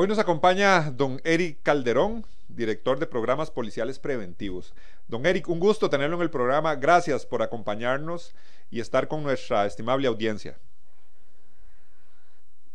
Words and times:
Hoy 0.00 0.06
nos 0.06 0.20
acompaña 0.20 0.92
don 0.92 1.20
Eric 1.24 1.58
Calderón, 1.64 2.24
director 2.46 3.00
de 3.00 3.06
programas 3.08 3.50
policiales 3.50 3.98
preventivos. 3.98 4.72
Don 5.08 5.26
Eric, 5.26 5.48
un 5.48 5.58
gusto 5.58 5.90
tenerlo 5.90 6.14
en 6.14 6.22
el 6.22 6.30
programa. 6.30 6.76
Gracias 6.76 7.26
por 7.26 7.42
acompañarnos 7.42 8.32
y 8.70 8.78
estar 8.78 9.08
con 9.08 9.24
nuestra 9.24 9.66
estimable 9.66 10.06
audiencia. 10.06 10.56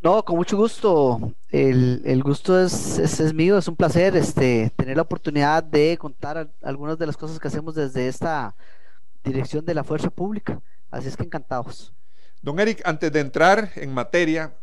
No, 0.02 0.26
con 0.26 0.36
mucho 0.36 0.58
gusto. 0.58 1.34
El, 1.50 2.22
gusto 2.24 2.62
es, 2.62 3.00
es, 3.00 3.34
mío, 3.34 3.58
es 3.58 3.70
un 3.70 3.78
placer 3.78 4.18
este, 4.18 4.74
tener 4.76 4.98
la 4.98 5.04
oportunidad 5.04 5.64
de 5.64 5.98
contar 5.98 6.52
algunas 6.62 7.00
de 7.00 7.06
las 7.06 7.16
cosas 7.16 7.40
que 7.40 7.48
hacemos 7.48 7.74
desde 7.74 8.10
esta 8.10 8.54
dirección 9.24 9.64
de 9.64 9.76
la 9.76 9.86
fuerza 9.86 10.10
pública. 10.10 10.60
Así 10.92 11.08
es 11.08 11.16
que 11.16 11.24
encantados. 11.24 11.94
Don 12.42 12.60
Eric, 12.60 12.82
antes 12.84 13.14
de 13.14 13.22
entrar 13.22 13.72
en 13.78 13.94
materia, 13.94 14.54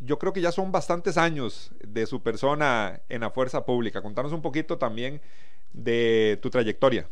yo 0.00 0.18
creo 0.18 0.32
que 0.32 0.40
ya 0.40 0.50
son 0.52 0.72
bastantes 0.72 1.18
años 1.18 1.72
de 1.80 2.06
su 2.06 2.22
persona 2.22 3.02
en 3.08 3.22
la 3.22 3.30
fuerza 3.30 3.64
pública. 3.64 4.02
Contanos 4.02 4.32
un 4.32 4.42
poquito 4.42 4.78
también 4.78 5.20
de 5.72 6.38
tu 6.42 6.50
trayectoria. 6.50 7.08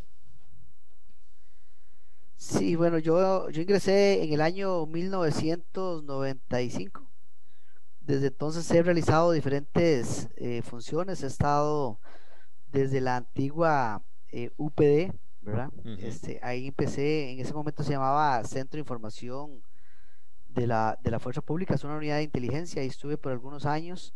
Sí, 2.37 2.75
bueno, 2.75 2.99
yo, 2.99 3.49
yo 3.49 3.61
ingresé 3.61 4.23
en 4.23 4.31
el 4.31 4.41
año 4.41 4.85
1995. 4.85 7.09
Desde 7.99 8.27
entonces 8.27 8.69
he 8.71 8.83
realizado 8.83 9.31
diferentes 9.31 10.29
eh, 10.37 10.61
funciones. 10.61 11.23
He 11.23 11.27
estado 11.27 11.99
desde 12.71 13.01
la 13.01 13.17
antigua 13.17 14.03
eh, 14.31 14.51
UPD, 14.55 15.13
¿verdad? 15.41 15.71
este, 15.99 16.39
ahí 16.43 16.67
empecé, 16.67 17.31
en 17.31 17.39
ese 17.39 17.53
momento 17.53 17.83
se 17.83 17.91
llamaba 17.91 18.41
Centro 18.43 18.77
de 18.77 18.81
Información 18.81 19.63
de 20.57 20.65
la, 20.65 20.97
de 21.03 21.11
la 21.11 21.19
Fuerza 21.19 21.41
Pública, 21.41 21.75
es 21.75 21.83
una 21.83 21.97
unidad 21.97 22.17
de 22.17 22.23
inteligencia, 22.23 22.83
y 22.83 22.87
estuve 22.87 23.17
por 23.17 23.31
algunos 23.31 23.65
años. 23.65 24.13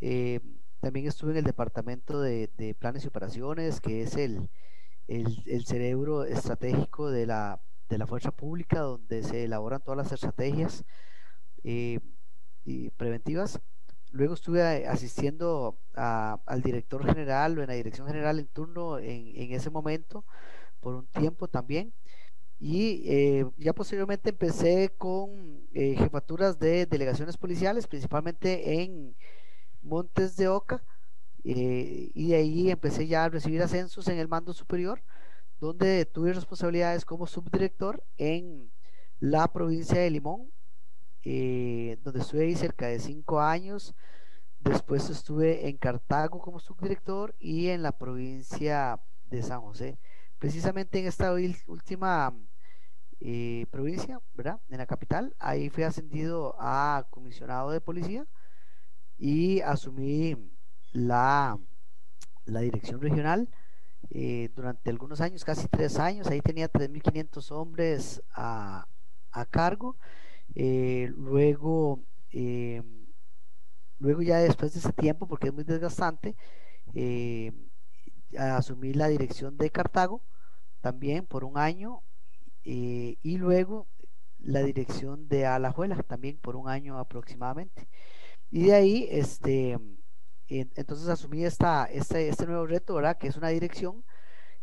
Eh, 0.00 0.40
también 0.80 1.06
estuve 1.06 1.30
en 1.30 1.38
el 1.38 1.44
Departamento 1.44 2.20
de, 2.20 2.76
Planes 2.78 3.04
y 3.04 3.08
Operaciones, 3.08 3.80
que 3.80 4.02
es 4.02 4.16
el, 4.16 4.50
el, 5.06 5.64
cerebro 5.64 6.24
estratégico 6.24 7.10
de 7.10 7.26
la, 7.26 7.60
de 7.88 7.98
la 7.98 8.08
Fuerza 8.08 8.32
Pública, 8.32 8.80
donde 8.80 9.22
se 9.22 9.44
elaboran 9.44 9.82
todas 9.82 9.96
las 9.96 10.12
estrategias 10.12 10.84
eh, 11.62 12.00
y 12.64 12.90
preventivas. 12.90 13.60
Luego 14.10 14.34
estuve 14.34 14.86
asistiendo 14.86 15.78
al 15.94 16.62
director 16.62 17.04
general 17.04 17.58
o 17.58 17.62
en 17.62 17.68
la 17.68 17.74
dirección 17.74 18.06
general 18.06 18.38
en 18.40 18.46
turno 18.48 18.98
en, 18.98 19.32
en 19.34 19.52
ese 19.52 19.70
momento 19.70 20.24
por 20.80 20.94
un 20.94 21.06
tiempo 21.06 21.48
también. 21.48 21.94
Y 22.66 23.02
eh, 23.04 23.46
ya 23.58 23.74
posteriormente 23.74 24.30
empecé 24.30 24.90
con 24.96 25.68
eh, 25.74 25.96
jefaturas 25.98 26.58
de 26.58 26.86
delegaciones 26.86 27.36
policiales, 27.36 27.86
principalmente 27.86 28.82
en 28.82 29.14
Montes 29.82 30.34
de 30.38 30.48
Oca, 30.48 30.82
eh, 31.44 32.10
y 32.14 32.28
de 32.28 32.36
ahí 32.36 32.70
empecé 32.70 33.06
ya 33.06 33.24
a 33.24 33.28
recibir 33.28 33.60
ascensos 33.60 34.08
en 34.08 34.18
el 34.18 34.28
mando 34.28 34.54
superior, 34.54 35.02
donde 35.60 36.06
tuve 36.06 36.32
responsabilidades 36.32 37.04
como 37.04 37.26
subdirector 37.26 38.02
en 38.16 38.70
la 39.20 39.52
provincia 39.52 40.00
de 40.00 40.10
Limón, 40.10 40.50
donde 41.22 42.20
estuve 42.20 42.44
ahí 42.44 42.54
cerca 42.54 42.86
de 42.86 42.98
cinco 42.98 43.42
años. 43.42 43.94
Después 44.60 45.10
estuve 45.10 45.68
en 45.68 45.76
Cartago 45.76 46.38
como 46.38 46.60
subdirector 46.60 47.34
y 47.38 47.68
en 47.68 47.82
la 47.82 47.92
provincia 47.92 49.02
de 49.28 49.42
San 49.42 49.60
José 49.60 49.98
precisamente 50.44 50.98
en 50.98 51.06
esta 51.06 51.32
última 51.66 52.34
eh, 53.26 53.64
provincia, 53.70 54.20
¿verdad? 54.34 54.60
En 54.68 54.76
la 54.76 54.86
capital, 54.86 55.34
ahí 55.38 55.70
fui 55.70 55.82
ascendido 55.82 56.56
a 56.58 57.06
comisionado 57.08 57.70
de 57.70 57.80
policía 57.80 58.26
y 59.16 59.62
asumí 59.62 60.36
la, 60.92 61.58
la 62.44 62.60
dirección 62.60 63.00
regional 63.00 63.48
eh, 64.10 64.50
durante 64.54 64.90
algunos 64.90 65.22
años, 65.22 65.42
casi 65.42 65.68
tres 65.68 65.98
años, 65.98 66.26
ahí 66.26 66.42
tenía 66.42 66.70
3.500 66.70 67.50
hombres 67.52 68.22
a, 68.34 68.86
cargo. 69.50 69.96
Eh, 70.54 71.10
luego, 71.16 72.04
luego 73.98 74.20
ya 74.20 74.36
después 74.36 74.74
de 74.74 74.80
ese 74.80 74.92
tiempo, 74.92 75.26
porque 75.26 75.48
es 75.48 75.54
muy 75.54 75.64
desgastante, 75.64 76.36
asumí 78.36 78.92
la 78.92 79.08
dirección 79.08 79.56
de 79.56 79.70
Cartago 79.70 80.22
también 80.82 81.24
por 81.24 81.44
un 81.44 81.56
año 81.56 82.02
eh, 82.64 83.16
y 83.22 83.36
luego 83.38 83.88
la 84.38 84.62
dirección 84.62 85.28
de 85.28 85.46
Alajuela 85.46 86.02
también 86.02 86.38
por 86.38 86.56
un 86.56 86.68
año 86.68 86.98
aproximadamente. 86.98 87.88
Y 88.50 88.64
de 88.66 88.74
ahí, 88.74 89.08
este, 89.10 89.78
entonces 90.48 91.08
asumí 91.08 91.44
esta, 91.44 91.84
este, 91.86 92.28
este 92.28 92.46
nuevo 92.46 92.66
reto, 92.66 92.94
¿verdad? 92.94 93.18
Que 93.18 93.28
es 93.28 93.36
una 93.36 93.48
dirección 93.48 94.04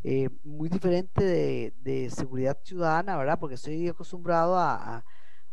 eh, 0.03 0.29
muy 0.44 0.69
diferente 0.69 1.23
de, 1.23 1.73
de, 1.81 2.09
seguridad 2.09 2.57
ciudadana, 2.63 3.17
¿verdad? 3.17 3.40
Porque 3.40 3.56
estoy 3.56 3.88
acostumbrado 3.88 4.57
a, 4.57 5.06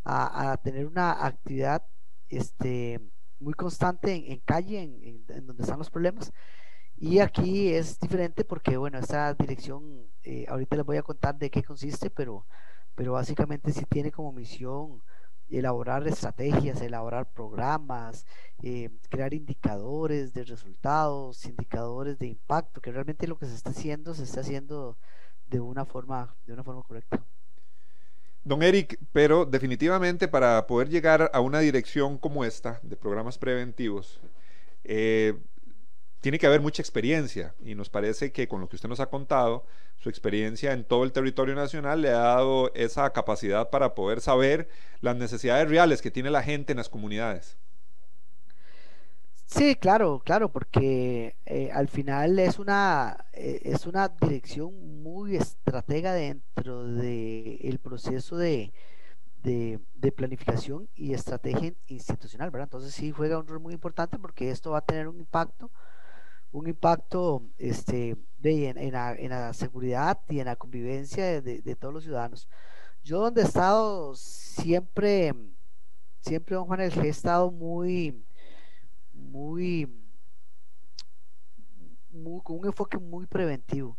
a, 0.04 0.52
a 0.52 0.56
tener 0.58 0.86
una 0.86 1.26
actividad 1.26 1.82
este, 2.28 3.00
muy 3.40 3.54
constante 3.54 4.14
en, 4.14 4.32
en 4.32 4.40
calle, 4.40 4.82
en, 4.82 5.24
en, 5.28 5.46
donde 5.46 5.62
están 5.62 5.78
los 5.78 5.90
problemas. 5.90 6.32
Y 7.00 7.20
aquí 7.20 7.72
es 7.72 8.00
diferente 8.00 8.44
porque, 8.44 8.76
bueno, 8.76 8.98
esta 8.98 9.32
dirección 9.34 10.08
eh, 10.24 10.46
ahorita 10.48 10.76
les 10.76 10.84
voy 10.84 10.96
a 10.96 11.02
contar 11.02 11.38
de 11.38 11.50
qué 11.50 11.62
consiste, 11.62 12.10
pero, 12.10 12.44
pero 12.94 13.12
básicamente 13.12 13.72
sí 13.72 13.84
tiene 13.88 14.10
como 14.10 14.32
misión 14.32 15.00
elaborar 15.48 16.06
estrategias, 16.06 16.80
elaborar 16.82 17.30
programas, 17.32 18.26
eh, 18.62 18.90
crear 19.08 19.32
indicadores 19.32 20.34
de 20.34 20.44
resultados, 20.44 21.44
indicadores 21.46 22.18
de 22.18 22.26
impacto, 22.26 22.80
que 22.80 22.92
realmente 22.92 23.26
lo 23.26 23.38
que 23.38 23.46
se 23.46 23.54
está 23.54 23.70
haciendo 23.70 24.12
se 24.14 24.24
está 24.24 24.40
haciendo 24.40 24.98
de 25.46 25.60
una 25.60 25.84
forma, 25.86 26.34
de 26.46 26.52
una 26.52 26.64
forma 26.64 26.82
correcta. 26.82 27.24
Don 28.44 28.62
Eric, 28.62 28.98
pero 29.12 29.44
definitivamente 29.44 30.28
para 30.28 30.66
poder 30.66 30.88
llegar 30.88 31.30
a 31.32 31.40
una 31.40 31.60
dirección 31.60 32.18
como 32.18 32.44
esta 32.44 32.80
de 32.82 32.96
programas 32.96 33.38
preventivos, 33.38 34.20
eh, 34.84 35.38
tiene 36.20 36.38
que 36.38 36.46
haber 36.46 36.60
mucha 36.60 36.82
experiencia 36.82 37.54
y 37.60 37.74
nos 37.74 37.90
parece 37.90 38.32
que 38.32 38.48
con 38.48 38.60
lo 38.60 38.68
que 38.68 38.76
usted 38.76 38.88
nos 38.88 39.00
ha 39.00 39.10
contado, 39.10 39.64
su 39.98 40.08
experiencia 40.08 40.72
en 40.72 40.84
todo 40.84 41.04
el 41.04 41.12
territorio 41.12 41.54
nacional 41.54 42.02
le 42.02 42.10
ha 42.10 42.18
dado 42.18 42.72
esa 42.74 43.10
capacidad 43.12 43.70
para 43.70 43.94
poder 43.94 44.20
saber 44.20 44.68
las 45.00 45.16
necesidades 45.16 45.68
reales 45.68 46.02
que 46.02 46.10
tiene 46.10 46.30
la 46.30 46.42
gente 46.42 46.72
en 46.72 46.78
las 46.78 46.88
comunidades. 46.88 47.56
Sí, 49.46 49.76
claro, 49.76 50.20
claro, 50.22 50.50
porque 50.50 51.36
eh, 51.46 51.70
al 51.72 51.88
final 51.88 52.38
es 52.38 52.58
una, 52.58 53.24
eh, 53.32 53.62
es 53.64 53.86
una 53.86 54.08
dirección 54.08 55.02
muy 55.02 55.36
estratega 55.36 56.12
dentro 56.12 56.84
del 56.84 57.58
el 57.62 57.78
proceso 57.78 58.36
de, 58.36 58.74
de, 59.42 59.80
de, 59.94 60.12
planificación 60.12 60.90
y 60.94 61.14
estrategia 61.14 61.72
institucional, 61.86 62.50
¿verdad? 62.50 62.66
Entonces 62.66 62.92
sí 62.92 63.10
juega 63.10 63.38
un 63.38 63.46
rol 63.46 63.60
muy 63.60 63.72
importante 63.72 64.18
porque 64.18 64.50
esto 64.50 64.72
va 64.72 64.78
a 64.78 64.84
tener 64.84 65.08
un 65.08 65.18
impacto 65.18 65.70
un 66.52 66.66
impacto 66.66 67.42
este, 67.58 68.16
de, 68.38 68.68
en, 68.68 68.92
la, 68.92 69.52
seguridad 69.52 70.18
y 70.28 70.40
en 70.40 70.46
la 70.46 70.56
convivencia 70.56 71.40
de, 71.40 71.76
todos 71.76 71.94
los 71.94 72.04
ciudadanos. 72.04 72.48
Yo 73.04 73.20
donde 73.20 73.42
he 73.42 73.44
estado 73.44 74.14
siempre, 74.14 75.34
siempre, 76.20 76.56
don 76.56 76.66
Juan, 76.66 76.80
he 76.80 77.08
estado 77.08 77.50
muy, 77.50 78.24
muy, 79.12 79.88
muy, 82.10 82.40
con 82.42 82.58
un 82.58 82.66
enfoque 82.66 82.98
muy 82.98 83.26
preventivo, 83.26 83.98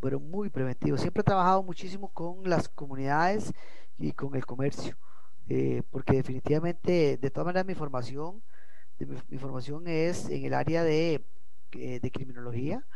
pero 0.00 0.18
muy 0.20 0.50
preventivo. 0.50 0.96
Siempre 0.96 1.20
he 1.20 1.24
trabajado 1.24 1.62
muchísimo 1.62 2.08
con 2.08 2.48
las 2.48 2.68
comunidades 2.68 3.52
y 3.98 4.12
con 4.12 4.34
el 4.34 4.46
comercio, 4.46 4.96
eh, 5.48 5.82
porque 5.90 6.14
definitivamente, 6.14 7.18
de 7.18 7.30
todas 7.30 7.46
maneras, 7.46 7.66
mi 7.66 7.74
formación, 7.74 8.42
mi 9.28 9.38
formación 9.38 9.88
es 9.88 10.28
en 10.28 10.44
el 10.44 10.54
área 10.54 10.84
de 10.84 11.24
eh, 11.74 12.00
de 12.00 12.10
criminología 12.10 12.86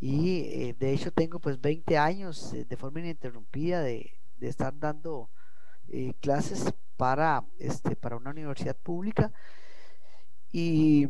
y 0.00 0.40
eh, 0.40 0.76
de 0.78 0.92
hecho 0.92 1.12
tengo 1.12 1.38
pues 1.40 1.60
20 1.60 1.98
años 1.98 2.52
eh, 2.52 2.64
de 2.64 2.76
forma 2.76 3.00
ininterrumpida 3.00 3.82
de, 3.82 4.12
estar 4.40 4.78
dando 4.78 5.30
clases 6.20 6.74
para, 6.98 7.44
este, 7.58 7.96
para 7.96 8.16
una 8.16 8.30
universidad 8.30 8.76
pública. 8.76 9.32
Y, 10.52 11.08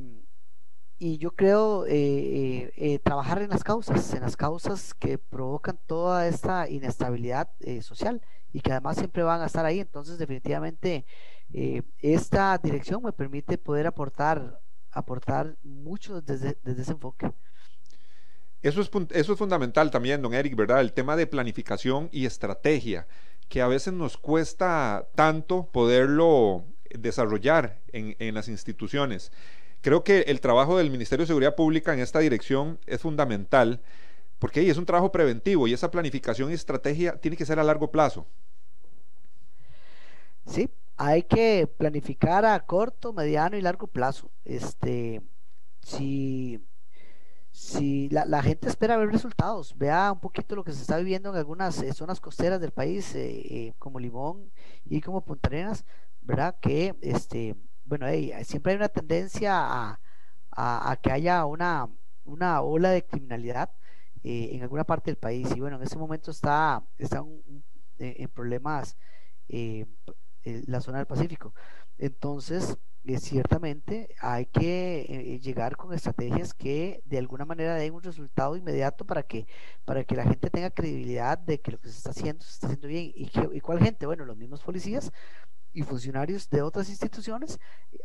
y 0.98 1.18
yo 1.18 1.32
creo 1.32 1.84
trabajar 3.02 3.42
en 3.42 3.50
las 3.50 3.64
causas, 3.64 4.14
en 4.14 4.20
las 4.20 4.36
causas 4.36 4.94
que 4.94 5.18
provocan 5.18 5.80
toda 5.86 6.28
esta 6.28 6.68
inestabilidad 6.68 7.50
social 7.80 8.22
y 8.52 8.60
que 8.60 8.70
además 8.70 8.98
siempre 8.98 9.24
van 9.24 9.42
a 9.42 9.46
estar 9.46 9.66
ahí. 9.66 9.80
Entonces, 9.80 10.16
definitivamente, 10.16 11.06
esta 12.00 12.56
dirección 12.58 13.02
me 13.02 13.12
permite 13.12 13.58
poder 13.58 13.88
aportar, 13.88 14.60
aportar 14.94 15.56
mucho 15.62 16.20
desde, 16.20 16.58
desde 16.62 16.82
ese 16.82 16.92
enfoque. 16.92 17.32
Eso 18.62 18.80
es, 18.80 18.90
eso 19.10 19.32
es 19.32 19.38
fundamental 19.38 19.90
también, 19.90 20.22
don 20.22 20.32
Eric, 20.32 20.56
¿verdad? 20.56 20.80
El 20.80 20.92
tema 20.92 21.16
de 21.16 21.26
planificación 21.26 22.08
y 22.12 22.24
estrategia, 22.24 23.06
que 23.48 23.60
a 23.60 23.68
veces 23.68 23.92
nos 23.92 24.16
cuesta 24.16 25.06
tanto 25.14 25.66
poderlo 25.70 26.64
desarrollar 26.90 27.82
en, 27.92 28.16
en 28.18 28.34
las 28.34 28.48
instituciones. 28.48 29.32
Creo 29.82 30.02
que 30.02 30.20
el 30.20 30.40
trabajo 30.40 30.78
del 30.78 30.90
Ministerio 30.90 31.24
de 31.24 31.26
Seguridad 31.26 31.56
Pública 31.56 31.92
en 31.92 32.00
esta 32.00 32.20
dirección 32.20 32.78
es 32.86 33.02
fundamental, 33.02 33.82
porque 34.38 34.68
es 34.68 34.78
un 34.78 34.86
trabajo 34.86 35.12
preventivo 35.12 35.68
y 35.68 35.74
esa 35.74 35.90
planificación 35.90 36.50
y 36.50 36.54
estrategia 36.54 37.18
tiene 37.20 37.36
que 37.36 37.44
ser 37.44 37.58
a 37.58 37.64
largo 37.64 37.90
plazo. 37.90 38.26
Sí, 40.46 40.70
hay 40.96 41.24
que 41.24 41.66
planificar 41.66 42.44
a 42.44 42.58
corto, 42.60 43.12
mediano 43.12 43.56
y 43.56 43.60
largo 43.60 43.86
plazo. 43.86 44.30
Este, 44.44 45.22
si 45.82 46.60
si 47.54 48.08
la, 48.10 48.42
gente 48.42 48.68
espera 48.68 48.96
ver 48.96 49.10
resultados, 49.12 49.78
vea 49.78 50.10
un 50.10 50.18
poquito 50.18 50.56
lo 50.56 50.64
que 50.64 50.72
se 50.72 50.80
está 50.80 50.96
viviendo 50.98 51.30
en 51.30 51.36
algunas 51.36 51.80
eh, 51.82 51.92
zonas 51.92 52.20
costeras 52.20 52.60
del 52.60 52.72
país, 52.72 53.14
eh, 53.14 53.30
eh, 53.30 53.74
como 53.78 54.00
Limón 54.00 54.50
y 54.84 55.00
como 55.00 55.24
Punta 55.24 55.48
Arenas, 55.48 55.84
¿verdad? 56.20 56.56
Que, 56.60 56.96
este, 57.00 57.54
bueno, 57.84 58.06
siempre 58.42 58.72
hay 58.72 58.76
una 58.76 58.88
tendencia 58.88 59.52
a, 60.50 60.96
que 61.00 61.12
haya 61.12 61.44
una, 61.46 61.88
una 62.24 62.60
ola 62.60 62.90
de 62.90 63.06
criminalidad 63.06 63.70
en 64.24 64.62
alguna 64.62 64.82
parte 64.82 65.12
del 65.12 65.18
país. 65.18 65.48
Y 65.54 65.60
bueno, 65.60 65.76
en 65.76 65.84
ese 65.84 65.96
momento 65.96 66.32
está, 66.32 66.82
está 66.98 67.24
en 67.98 68.28
problemas 68.30 68.96
la 70.44 70.80
zona 70.80 70.98
del 70.98 71.06
Pacífico. 71.06 71.54
Entonces, 71.98 72.78
ciertamente 73.18 74.14
hay 74.20 74.46
que 74.46 75.02
eh, 75.08 75.38
llegar 75.38 75.76
con 75.76 75.92
estrategias 75.92 76.54
que 76.54 77.02
de 77.04 77.18
alguna 77.18 77.44
manera 77.44 77.74
den 77.74 77.92
un 77.92 78.02
resultado 78.02 78.56
inmediato 78.56 79.04
para 79.04 79.22
que, 79.22 79.46
para 79.84 80.04
que 80.04 80.16
la 80.16 80.24
gente 80.24 80.48
tenga 80.50 80.70
credibilidad 80.70 81.38
de 81.38 81.60
que 81.60 81.72
lo 81.72 81.80
que 81.80 81.88
se 81.88 81.98
está 81.98 82.10
haciendo 82.10 82.42
se 82.44 82.52
está 82.52 82.66
haciendo 82.68 82.88
bien. 82.88 83.12
¿Y, 83.14 83.28
que, 83.28 83.60
cuál 83.60 83.80
gente? 83.80 84.06
Bueno, 84.06 84.24
los 84.24 84.36
mismos 84.36 84.62
policías 84.62 85.12
y 85.72 85.82
funcionarios 85.82 86.48
de 86.48 86.62
otras 86.62 86.88
instituciones, 86.88 87.58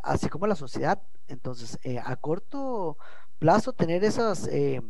así 0.04 0.28
como 0.28 0.48
la 0.48 0.56
sociedad. 0.56 1.02
Entonces, 1.28 1.80
eh, 1.84 2.00
a 2.04 2.16
corto 2.18 2.98
plazo, 3.38 3.72
tener 3.74 4.04
esas, 4.04 4.48
eh, 4.48 4.82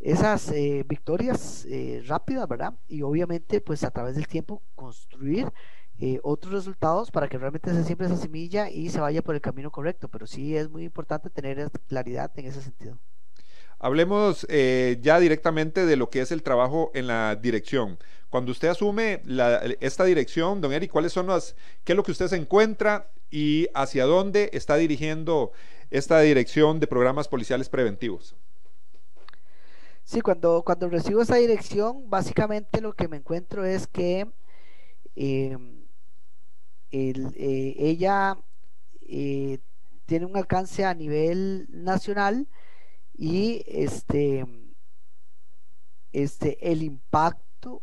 esas 0.00 0.52
victorias 0.86 1.66
rápidas, 2.06 2.48
¿verdad? 2.48 2.74
Y 2.88 3.02
obviamente, 3.02 3.60
pues 3.60 3.84
a 3.84 3.90
través 3.90 4.16
del 4.16 4.26
tiempo, 4.26 4.62
construir 4.74 5.52
eh, 6.00 6.20
otros 6.22 6.52
resultados 6.52 7.10
para 7.10 7.28
que 7.28 7.38
realmente 7.38 7.72
se 7.72 7.84
siembre 7.84 8.06
esa 8.06 8.16
semilla 8.16 8.70
y 8.70 8.88
se 8.88 9.00
vaya 9.00 9.22
por 9.22 9.34
el 9.34 9.40
camino 9.40 9.70
correcto. 9.70 10.08
Pero 10.08 10.26
sí 10.26 10.56
es 10.56 10.68
muy 10.70 10.84
importante 10.84 11.30
tener 11.30 11.70
claridad 11.88 12.30
en 12.36 12.46
ese 12.46 12.62
sentido. 12.62 12.98
Hablemos 13.80 14.46
eh, 14.48 14.98
ya 15.00 15.20
directamente 15.20 15.86
de 15.86 15.96
lo 15.96 16.10
que 16.10 16.20
es 16.20 16.32
el 16.32 16.42
trabajo 16.42 16.90
en 16.94 17.06
la 17.06 17.36
dirección. 17.36 17.98
Cuando 18.28 18.50
usted 18.50 18.68
asume 18.68 19.22
esta 19.80 20.04
dirección, 20.04 20.60
don 20.60 20.72
Eric, 20.72 20.90
¿cuáles 20.90 21.12
son 21.12 21.28
las, 21.28 21.54
qué 21.84 21.92
es 21.92 21.96
lo 21.96 22.02
que 22.02 22.10
usted 22.10 22.26
se 22.26 22.36
encuentra 22.36 23.10
y 23.30 23.68
hacia 23.74 24.04
dónde 24.04 24.50
está 24.52 24.76
dirigiendo 24.76 25.52
esta 25.90 26.20
dirección 26.20 26.80
de 26.80 26.86
programas 26.86 27.28
policiales 27.28 27.68
preventivos? 27.68 28.36
Sí, 30.02 30.20
cuando, 30.22 30.62
cuando 30.64 30.88
recibo 30.88 31.22
esa 31.22 31.36
dirección, 31.36 32.10
básicamente 32.10 32.80
lo 32.80 32.94
que 32.94 33.08
me 33.08 33.18
encuentro 33.18 33.64
es 33.64 33.86
que 33.86 34.26
eh, 35.16 35.56
eh, 36.90 37.74
ella 37.78 38.38
eh, 39.02 39.58
tiene 40.06 40.26
un 40.26 40.36
alcance 40.36 40.84
a 40.84 40.94
nivel 40.94 41.66
nacional 41.70 42.48
y 43.14 43.64
este, 43.66 44.46
este, 46.12 46.72
el 46.72 46.82
impacto 46.82 47.82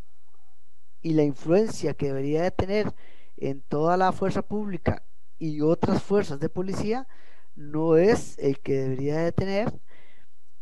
y 1.01 1.13
la 1.13 1.23
influencia 1.23 1.93
que 1.93 2.07
debería 2.07 2.41
de 2.41 2.51
tener 2.51 2.93
en 3.37 3.61
toda 3.61 3.97
la 3.97 4.11
fuerza 4.11 4.41
pública 4.41 5.03
y 5.37 5.61
otras 5.61 6.01
fuerzas 6.01 6.39
de 6.39 6.49
policía 6.49 7.07
no 7.55 7.97
es 7.97 8.37
el 8.39 8.59
que 8.59 8.73
debería 8.73 9.17
de 9.17 9.31
tener. 9.31 9.79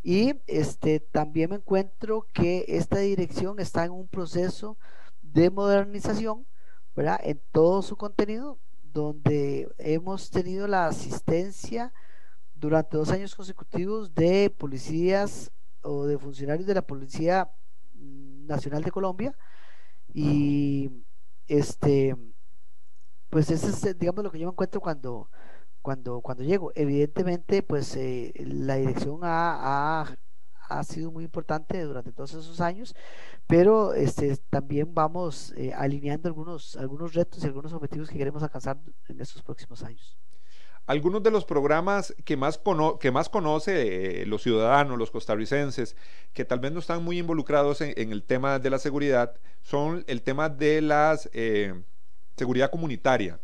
Y 0.03 0.41
este 0.47 0.99
también 0.99 1.51
me 1.51 1.55
encuentro 1.57 2.27
que 2.33 2.65
esta 2.67 2.97
dirección 2.97 3.59
está 3.59 3.85
en 3.85 3.91
un 3.91 4.07
proceso 4.07 4.77
de 5.21 5.49
modernización 5.49 6.45
en 6.95 7.41
todo 7.51 7.81
su 7.81 7.95
contenido, 7.97 8.59
donde 8.83 9.67
hemos 9.79 10.29
tenido 10.29 10.67
la 10.67 10.87
asistencia 10.87 11.93
durante 12.53 12.97
dos 12.97 13.09
años 13.09 13.35
consecutivos 13.35 14.13
de 14.13 14.49
policías 14.49 15.51
o 15.81 16.05
de 16.05 16.17
funcionarios 16.17 16.67
de 16.67 16.75
la 16.75 16.83
Policía 16.83 17.51
Nacional 17.95 18.83
de 18.83 18.91
Colombia. 18.91 19.35
Y 20.13 20.91
este 21.47 22.15
pues 23.29 23.49
ese 23.49 23.69
es 23.69 23.97
digamos 23.97 24.23
lo 24.23 24.31
que 24.31 24.37
yo 24.37 24.45
me 24.47 24.51
encuentro 24.51 24.79
cuando 24.79 25.29
cuando 25.81 26.21
cuando 26.21 26.43
llego. 26.43 26.71
Evidentemente 26.75 27.63
pues 27.63 27.95
eh, 27.95 28.31
la 28.37 28.75
dirección 28.75 29.21
ha, 29.23 30.01
ha 30.01 30.17
sido 30.83 31.11
muy 31.11 31.23
importante 31.23 31.81
durante 31.83 32.11
todos 32.11 32.33
esos 32.33 32.61
años, 32.61 32.95
pero 33.47 33.93
este, 33.93 34.37
también 34.49 34.93
vamos 34.93 35.53
eh, 35.57 35.73
alineando 35.73 36.27
algunos, 36.27 36.75
algunos 36.75 37.13
retos 37.13 37.43
y 37.43 37.47
algunos 37.47 37.73
objetivos 37.73 38.09
que 38.09 38.17
queremos 38.17 38.43
alcanzar 38.43 38.77
en 39.07 39.21
estos 39.21 39.41
próximos 39.41 39.83
años. 39.83 40.17
Algunos 40.85 41.23
de 41.23 41.31
los 41.31 41.45
programas 41.45 42.13
que 42.25 42.35
más, 42.35 42.59
que 42.99 43.11
más 43.11 43.29
conoce 43.29 44.21
eh, 44.21 44.25
los 44.25 44.43
ciudadanos, 44.43 44.97
los 44.97 45.11
costarricenses, 45.11 45.95
que 46.33 46.43
tal 46.43 46.59
vez 46.59 46.73
no 46.73 46.79
están 46.79 47.03
muy 47.03 47.19
involucrados 47.19 47.79
en, 47.79 48.11
el 48.11 48.23
tema 48.23 48.59
de 48.59 48.69
la 48.69 48.79
seguridad, 48.79 49.33
son 49.61 50.03
el 50.07 50.21
tema 50.21 50.49
de 50.49 50.81
la 50.81 51.17
eh, 51.31 51.73
seguridad 52.35 52.69
comunitaria. 52.69 53.39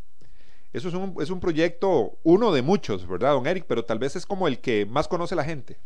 Eso 0.73 0.90
es 0.90 0.94
un, 0.94 1.16
es 1.21 1.30
un 1.30 1.40
proyecto, 1.40 2.19
uno 2.23 2.52
de 2.52 2.61
muchos, 2.61 3.07
¿verdad, 3.07 3.31
don 3.31 3.47
Eric? 3.47 3.66
Pero 3.68 3.85
tal 3.85 3.99
vez 3.99 4.18
es 4.18 4.26
como 4.26 4.47
el 4.47 4.59
que 4.59 4.85
más 4.85 5.07
conoce 5.07 5.35
la 5.35 5.45
gente. 5.45 5.78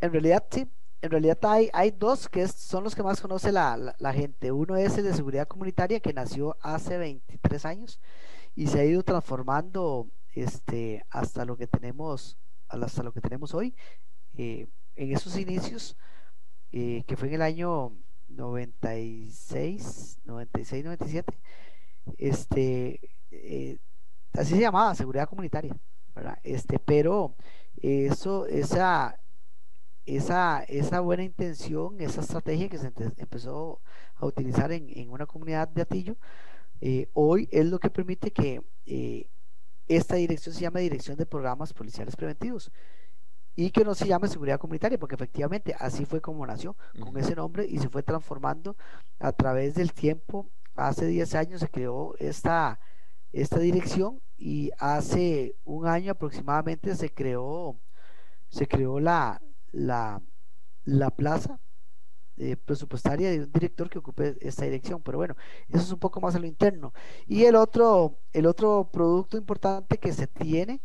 En 0.00 0.12
realidad 0.12 0.44
sí, 0.50 0.68
en 1.00 1.10
realidad 1.10 1.38
hay, 1.42 1.70
hay 1.72 1.90
dos 1.92 2.28
que 2.28 2.46
son 2.48 2.84
los 2.84 2.94
que 2.94 3.02
más 3.02 3.20
conoce 3.20 3.52
la, 3.52 3.94
gente. 4.12 4.50
Uno 4.50 4.76
es 4.76 4.98
el 4.98 5.04
de 5.04 5.14
seguridad 5.14 5.46
comunitaria 5.46 6.00
que 6.00 6.12
nació 6.12 6.56
hace 6.60 6.98
23 6.98 7.64
años 7.64 8.00
y 8.56 8.66
se 8.66 8.80
ha 8.80 8.84
ido 8.84 9.02
transformando 9.02 10.08
este, 10.34 11.04
hasta 11.10 11.44
lo 11.44 11.56
que 11.56 11.66
tenemos 11.66 12.36
hasta 12.68 13.02
lo 13.02 13.12
que 13.12 13.20
tenemos 13.20 13.54
hoy. 13.54 13.74
Eh, 14.36 14.66
en 14.96 15.12
esos 15.12 15.36
inicios, 15.38 15.96
eh, 16.72 17.04
que 17.06 17.16
fue 17.16 17.28
en 17.28 17.34
el 17.34 17.42
año 17.42 17.92
96, 18.28 20.18
96, 20.24 20.84
97, 20.84 21.38
este, 22.18 23.00
eh, 23.30 23.78
así 24.34 24.54
se 24.54 24.60
llamaba, 24.60 24.94
seguridad 24.94 25.28
comunitaria, 25.28 25.76
¿verdad? 26.14 26.38
Este, 26.42 26.78
pero 26.78 27.34
eso, 27.80 28.46
esa, 28.46 29.18
esa, 30.16 30.62
esa 30.64 31.00
buena 31.00 31.22
intención, 31.22 32.00
esa 32.00 32.22
estrategia 32.22 32.68
que 32.68 32.78
se 32.78 32.92
empezó 33.18 33.80
a 34.16 34.26
utilizar 34.26 34.72
en, 34.72 35.10
una 35.10 35.26
comunidad 35.26 35.68
de 35.68 35.82
Atillo, 35.82 36.16
eh, 36.80 37.08
hoy 37.12 37.48
es 37.52 37.66
lo 37.66 37.78
que 37.78 37.90
permite 37.90 38.30
que 38.30 38.62
eh, 38.86 39.28
esta 39.86 40.16
dirección 40.16 40.54
se 40.54 40.62
llame 40.62 40.80
Dirección 40.80 41.16
de 41.16 41.26
Programas 41.26 41.74
Policiales 41.74 42.16
Preventivos 42.16 42.72
y 43.54 43.70
que 43.70 43.84
no 43.84 43.94
se 43.94 44.06
llame 44.06 44.28
Seguridad 44.28 44.58
Comunitaria, 44.58 44.98
porque 44.98 45.16
efectivamente 45.16 45.74
así 45.78 46.06
fue 46.06 46.20
como 46.20 46.46
nació, 46.46 46.76
con 47.00 47.16
ese 47.18 47.34
nombre 47.34 47.66
y 47.68 47.78
se 47.78 47.88
fue 47.90 48.02
transformando 48.02 48.76
a 49.18 49.32
través 49.32 49.74
del 49.74 49.92
tiempo. 49.92 50.48
Hace 50.74 51.06
10 51.06 51.34
años 51.34 51.60
se 51.60 51.68
creó 51.68 52.14
esta, 52.18 52.80
esta 53.32 53.58
dirección 53.58 54.22
y 54.38 54.70
hace 54.78 55.56
un 55.64 55.86
año 55.86 56.12
aproximadamente 56.12 56.94
se 56.94 57.12
creó, 57.12 57.80
se 58.48 58.68
creó 58.68 59.00
la, 59.00 59.42
la, 59.72 60.22
la 60.84 61.10
plaza 61.10 61.60
eh, 62.36 62.56
presupuestaria 62.56 63.30
de 63.30 63.40
un 63.40 63.52
director 63.52 63.90
que 63.90 63.98
ocupe 63.98 64.36
esta 64.40 64.64
dirección. 64.64 65.02
Pero 65.02 65.18
bueno, 65.18 65.36
eso 65.68 65.82
es 65.82 65.92
un 65.92 65.98
poco 65.98 66.20
más 66.20 66.34
a 66.34 66.38
lo 66.38 66.46
interno. 66.46 66.92
Y 67.26 67.44
el 67.44 67.56
otro, 67.56 68.18
el 68.32 68.46
otro 68.46 68.88
producto 68.92 69.36
importante 69.36 69.98
que 69.98 70.12
se 70.12 70.26
tiene 70.26 70.80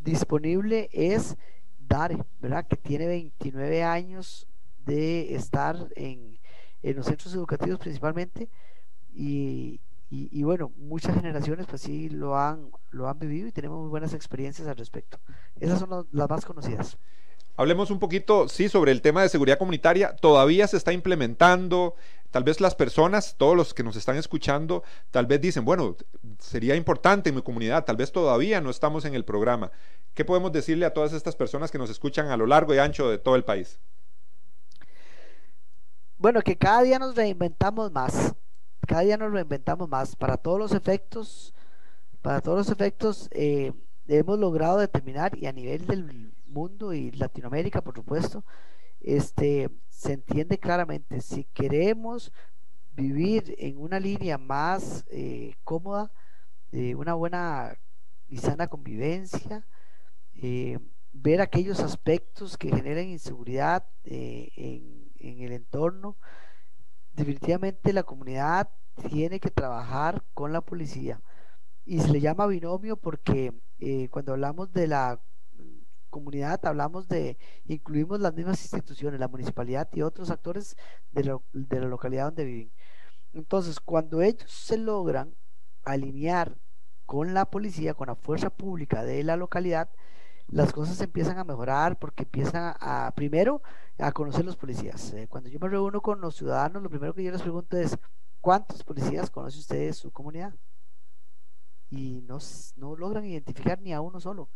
disponible 0.00 0.88
es 0.92 1.36
DARE, 1.78 2.24
¿verdad? 2.40 2.66
Que 2.66 2.76
tiene 2.76 3.06
29 3.06 3.82
años 3.82 4.46
de 4.84 5.34
estar 5.34 5.88
en, 5.94 6.38
en 6.82 6.96
los 6.96 7.06
centros 7.06 7.34
educativos 7.34 7.78
principalmente 7.78 8.48
y, 9.14 9.80
y, 10.14 10.42
bueno, 10.42 10.72
muchas 10.76 11.14
generaciones 11.14 11.66
pues 11.66 11.80
sí 11.82 12.10
lo 12.10 12.36
han, 12.38 12.70
lo 12.90 13.08
han 13.08 13.18
vivido 13.18 13.48
y 13.48 13.52
tenemos 13.52 13.80
muy 13.80 13.88
buenas 13.88 14.12
experiencias 14.12 14.68
al 14.68 14.76
respecto. 14.76 15.18
Esas 15.58 15.78
son 15.80 16.06
las 16.12 16.28
más 16.28 16.44
conocidas. 16.44 16.98
Hablemos 17.56 17.90
un 17.90 17.98
poquito, 17.98 18.48
sí, 18.48 18.68
sobre 18.68 18.92
el 18.92 19.02
tema 19.02 19.22
de 19.22 19.28
seguridad 19.28 19.58
comunitaria. 19.58 20.16
Todavía 20.16 20.66
se 20.66 20.76
está 20.76 20.92
implementando. 20.92 21.94
Tal 22.30 22.44
vez 22.44 22.62
las 22.62 22.74
personas, 22.74 23.36
todos 23.36 23.54
los 23.54 23.74
que 23.74 23.82
nos 23.82 23.94
están 23.94 24.16
escuchando, 24.16 24.82
tal 25.10 25.26
vez 25.26 25.38
dicen, 25.40 25.66
bueno, 25.66 25.96
sería 26.38 26.76
importante 26.76 27.28
en 27.28 27.34
mi 27.34 27.42
comunidad, 27.42 27.84
tal 27.84 27.96
vez 27.96 28.10
todavía 28.10 28.62
no 28.62 28.70
estamos 28.70 29.04
en 29.04 29.14
el 29.14 29.26
programa. 29.26 29.70
¿Qué 30.14 30.24
podemos 30.24 30.50
decirle 30.50 30.86
a 30.86 30.94
todas 30.94 31.12
estas 31.12 31.36
personas 31.36 31.70
que 31.70 31.76
nos 31.76 31.90
escuchan 31.90 32.28
a 32.28 32.38
lo 32.38 32.46
largo 32.46 32.74
y 32.74 32.78
ancho 32.78 33.10
de 33.10 33.18
todo 33.18 33.36
el 33.36 33.44
país? 33.44 33.78
Bueno, 36.16 36.40
que 36.40 36.56
cada 36.56 36.82
día 36.82 36.98
nos 36.98 37.14
reinventamos 37.14 37.92
más. 37.92 38.34
Cada 38.86 39.02
día 39.02 39.18
nos 39.18 39.30
reinventamos 39.30 39.88
más. 39.90 40.16
Para 40.16 40.38
todos 40.38 40.58
los 40.58 40.72
efectos, 40.72 41.52
para 42.22 42.40
todos 42.40 42.58
los 42.58 42.70
efectos, 42.70 43.28
eh, 43.32 43.72
hemos 44.08 44.38
logrado 44.38 44.78
determinar 44.78 45.36
y 45.36 45.46
a 45.46 45.52
nivel 45.52 45.86
del 45.86 46.32
mundo 46.52 46.92
y 46.92 47.10
Latinoamérica, 47.12 47.82
por 47.82 47.94
supuesto, 47.94 48.44
este, 49.00 49.70
se 49.88 50.12
entiende 50.12 50.58
claramente, 50.58 51.20
si 51.20 51.44
queremos 51.44 52.32
vivir 52.94 53.54
en 53.58 53.78
una 53.78 53.98
línea 53.98 54.38
más 54.38 55.04
eh, 55.10 55.54
cómoda, 55.64 56.12
de 56.70 56.94
una 56.94 57.14
buena 57.14 57.76
y 58.28 58.38
sana 58.38 58.68
convivencia, 58.68 59.66
eh, 60.34 60.78
ver 61.12 61.40
aquellos 61.40 61.80
aspectos 61.80 62.56
que 62.56 62.70
generan 62.70 63.08
inseguridad 63.08 63.84
eh, 64.04 64.50
en, 64.56 65.40
el 65.40 65.52
entorno, 65.52 66.16
definitivamente 67.12 67.92
la 67.92 68.02
comunidad 68.04 68.70
tiene 69.08 69.38
que 69.38 69.50
trabajar 69.50 70.24
con 70.34 70.52
la 70.52 70.60
policía. 70.62 71.20
Y 71.84 72.00
se 72.00 72.08
le 72.08 72.20
llama 72.20 72.46
binomio 72.46 72.96
porque 72.96 73.52
cuando 74.10 74.32
hablamos 74.32 74.72
de 74.72 74.86
la 74.86 75.20
comunidad 76.12 76.64
hablamos 76.66 77.08
de, 77.08 77.38
incluimos 77.64 78.20
las 78.20 78.34
mismas 78.34 78.62
instituciones, 78.62 79.18
la 79.18 79.28
municipalidad 79.28 79.88
y 79.92 80.02
otros 80.02 80.30
actores 80.30 80.76
de, 81.10 81.24
la 81.24 81.86
localidad 81.88 82.26
donde 82.26 82.44
viven. 82.44 82.72
Entonces, 83.32 83.80
cuando 83.80 84.22
ellos 84.22 84.48
se 84.50 84.78
logran 84.78 85.34
alinear 85.84 86.56
con 87.06 87.34
la 87.34 87.46
policía, 87.46 87.94
con 87.94 88.08
la 88.08 88.14
fuerza 88.14 88.50
pública 88.50 89.02
de 89.02 89.24
la 89.24 89.36
localidad, 89.36 89.90
las 90.48 90.72
cosas 90.72 91.00
empiezan 91.00 91.38
a 91.38 91.44
mejorar 91.44 91.98
porque 91.98 92.24
empiezan 92.24 92.74
a, 92.78 93.12
primero, 93.16 93.62
a 93.98 94.12
conocer 94.12 94.44
los 94.44 94.56
policías. 94.56 95.12
Eh, 95.14 95.26
cuando 95.28 95.48
yo 95.48 95.58
me 95.58 95.68
reúno 95.68 96.02
con 96.02 96.20
los 96.20 96.36
ciudadanos, 96.36 96.82
lo 96.82 96.90
primero 96.90 97.14
que 97.14 97.24
yo 97.24 97.32
les 97.32 97.42
pregunto 97.42 97.78
es, 97.78 97.98
¿cuántos 98.40 98.84
policías 98.84 99.30
conoce 99.30 99.58
usted 99.58 99.78
de 99.78 99.92
su 99.94 100.10
comunidad? 100.12 100.54
Y 101.90 102.22
no, 102.22 102.38
no 102.76 102.96
logran 102.96 103.24
identificar 103.24 103.80
ni 103.80 103.92
a 103.94 104.00
uno 104.02 104.20
solo. 104.20 104.50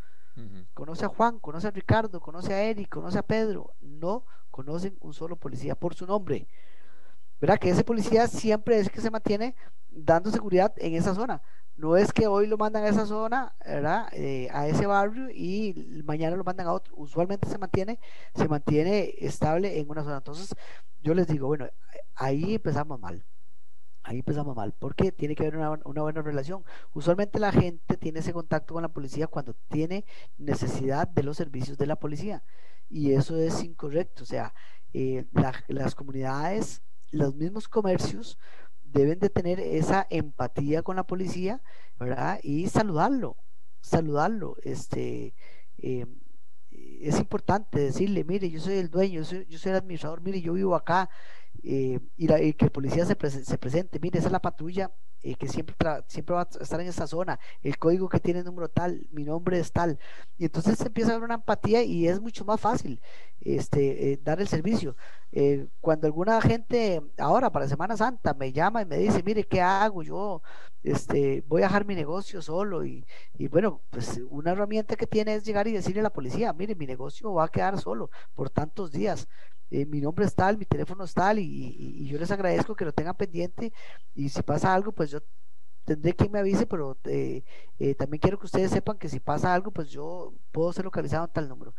Conoce 0.75 1.05
a 1.05 1.09
Juan, 1.09 1.39
conoce 1.39 1.69
a 1.69 1.71
Ricardo, 1.71 2.21
conoce 2.21 2.53
a 2.53 2.63
Eric, 2.63 2.89
conoce 2.89 3.19
a 3.19 3.23
Pedro. 3.23 3.75
No 3.81 4.25
conocen 4.51 4.97
un 5.01 5.15
solo 5.15 5.37
policía 5.37 5.75
por 5.75 5.95
su 5.95 6.07
nombre. 6.07 6.47
¿Verdad? 7.41 7.59
Que 7.59 7.71
ese 7.71 7.85
policía 7.85 8.27
siempre 8.29 8.79
es 8.79 8.91
que 8.91 9.01
se 9.01 9.11
mantiene 9.11 9.55
dando 9.89 10.31
seguridad 10.31 10.73
en 10.77 10.95
esa 10.95 11.15
zona. 11.15 11.43
No 11.77 11.97
es 11.97 12.13
que 12.13 12.27
hoy 12.27 12.47
lo 12.47 12.57
mandan 12.57 12.85
a 12.85 12.89
esa 12.89 13.05
zona, 13.05 13.55
¿verdad? 13.65 14.09
Eh, 14.13 14.49
a 14.51 14.67
ese 14.67 14.87
barrio 14.87 15.29
y 15.31 16.03
mañana 16.05 16.35
lo 16.35 16.45
mandan 16.45 16.67
a 16.67 16.73
otro. 16.73 16.95
Usualmente 16.97 17.49
se 17.49 17.59
mantiene, 17.59 18.01
se 18.35 18.49
mantiene 18.49 19.15
estable 19.19 19.79
en 19.79 19.89
una 19.91 20.03
zona. 20.03 20.17
Entonces, 20.17 20.55
yo 21.03 21.13
les 21.13 21.27
digo, 21.27 21.47
bueno, 21.49 21.69
ahí 22.15 22.55
empezamos 22.55 22.99
mal. 22.99 23.25
Ahí 24.07 24.19
empezamos 24.19 24.55
mal, 24.55 24.73
porque 24.79 25.11
tiene 25.11 25.35
que 25.35 25.45
haber 25.45 25.57
una, 25.57 26.03
buena 26.03 26.23
relación. 26.23 26.65
Usualmente 26.95 27.41
la 27.41 27.51
gente 27.51 27.97
tiene 27.97 28.21
ese 28.21 28.33
contacto 28.33 28.75
con 28.75 28.83
la 28.83 28.89
policía 28.89 29.27
cuando 29.27 29.55
tiene 29.69 30.05
necesidad 30.39 31.09
de 31.09 31.25
los 31.25 31.37
servicios 31.37 31.77
de 31.77 31.87
la 31.87 31.97
policía. 31.97 32.45
Y 32.89 33.15
eso 33.15 33.37
es 33.37 33.65
incorrecto. 33.65 34.23
O 34.23 34.27
sea, 34.27 34.55
eh, 34.93 35.27
las 35.67 35.97
comunidades, 35.97 36.83
los 37.11 37.35
mismos 37.35 37.67
comercios 37.67 38.39
deben 38.85 39.19
de 39.19 39.29
tener 39.29 39.59
esa 39.59 40.07
empatía 40.09 40.85
con 40.85 40.95
la 40.95 41.03
policía, 41.05 41.61
¿verdad? 41.99 42.39
Y 42.45 42.69
saludarlo, 42.69 43.37
saludarlo. 43.81 44.55
Este, 44.63 45.35
eh, 45.79 46.07
es 47.01 47.19
importante 47.19 47.79
decirle, 47.79 48.25
mire, 48.25 48.51
yo 48.51 48.61
soy 48.61 48.75
el 48.75 48.91
dueño, 48.91 49.21
yo 49.21 49.25
soy, 49.25 49.47
yo 49.49 49.59
soy 49.59 49.71
el 49.71 49.79
administrador, 49.79 50.21
mire, 50.21 50.41
yo 50.41 50.55
vivo 50.55 50.75
acá, 50.75 51.09
eh, 51.63 52.01
y, 52.17 52.53
que 52.55 52.65
el 52.67 52.71
policía 52.71 53.05
se, 53.07 53.17
se, 53.45 53.59
presente, 53.59 53.99
mire, 54.01 54.19
esa 54.19 54.29
es 54.29 54.33
la 54.33 54.41
patrulla 54.41 54.93
eh, 55.23 55.35
que 55.35 55.49
siempre, 55.49 55.75
siempre 56.09 56.35
va 56.35 56.43
a 56.43 56.49
estar 56.61 56.81
en 56.81 56.89
esa 56.89 57.07
zona, 57.07 57.39
el 57.63 57.79
código 57.79 58.09
que 58.09 58.21
tiene 58.21 58.43
número 58.43 58.69
tal, 58.69 59.07
mi 59.11 59.25
nombre 59.25 59.59
es 59.59 59.73
tal, 59.73 59.99
y 60.39 60.45
entonces 60.45 60.79
se 60.79 60.87
empieza 60.87 61.11
a 61.11 61.15
ver 61.15 61.25
una 61.25 61.35
empatía 61.35 61.83
y 61.83 62.09
es 62.09 62.21
mucho 62.21 62.45
más 62.45 62.61
fácil 62.61 63.01
este, 63.41 64.13
eh, 64.13 64.21
dar 64.23 64.41
el 64.41 64.49
servicio. 64.49 64.97
cuando 65.81 66.07
alguna 66.07 66.41
gente 66.41 67.03
ahora 67.19 67.51
para 67.51 67.69
Semana 67.69 67.97
Santa 67.97 68.35
me 68.35 68.53
llama 68.53 68.83
y 68.83 68.87
me 68.87 68.97
dice, 68.99 69.23
mire, 69.23 69.45
¿qué 69.45 69.61
hago? 69.61 70.03
Yo 70.03 70.43
este, 70.83 71.45
voy 71.49 71.63
a 71.63 71.67
dejar 71.67 71.85
mi 71.85 71.95
negocio 71.95 72.41
solo 72.43 72.85
y, 72.85 73.07
y 73.35 73.49
bueno, 73.49 73.83
pues 73.91 74.21
una 74.31 74.53
herramienta 74.53 74.97
que 74.97 75.07
tiene 75.07 75.35
es 75.35 75.45
llegar 75.45 75.67
y 75.69 75.73
decirle 75.73 76.01
a 76.01 76.05
la 76.05 76.13
policía, 76.13 76.53
mire, 76.53 76.75
mi 76.75 76.87
negocio 76.87 77.33
va 77.35 77.45
a 77.45 77.49
quedar 77.49 77.79
solo 77.81 78.11
por 78.35 78.51
tantos 78.51 78.93
días 78.93 79.29
eh, 79.71 79.87
mi 79.87 80.01
nombre 80.01 80.25
es 80.25 80.35
tal, 80.35 80.59
mi 80.59 80.65
teléfono 80.65 81.05
es 81.05 81.15
tal, 81.15 81.39
y, 81.39 82.07
yo 82.07 82.19
les 82.19 82.31
agradezco 82.31 82.75
que 82.75 82.85
lo 82.85 82.93
tengan 82.93 83.17
pendiente, 83.17 83.73
y 84.15 84.29
si 84.29 84.43
pasa 84.43 84.75
algo, 84.75 84.93
pues 84.93 85.11
yo 85.11 85.21
tendré 85.85 86.15
que 86.15 86.29
me 86.29 86.39
avise, 86.39 86.67
pero 86.67 86.97
eh, 87.05 87.45
eh, 87.79 87.95
también 87.95 88.21
quiero 88.21 88.39
que 88.39 88.47
ustedes 88.47 88.71
sepan 88.71 88.99
que 88.99 89.09
si 89.09 89.21
pasa 89.21 89.55
algo, 89.55 89.71
pues 89.71 89.91
yo 89.91 90.35
puedo 90.53 90.73
ser 90.73 90.85
localizado 90.85 91.27
en 91.27 91.33
tal 91.33 91.49
número. 91.49 91.75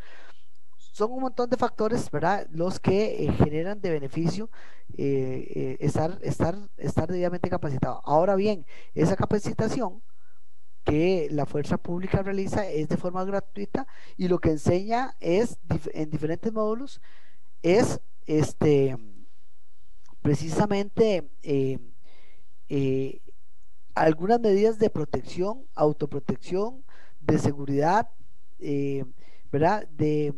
Son 0.78 1.12
un 1.12 1.22
montón 1.22 1.50
de 1.50 1.58
factores, 1.58 2.10
¿verdad? 2.10 2.48
Los 2.52 2.80
que 2.80 3.32
generan 3.38 3.80
de 3.82 3.92
beneficio 3.92 4.50
estar, 4.98 6.18
estar, 6.24 6.58
estar 6.78 7.08
debidamente 7.08 7.50
capacitado. 7.50 8.02
Ahora 8.04 8.36
bien, 8.36 8.66
esa 8.96 9.16
capacitación 9.16 10.02
que 10.88 11.28
la 11.32 11.46
fuerza 11.46 11.78
pública 11.78 12.24
realiza 12.24 12.66
es 12.66 12.88
de 12.88 12.96
forma 12.98 13.26
gratuita 13.26 13.86
y 14.16 14.30
lo 14.30 14.40
que 14.40 14.52
enseña 14.52 15.16
es 15.20 15.60
en 15.94 16.10
diferentes 16.10 16.52
módulos 16.54 17.02
es 17.68 18.00
este 18.26 18.98
precisamente 20.22 21.30
eh, 21.44 21.80
eh, 22.70 23.22
algunas 23.94 24.40
medidas 24.40 24.80
de 24.80 24.90
protección, 24.90 25.66
autoprotección, 25.76 26.84
de 27.20 27.40
seguridad, 27.40 28.10
eh, 28.60 29.04
¿verdad? 29.52 29.88
De, 29.90 30.34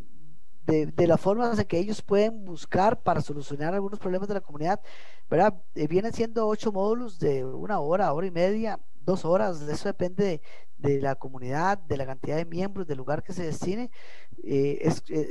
de, 0.65 1.07
las 1.07 1.19
formas 1.19 1.57
en 1.57 1.65
que 1.65 1.79
ellos 1.79 2.03
pueden 2.03 2.45
buscar 2.45 3.01
para 3.01 3.21
solucionar 3.21 3.74
algunos 3.74 4.00
problemas 4.00 4.27
de 4.27 4.36
la 4.36 4.41
comunidad, 4.41 4.79
¿verdad? 5.27 5.55
vienen 5.74 6.13
siendo 6.13 6.48
ocho 6.48 6.71
módulos 6.71 7.17
de 7.17 7.43
una 7.43 7.79
hora, 7.79 8.13
hora 8.13 8.27
y 8.27 8.31
media, 8.31 8.79
dos 9.01 9.25
horas, 9.25 9.62
eso 9.62 9.89
depende 9.89 10.41
de, 10.77 11.01
la 11.01 11.15
comunidad, 11.15 11.79
de 11.79 11.98
la 11.98 12.05
cantidad 12.05 12.38
de 12.38 12.45
miembros, 12.45 12.86
del 12.86 13.00
lugar 13.00 13.24
que 13.24 13.33
se 13.33 13.43
destine. 13.45 13.89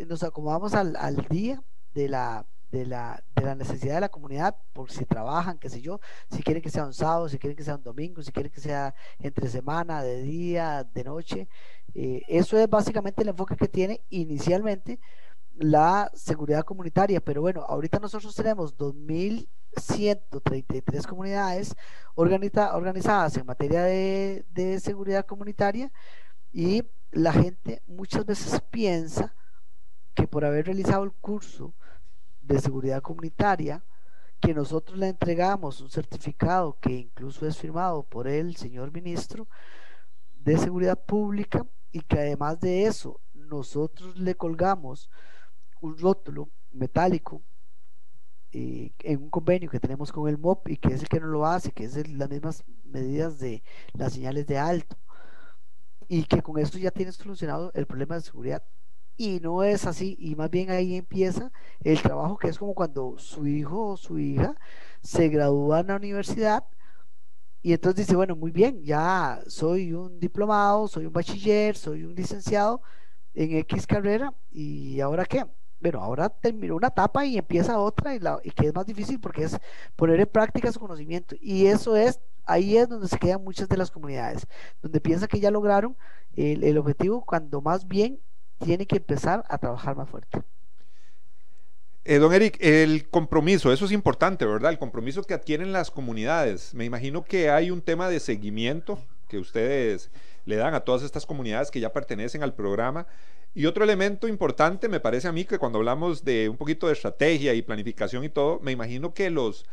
nos 0.08 0.24
acomodamos 0.24 0.74
al, 0.74 0.96
al 0.96 1.16
día, 1.28 1.62
de 1.98 2.08
la, 2.08 2.46
de 2.70 2.86
la, 2.86 3.24
de 3.34 3.42
la 3.42 3.56
necesidad 3.56 3.96
de 3.96 4.02
la 4.02 4.08
comunidad, 4.08 4.56
por 4.72 4.92
si 4.92 5.04
trabajan, 5.04 5.58
qué 5.58 5.68
sé 5.68 5.80
yo, 5.80 5.98
si 6.30 6.44
quieren 6.44 6.62
que 6.62 6.70
sea 6.70 6.86
un 6.86 6.94
sábado, 6.94 7.28
si 7.28 7.38
quieren 7.38 7.56
que 7.56 7.64
sea 7.64 7.74
un 7.74 7.82
domingo, 7.82 8.22
si 8.22 8.30
quieren 8.30 8.52
que 8.52 8.60
sea 8.60 8.94
entre 9.18 9.48
semana, 9.48 10.04
de 10.04 10.22
día, 10.22 10.84
de 10.84 11.02
noche. 11.02 11.48
Eh, 11.94 12.22
eso 12.28 12.56
es 12.56 12.70
básicamente 12.70 13.22
el 13.22 13.30
enfoque 13.30 13.56
que 13.56 13.66
tiene 13.66 14.04
inicialmente 14.10 15.00
la 15.56 16.08
seguridad 16.14 16.62
comunitaria, 16.62 17.20
pero 17.20 17.40
bueno, 17.40 17.64
ahorita 17.68 17.98
nosotros 17.98 18.32
tenemos 18.32 18.78
2.133 18.78 21.04
comunidades 21.04 21.74
organizadas 22.14 23.36
en 23.36 23.44
materia 23.44 23.82
de, 23.82 24.46
de 24.50 24.78
seguridad 24.78 25.26
comunitaria 25.26 25.90
y 26.52 26.84
la 27.10 27.32
gente 27.32 27.82
muchas 27.88 28.24
veces 28.24 28.60
piensa 28.70 29.34
que 30.14 30.28
por 30.28 30.44
haber 30.44 30.66
realizado 30.66 31.02
el 31.02 31.10
curso 31.12 31.74
de 32.48 32.58
seguridad 32.60 33.02
comunitaria, 33.02 33.84
que 34.40 34.54
nosotros 34.54 34.98
le 34.98 35.08
entregamos 35.08 35.80
un 35.80 35.90
certificado 35.90 36.78
que 36.80 36.92
incluso 36.92 37.46
es 37.46 37.58
firmado 37.58 38.02
por 38.02 38.26
el 38.26 38.56
señor 38.56 38.92
ministro 38.92 39.48
de 40.40 40.56
seguridad 40.56 40.98
pública 40.98 41.66
y 41.92 42.00
que 42.00 42.18
además 42.18 42.58
de 42.60 42.86
eso 42.86 43.20
nosotros 43.34 44.16
le 44.16 44.34
colgamos 44.34 45.10
un 45.80 45.98
rótulo 45.98 46.48
metálico 46.72 47.42
eh, 48.52 48.92
en 49.00 49.24
un 49.24 49.30
convenio 49.30 49.68
que 49.68 49.80
tenemos 49.80 50.10
con 50.10 50.28
el 50.28 50.38
MOP 50.38 50.68
y 50.68 50.76
que 50.78 50.94
es 50.94 51.02
el 51.02 51.08
que 51.08 51.20
no 51.20 51.26
lo 51.26 51.44
hace, 51.44 51.72
que 51.72 51.84
es 51.84 52.08
las 52.08 52.30
mismas 52.30 52.64
medidas 52.84 53.38
de 53.38 53.62
las 53.92 54.14
señales 54.14 54.46
de 54.46 54.58
alto. 54.58 54.96
Y 56.08 56.24
que 56.24 56.40
con 56.40 56.58
esto 56.58 56.78
ya 56.78 56.90
tiene 56.90 57.12
solucionado 57.12 57.70
el 57.74 57.86
problema 57.86 58.14
de 58.14 58.22
seguridad 58.22 58.62
y 59.18 59.40
no 59.40 59.64
es 59.64 59.86
así, 59.86 60.16
y 60.20 60.36
más 60.36 60.50
bien 60.50 60.70
ahí 60.70 60.96
empieza 60.96 61.52
el 61.80 62.00
trabajo 62.00 62.38
que 62.38 62.48
es 62.48 62.58
como 62.58 62.74
cuando 62.74 63.16
su 63.18 63.46
hijo 63.46 63.88
o 63.88 63.96
su 63.98 64.18
hija 64.18 64.54
se 65.02 65.28
gradúa 65.28 65.80
en 65.80 65.88
la 65.88 65.96
universidad 65.96 66.64
y 67.62 67.72
entonces 67.72 68.06
dice, 68.06 68.16
bueno, 68.16 68.36
muy 68.36 68.52
bien, 68.52 68.82
ya 68.84 69.40
soy 69.48 69.92
un 69.92 70.20
diplomado, 70.20 70.86
soy 70.88 71.06
un 71.06 71.12
bachiller, 71.12 71.76
soy 71.76 72.04
un 72.04 72.14
licenciado 72.14 72.80
en 73.34 73.56
X 73.58 73.86
carrera, 73.86 74.32
¿y 74.50 75.00
ahora 75.00 75.24
qué? 75.24 75.44
Bueno, 75.80 76.00
ahora 76.00 76.28
terminó 76.28 76.76
una 76.76 76.88
etapa 76.88 77.26
y 77.26 77.36
empieza 77.38 77.78
otra, 77.78 78.14
y, 78.14 78.20
la, 78.20 78.38
y 78.44 78.50
que 78.52 78.68
es 78.68 78.74
más 78.74 78.86
difícil 78.86 79.20
porque 79.20 79.44
es 79.44 79.58
poner 79.96 80.20
en 80.20 80.26
práctica 80.28 80.72
su 80.72 80.80
conocimiento. 80.80 81.36
Y 81.40 81.66
eso 81.66 81.96
es, 81.96 82.20
ahí 82.46 82.76
es 82.76 82.88
donde 82.88 83.08
se 83.08 83.18
quedan 83.18 83.42
muchas 83.44 83.68
de 83.68 83.76
las 83.76 83.90
comunidades, 83.90 84.46
donde 84.82 85.00
piensan 85.00 85.28
que 85.28 85.40
ya 85.40 85.50
lograron 85.50 85.96
el, 86.36 86.64
el 86.64 86.78
objetivo, 86.78 87.24
cuando 87.24 87.60
más 87.60 87.86
bien 87.88 88.20
tiene 88.58 88.86
que 88.86 88.96
empezar 88.96 89.44
a 89.48 89.58
trabajar 89.58 89.96
más 89.96 90.08
fuerte. 90.08 90.42
Eh, 92.04 92.18
don 92.18 92.32
Eric, 92.32 92.56
el 92.60 93.08
compromiso, 93.10 93.72
eso 93.72 93.84
es 93.84 93.92
importante, 93.92 94.46
¿verdad? 94.46 94.70
El 94.70 94.78
compromiso 94.78 95.22
que 95.24 95.34
adquieren 95.34 95.72
las 95.72 95.90
comunidades. 95.90 96.72
Me 96.72 96.86
imagino 96.86 97.24
que 97.24 97.50
hay 97.50 97.70
un 97.70 97.82
tema 97.82 98.08
de 98.08 98.18
seguimiento 98.18 98.98
que 99.28 99.38
ustedes 99.38 100.10
le 100.46 100.56
dan 100.56 100.72
a 100.72 100.80
todas 100.80 101.02
estas 101.02 101.26
comunidades 101.26 101.70
que 101.70 101.80
ya 101.80 101.92
pertenecen 101.92 102.42
al 102.42 102.54
programa. 102.54 103.06
Y 103.54 103.66
otro 103.66 103.84
elemento 103.84 104.26
importante, 104.26 104.88
me 104.88 105.00
parece 105.00 105.28
a 105.28 105.32
mí, 105.32 105.44
que 105.44 105.58
cuando 105.58 105.78
hablamos 105.78 106.24
de 106.24 106.48
un 106.48 106.56
poquito 106.56 106.86
de 106.86 106.94
estrategia 106.94 107.52
y 107.52 107.60
planificación 107.60 108.24
y 108.24 108.30
todo, 108.30 108.58
me 108.60 108.72
imagino 108.72 109.12
que 109.12 109.28
los 109.28 109.66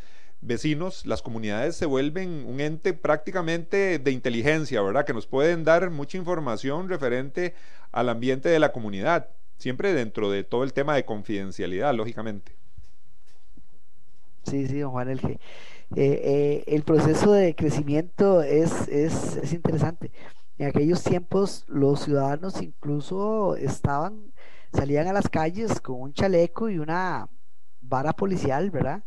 vecinos, 0.46 1.06
las 1.06 1.22
comunidades 1.22 1.76
se 1.76 1.86
vuelven 1.86 2.46
un 2.46 2.60
ente 2.60 2.94
prácticamente 2.94 4.00
de 4.00 4.12
inteligencia, 4.12 4.82
¿verdad? 4.82 5.06
Que 5.06 5.14
nos 5.14 5.28
pueden 5.28 5.64
dar 5.64 5.90
mucha 5.90 6.18
información 6.18 6.90
referente 6.90 7.54
al 7.92 8.10
ambiente 8.10 8.50
de 8.50 8.60
la 8.60 8.72
comunidad 8.72 9.30
siempre 9.58 9.94
dentro 9.94 10.30
de 10.30 10.44
todo 10.44 10.64
el 10.64 10.74
tema 10.74 10.96
de 10.96 11.06
confidencialidad, 11.06 11.94
lógicamente. 11.94 12.56
Sí, 14.44 14.68
sí, 14.68 14.80
don 14.80 14.92
Juan 14.92 15.10
Elge. 15.10 15.40
Eh, 15.96 16.22
eh, 16.24 16.64
el 16.68 16.84
proceso 16.84 17.32
de 17.32 17.56
crecimiento 17.56 18.42
es, 18.42 18.88
es, 18.88 19.38
es, 19.38 19.54
interesante. 19.54 20.12
En 20.58 20.68
aquellos 20.68 21.04
tiempos 21.04 21.64
los 21.68 22.02
ciudadanos 22.02 22.62
incluso 22.62 23.56
estaban, 23.56 24.34
salían 24.74 25.08
a 25.08 25.14
las 25.14 25.30
calles 25.30 25.80
con 25.80 26.02
un 26.02 26.14
chaleco 26.14 26.70
y 26.70 26.80
una 26.80 27.28
vara 27.82 28.14
policial, 28.14 28.72
¿verdad? 28.72 29.04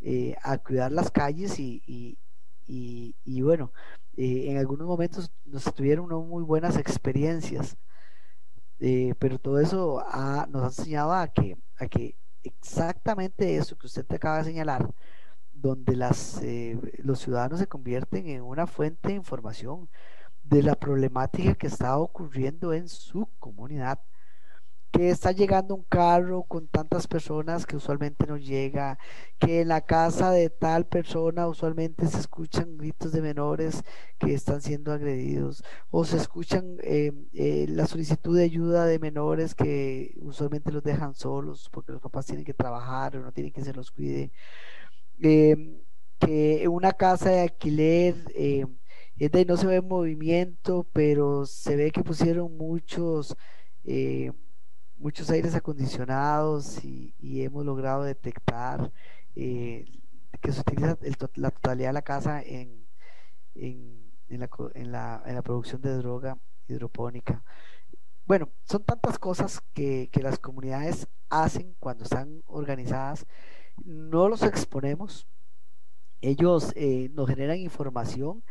Eh, 0.00 0.36
a 0.42 0.58
cuidar 0.58 0.92
las 0.92 1.10
calles 1.10 1.58
y, 1.58 1.82
y, 1.86 2.18
y, 3.24 3.42
bueno, 3.42 3.72
en 4.16 4.58
algunos 4.58 4.86
momentos 4.86 5.32
nos 5.44 5.64
tuvieron 5.74 6.08
muy 6.28 6.42
buenas 6.44 6.76
experiencias. 6.76 7.76
Eh, 8.78 9.14
pero 9.18 9.38
todo 9.38 9.58
eso 9.58 10.02
nos 10.48 10.62
ha 10.62 10.66
enseñado 10.66 11.12
a 11.12 11.28
que, 11.28 11.56
a 11.78 11.86
que 11.86 12.16
exactamente 12.42 13.56
eso 13.56 13.76
que 13.76 13.86
usted 13.86 14.04
te 14.04 14.16
acaba 14.16 14.38
de 14.38 14.44
señalar, 14.44 14.88
donde 15.52 15.96
las, 15.96 16.42
eh, 16.42 16.78
los 16.98 17.20
ciudadanos 17.20 17.58
se 17.60 17.66
convierten 17.66 18.28
en 18.28 18.42
una 18.42 18.66
fuente 18.66 19.08
de 19.08 19.14
información 19.14 19.88
de 20.42 20.62
la 20.62 20.74
problemática 20.76 21.54
que 21.54 21.66
está 21.66 21.98
ocurriendo 21.98 22.72
en 22.72 22.88
su 22.88 23.28
comunidad 23.38 24.00
que 24.92 25.10
está 25.10 25.32
llegando 25.32 25.74
un 25.74 25.84
carro 25.84 26.44
con 26.44 26.68
tantas 26.68 27.06
personas 27.06 27.66
que 27.66 27.76
usualmente 27.76 28.26
no 28.26 28.36
llega, 28.36 28.98
que 29.38 29.60
en 29.60 29.68
la 29.68 29.82
casa 29.82 30.30
de 30.30 30.50
tal 30.50 30.86
persona 30.86 31.46
usualmente 31.48 32.06
se 32.06 32.18
escuchan 32.18 32.76
gritos 32.78 33.12
de 33.12 33.22
menores 33.22 33.82
que 34.18 34.34
están 34.34 34.62
siendo 34.62 34.92
agredidos, 34.92 35.62
o 35.90 36.04
se 36.04 36.16
escuchan 36.16 36.78
eh, 36.82 37.12
eh, 37.34 37.66
la 37.68 37.86
solicitud 37.86 38.36
de 38.36 38.44
ayuda 38.44 38.86
de 38.86 38.98
menores 38.98 39.54
que 39.54 40.14
usualmente 40.22 40.72
los 40.72 40.82
dejan 40.82 41.14
solos 41.14 41.68
porque 41.72 41.92
los 41.92 42.00
papás 42.00 42.26
tienen 42.26 42.44
que 42.44 42.54
trabajar 42.54 43.16
o 43.16 43.20
no 43.20 43.32
tienen 43.32 43.52
que 43.52 43.62
se 43.64 43.74
los 43.74 43.90
cuide. 43.90 44.32
Em, 45.20 45.78
que 46.18 46.66
una 46.68 46.92
casa 46.92 47.30
de 47.30 47.40
alquiler 47.40 48.14
eh, 48.34 48.66
no 49.46 49.56
se 49.56 49.66
ve 49.66 49.80
movimiento, 49.82 50.86
pero 50.92 51.44
se 51.46 51.76
ve 51.76 51.90
que 51.90 52.02
pusieron 52.02 52.56
muchos 52.56 53.36
muchos 54.98 55.30
aires 55.30 55.54
acondicionados 55.54 56.84
y, 56.84 57.14
hemos 57.42 57.64
logrado 57.64 58.02
detectar 58.02 58.92
eh, 59.34 59.84
que 60.40 60.52
se 60.52 60.60
utiliza 60.60 60.98
la 61.34 61.50
totalidad 61.50 61.88
de 61.88 61.92
la 61.92 62.02
casa 62.02 62.42
en, 62.42 62.86
en, 63.54 64.10
la, 64.28 64.48
en, 64.74 64.92
la, 64.92 65.22
en, 65.26 65.34
la, 65.34 65.42
producción 65.42 65.80
de 65.82 65.96
droga 65.96 66.38
hidropónica. 66.68 67.42
Bueno, 68.26 68.50
son 68.64 68.82
tantas 68.84 69.18
cosas 69.18 69.62
que, 69.74 70.08
que 70.10 70.22
las 70.22 70.38
comunidades 70.38 71.08
hacen 71.28 71.74
cuando 71.78 72.04
están 72.04 72.42
organizadas. 72.46 73.26
No 73.84 74.28
los 74.28 74.42
exponemos. 74.42 75.26
Ellos 76.20 76.72
eh, 76.76 77.10
nos 77.12 77.28
generan 77.28 77.58
información 77.58 78.42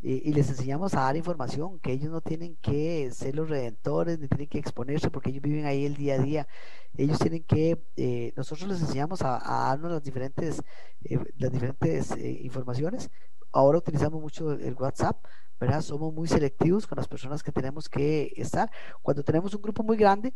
y, 0.00 0.32
les 0.32 0.48
enseñamos 0.48 0.94
a 0.94 1.00
dar 1.00 1.16
información, 1.16 1.80
que 1.80 1.92
ellos 1.92 2.10
no 2.10 2.20
tienen 2.20 2.56
que 2.56 3.10
ser 3.10 3.34
los 3.34 3.48
redentores, 3.48 4.18
ni 4.20 4.28
tienen 4.28 4.46
que 4.46 4.58
exponerse 4.58 5.10
porque 5.10 5.30
ellos 5.30 5.42
viven 5.42 5.66
ahí 5.66 5.84
el 5.86 5.96
día 5.96 6.14
a 6.14 6.18
día. 6.18 6.48
Ellos 6.96 7.18
tienen 7.18 7.42
que, 7.42 7.82
eh, 7.96 8.32
nosotros 8.36 8.68
les 8.68 8.80
enseñamos 8.80 9.22
a, 9.22 9.40
darnos 9.40 9.90
las 9.90 10.02
diferentes, 10.02 10.62
eh, 11.04 11.18
las 11.36 11.50
diferentes 11.50 12.12
eh, 12.12 12.40
informaciones. 12.42 13.10
Ahora 13.50 13.78
utilizamos 13.78 14.20
mucho 14.20 14.52
el 14.52 14.74
WhatsApp, 14.74 15.24
¿verdad? 15.58 15.80
Somos 15.82 16.14
muy 16.14 16.28
selectivos 16.28 16.86
con 16.86 16.96
las 16.96 17.08
personas 17.08 17.42
que 17.42 17.50
tenemos 17.50 17.88
que 17.88 18.32
estar. 18.36 18.70
Cuando 19.02 19.24
tenemos 19.24 19.52
un 19.54 19.62
grupo 19.62 19.82
muy 19.82 19.96
grande, 19.96 20.32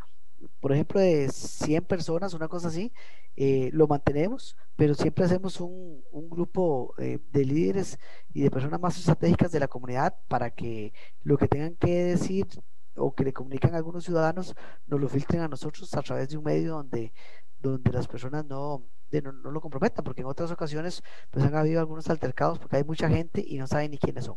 por 0.60 0.72
ejemplo, 0.72 1.00
de 1.00 1.28
100 1.28 1.84
personas, 1.84 2.34
una 2.34 2.48
cosa 2.48 2.68
así, 2.68 2.92
eh, 3.36 3.70
lo 3.72 3.86
mantenemos, 3.86 4.56
pero 4.76 4.94
siempre 4.94 5.24
hacemos 5.24 5.60
un, 5.60 6.02
un 6.10 6.30
grupo 6.30 6.94
eh, 6.98 7.18
de 7.32 7.44
líderes 7.44 7.98
y 8.32 8.42
de 8.42 8.50
personas 8.50 8.80
más 8.80 8.98
estratégicas 8.98 9.52
de 9.52 9.60
la 9.60 9.68
comunidad 9.68 10.14
para 10.28 10.50
que 10.50 10.92
lo 11.22 11.38
que 11.38 11.48
tengan 11.48 11.74
que 11.76 12.04
decir 12.04 12.46
o 12.96 13.14
que 13.14 13.24
le 13.24 13.32
comunican 13.32 13.74
a 13.74 13.78
algunos 13.78 14.04
ciudadanos 14.04 14.54
nos 14.86 15.00
lo 15.00 15.08
filtren 15.08 15.42
a 15.42 15.48
nosotros 15.48 15.92
a 15.94 16.02
través 16.02 16.28
de 16.28 16.36
un 16.36 16.44
medio 16.44 16.72
donde, 16.72 17.12
donde 17.58 17.90
las 17.92 18.06
personas 18.06 18.44
no, 18.44 18.84
no, 19.10 19.32
no, 19.32 19.50
lo 19.50 19.60
comprometan, 19.60 20.04
porque 20.04 20.22
en 20.22 20.26
otras 20.26 20.50
ocasiones 20.50 21.02
pues 21.30 21.44
han 21.44 21.54
habido 21.54 21.80
algunos 21.80 22.08
altercados 22.10 22.58
porque 22.58 22.76
hay 22.76 22.84
mucha 22.84 23.08
gente 23.08 23.42
y 23.46 23.58
no 23.58 23.66
saben 23.66 23.90
ni 23.90 23.98
quiénes 23.98 24.24
son. 24.24 24.36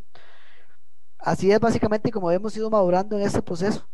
Así 1.19 1.51
es 1.51 1.59
básicamente 1.59 2.11
como 2.11 2.31
hemos 2.31 2.55
ido 2.55 2.69
madurando 2.69 3.17
en 3.17 3.25
este 3.25 3.41
proceso. 3.41 3.87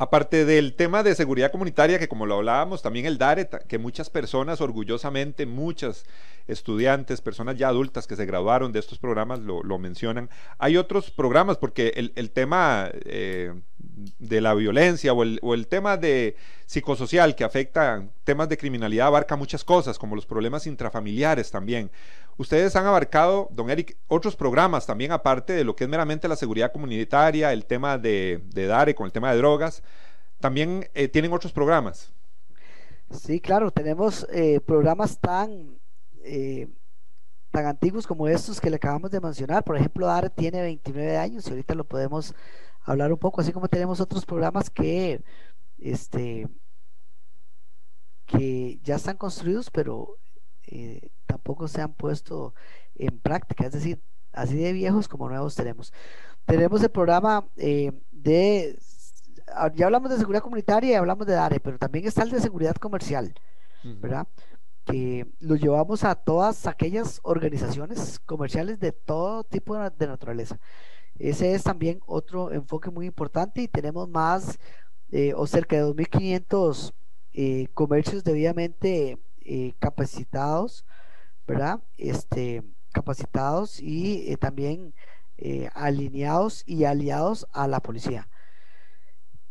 Aparte 0.00 0.46
del 0.46 0.72
tema 0.76 1.02
de 1.02 1.14
seguridad 1.14 1.52
comunitaria, 1.52 1.98
que 1.98 2.08
como 2.08 2.24
lo 2.24 2.36
hablábamos, 2.36 2.80
también 2.80 3.04
el 3.04 3.18
DARE, 3.18 3.50
que 3.68 3.76
muchas 3.76 4.08
personas 4.08 4.62
orgullosamente, 4.62 5.44
muchas 5.44 6.06
estudiantes, 6.48 7.20
personas 7.20 7.58
ya 7.58 7.68
adultas 7.68 8.06
que 8.06 8.16
se 8.16 8.24
graduaron 8.24 8.72
de 8.72 8.78
estos 8.78 8.98
programas 8.98 9.40
lo, 9.40 9.78
mencionan. 9.78 10.30
Hay 10.56 10.78
otros 10.78 11.10
programas, 11.10 11.58
porque 11.58 11.92
el, 12.16 12.30
tema 12.30 12.90
eh, 13.04 13.52
de 14.18 14.40
la 14.40 14.54
violencia 14.54 15.12
o 15.12 15.22
el, 15.22 15.66
tema 15.66 15.98
de 15.98 16.34
psicosocial 16.64 17.34
que 17.34 17.44
afecta 17.44 18.08
temas 18.24 18.48
de 18.48 18.56
criminalidad 18.56 19.08
abarca 19.08 19.36
muchas 19.36 19.64
cosas, 19.64 19.98
como 19.98 20.16
los 20.16 20.24
problemas 20.24 20.66
intrafamiliares 20.66 21.50
también. 21.50 21.90
Ustedes 22.40 22.74
han 22.74 22.86
abarcado, 22.86 23.50
don 23.52 23.68
Eric, 23.68 23.98
otros 24.08 24.34
programas 24.34 24.86
también 24.86 25.12
aparte 25.12 25.52
de 25.52 25.62
lo 25.62 25.76
que 25.76 25.84
es 25.84 25.90
meramente 25.90 26.26
la 26.26 26.36
seguridad 26.36 26.72
comunitaria, 26.72 27.52
el 27.52 27.66
tema 27.66 27.98
de, 27.98 28.42
DARE 28.54 28.94
con 28.94 29.04
el 29.04 29.12
tema 29.12 29.30
de 29.30 29.36
drogas, 29.36 29.82
también 30.38 30.88
eh, 30.94 31.08
tienen 31.08 31.34
otros 31.34 31.52
programas. 31.52 32.14
Sí, 33.10 33.42
claro, 33.42 33.70
tenemos 33.70 34.26
eh, 34.32 34.58
programas 34.60 35.20
tan, 35.20 35.78
eh, 36.24 36.66
tan 37.50 37.66
antiguos 37.66 38.06
como 38.06 38.26
estos 38.26 38.58
que 38.58 38.70
le 38.70 38.76
acabamos 38.76 39.10
de 39.10 39.20
mencionar. 39.20 39.62
Por 39.62 39.76
ejemplo, 39.76 40.06
DARE 40.06 40.30
tiene 40.30 40.62
29 40.62 41.18
años 41.18 41.46
y 41.46 41.50
ahorita 41.50 41.74
lo 41.74 41.84
podemos 41.84 42.34
hablar 42.84 43.12
un 43.12 43.18
poco, 43.18 43.42
así 43.42 43.52
como 43.52 43.68
tenemos 43.68 44.00
otros 44.00 44.24
programas 44.24 44.70
que, 44.70 45.22
este, 45.76 46.48
que 48.24 48.80
ya 48.82 48.94
están 48.94 49.18
construidos, 49.18 49.70
pero 49.70 50.16
tampoco 51.30 51.68
se 51.68 51.80
han 51.80 51.92
puesto 51.92 52.54
en 52.96 53.18
práctica, 53.20 53.66
es 53.66 53.72
decir, 53.72 54.00
así 54.32 54.56
de 54.56 54.72
viejos 54.72 55.06
como 55.06 55.28
nuevos 55.28 55.54
tenemos. 55.54 55.92
Tenemos 56.44 56.82
el 56.82 56.90
programa 56.90 57.48
eh, 57.56 57.92
de, 58.10 58.76
ah, 59.54 59.70
ya 59.74 59.86
hablamos 59.86 60.10
de 60.10 60.18
seguridad 60.18 60.42
comunitaria 60.42 60.90
y 60.90 60.94
hablamos 60.94 61.26
de 61.26 61.34
DARE, 61.34 61.60
pero 61.60 61.78
también 61.78 62.06
está 62.06 62.24
el 62.24 62.30
de 62.30 62.40
seguridad 62.40 62.74
comercial, 62.74 63.32
¿verdad? 63.84 64.26
Que 64.84 65.26
lo 65.38 65.54
llevamos 65.54 66.02
a 66.02 66.16
todas 66.16 66.66
aquellas 66.66 67.20
organizaciones 67.22 68.18
comerciales 68.18 68.80
de 68.80 68.92
todo 68.92 69.44
tipo 69.44 69.78
de, 69.78 70.06
naturaleza. 70.06 70.58
Ese 71.16 71.54
es 71.54 71.62
también 71.62 72.00
otro 72.06 72.50
enfoque 72.50 72.90
muy 72.90 73.06
importante 73.06 73.62
y 73.62 73.68
tenemos 73.68 74.08
más 74.08 74.58
eh, 75.12 75.32
o 75.36 75.46
cerca 75.46 75.76
de 75.76 75.84
2.500 75.84 76.92
eh, 77.32 77.68
comercios 77.74 78.24
debidamente 78.24 79.18
capacitados 79.80 80.84
¿verdad? 81.50 81.80
Este, 81.98 82.62
capacitados 82.92 83.80
y 83.80 84.30
eh, 84.30 84.36
también 84.36 84.94
eh, 85.36 85.68
alineados 85.74 86.62
y 86.66 86.84
aliados 86.84 87.46
a 87.52 87.66
la 87.66 87.80
policía. 87.80 88.28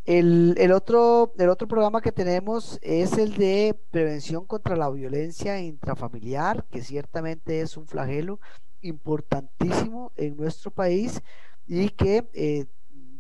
El, 0.06 0.72
otro, 0.72 1.34
programa 1.68 2.02
que 2.02 2.12
tenemos 2.12 2.80
es 2.82 3.18
el 3.18 3.36
de 3.36 3.78
prevención 3.92 4.46
contra 4.46 4.76
la 4.76 4.90
violencia 4.90 5.60
intrafamiliar, 5.60 6.66
que 6.72 6.82
ciertamente 6.82 7.62
es 7.62 7.78
un 7.78 7.86
flagelo 7.86 8.40
importantísimo 8.82 10.12
en 10.16 10.36
nuestro 10.36 10.72
país 10.72 11.22
y 11.68 11.90
que 11.90 12.28
eh, 12.34 12.66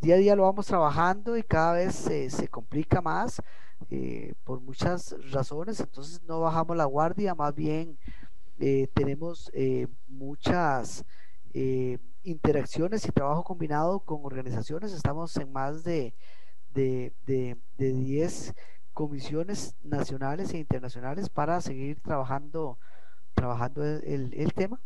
día 0.01 0.15
a 0.15 0.17
día 0.17 0.35
lo 0.35 0.43
vamos 0.43 0.65
trabajando 0.65 1.37
y 1.37 1.43
cada 1.43 1.73
vez 1.73 1.95
se 1.95 2.47
complica 2.47 3.01
más 3.01 3.41
por 4.43 4.61
muchas 4.61 5.15
razones, 5.31 5.79
entonces 5.79 6.21
no 6.23 6.41
bajamos 6.41 6.75
la 6.75 6.85
guardia, 6.85 7.35
más 7.35 7.53
bien 7.53 7.97
eh, 8.59 8.87
tenemos 8.93 9.51
muchas 10.07 11.05
interacciones 12.23 13.05
y 13.07 13.11
trabajo 13.11 13.43
combinado 13.43 13.99
con 14.01 14.23
organizaciones, 14.23 14.93
estamos 14.93 15.35
en 15.37 15.51
más 15.51 15.83
de, 15.83 16.13
de, 16.73 17.13
de, 17.25 17.57
de 17.77 17.93
10 17.93 18.53
comisiones 18.93 19.75
nacionales 19.81 20.53
e 20.53 20.57
internacionales 20.57 21.29
para 21.29 21.61
seguir 21.61 22.01
trabajando, 22.01 22.77
trabajando 23.33 23.83
el, 23.83 24.33
el 24.33 24.53
tema. 24.53 24.79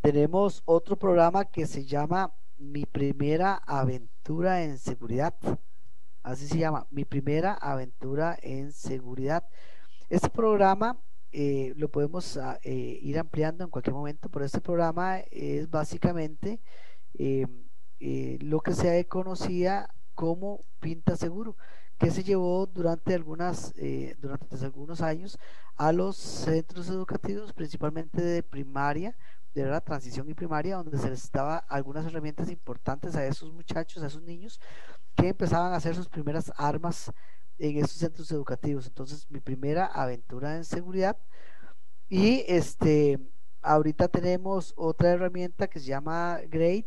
Tenemos 0.00 0.62
otro 0.64 0.96
programa 0.96 1.44
que 1.46 1.66
se 1.66 1.84
llama 1.84 2.32
Mi 2.58 2.86
primera 2.86 3.54
aventura 3.66 4.62
en 4.62 4.78
seguridad. 4.78 5.34
Así 6.22 6.46
se 6.46 6.58
llama, 6.58 6.86
Mi 6.90 7.04
primera 7.04 7.54
aventura 7.54 8.38
en 8.40 8.72
seguridad. 8.72 9.44
Este 10.08 10.30
programa 10.30 10.96
eh, 11.38 11.74
lo 11.76 11.90
podemos 11.90 12.38
ah, 12.38 12.58
eh, 12.62 12.98
ir 13.02 13.18
ampliando 13.18 13.62
en 13.62 13.68
cualquier 13.68 13.92
momento, 13.92 14.30
pero 14.30 14.46
este 14.46 14.62
programa 14.62 15.18
es 15.30 15.68
básicamente 15.68 16.62
eh, 17.18 17.46
lo 18.40 18.60
que 18.60 18.72
se 18.72 19.06
conocía 19.06 19.86
como 20.14 20.60
Pinta 20.80 21.14
Seguro 21.14 21.54
que 21.98 22.10
se 22.10 22.24
llevó 22.24 22.66
durante 22.66 23.14
algunas 23.14 23.74
durante 24.18 24.64
algunos 24.64 25.02
años 25.02 25.38
a 25.76 25.92
los 25.92 26.16
centros 26.16 26.88
educativos 26.88 27.52
principalmente 27.52 28.22
de 28.22 28.42
primaria 28.42 29.14
de 29.54 29.66
la 29.66 29.82
transición 29.82 30.30
y 30.30 30.34
primaria, 30.34 30.76
donde 30.76 30.96
se 30.96 31.10
les 31.10 31.30
daba 31.30 31.58
algunas 31.58 32.06
herramientas 32.06 32.50
importantes 32.50 33.14
a 33.14 33.26
esos 33.26 33.52
muchachos, 33.52 34.02
a 34.02 34.06
esos 34.06 34.22
niños, 34.22 34.58
que 35.14 35.28
empezaban 35.28 35.72
a 35.72 35.76
hacer 35.76 35.94
sus 35.94 36.08
primeras 36.08 36.50
armas 36.56 37.12
en 37.58 37.78
esos 37.78 37.92
centros 37.92 38.30
educativos. 38.30 38.86
Entonces, 38.86 39.26
mi 39.30 39.40
primera 39.40 39.86
aventura 39.86 40.56
en 40.56 40.64
seguridad. 40.64 41.16
Y 42.08 42.44
este, 42.48 43.18
ahorita 43.62 44.08
tenemos 44.08 44.72
otra 44.76 45.10
herramienta 45.10 45.68
que 45.68 45.80
se 45.80 45.86
llama 45.86 46.40
Great, 46.48 46.86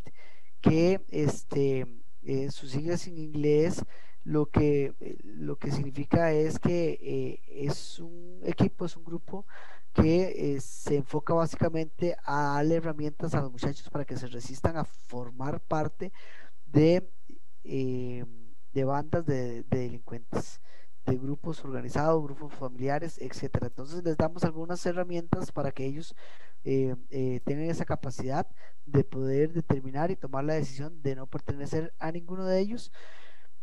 que 0.61 1.01
este, 1.09 2.01
eh, 2.23 2.51
sus 2.51 2.71
siglas 2.71 3.07
en 3.07 3.17
inglés 3.17 3.83
lo 4.23 4.47
que, 4.47 4.93
eh, 4.99 5.17
lo 5.23 5.57
que 5.57 5.71
significa 5.71 6.31
es 6.33 6.59
que 6.59 6.99
eh, 7.01 7.41
es 7.67 7.99
un 7.99 8.41
equipo, 8.43 8.85
es 8.85 8.95
un 8.95 9.03
grupo 9.03 9.45
que 9.93 10.55
eh, 10.55 10.61
se 10.61 10.97
enfoca 10.97 11.33
básicamente 11.33 12.15
a 12.23 12.53
darle 12.55 12.75
herramientas 12.75 13.33
a 13.33 13.41
los 13.41 13.51
muchachos 13.51 13.89
para 13.89 14.05
que 14.05 14.17
se 14.17 14.27
resistan 14.27 14.77
a 14.77 14.85
formar 14.85 15.61
parte 15.61 16.11
de, 16.65 17.09
eh, 17.63 18.25
de 18.73 18.83
bandas 18.83 19.25
de, 19.25 19.63
delincuentes, 19.63 20.61
de 21.05 21.17
grupos 21.17 21.63
organizados, 21.63 22.23
grupos 22.23 22.53
familiares, 22.53 23.17
etcétera. 23.19 23.67
Entonces 23.67 24.03
les 24.03 24.17
damos 24.17 24.43
algunas 24.43 24.85
herramientas 24.85 25.51
para 25.51 25.71
que 25.71 25.85
ellos 25.85 26.15
eh, 26.63 26.95
tengan 27.45 27.69
esa 27.69 27.85
capacidad 27.85 28.47
de 28.85 29.03
poder 29.03 29.53
determinar 29.53 30.11
y 30.11 30.15
tomar 30.15 30.43
la 30.43 30.55
decisión 30.55 31.01
de 31.01 31.15
no 31.15 31.27
pertenecer 31.27 31.93
a 31.99 32.11
ninguno 32.11 32.45
de 32.45 32.59
ellos. 32.59 32.91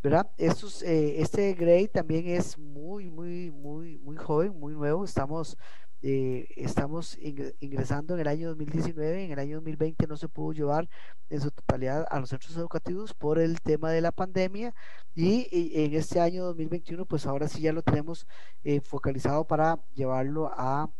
¿verdad? 0.02 0.30
Estos, 0.36 0.82
este 0.82 1.54
Grey 1.54 1.88
también 1.88 2.28
es 2.28 2.58
muy, 2.58 3.10
muy, 3.10 3.50
muy, 3.50 3.98
muy 3.98 4.16
joven, 4.16 4.58
muy 4.58 4.74
nuevo. 4.74 5.04
Estamos 5.04 5.56
eh, 6.02 6.48
estamos 6.56 7.18
ingresando 7.60 8.14
en 8.14 8.20
el 8.20 8.28
año 8.28 8.48
2019, 8.48 9.24
en 9.24 9.32
el 9.32 9.38
año 9.38 9.56
2020 9.56 10.06
no 10.06 10.16
se 10.16 10.28
pudo 10.28 10.52
llevar 10.52 10.88
en 11.30 11.40
su 11.40 11.50
totalidad 11.50 12.06
a 12.10 12.20
los 12.20 12.30
centros 12.30 12.56
educativos 12.56 13.14
por 13.14 13.38
el 13.38 13.60
tema 13.60 13.90
de 13.90 14.00
la 14.00 14.12
pandemia 14.12 14.74
y, 15.14 15.48
en 15.52 15.94
este 15.94 16.20
año 16.20 16.44
2021 16.44 17.06
pues 17.06 17.26
ahora 17.26 17.48
sí 17.48 17.60
ya 17.62 17.72
lo 17.72 17.82
tenemos 17.82 18.26
eh, 18.64 18.80
focalizado 18.80 19.46
para 19.46 19.80
llevarlo 19.94 20.50
a 20.52 20.90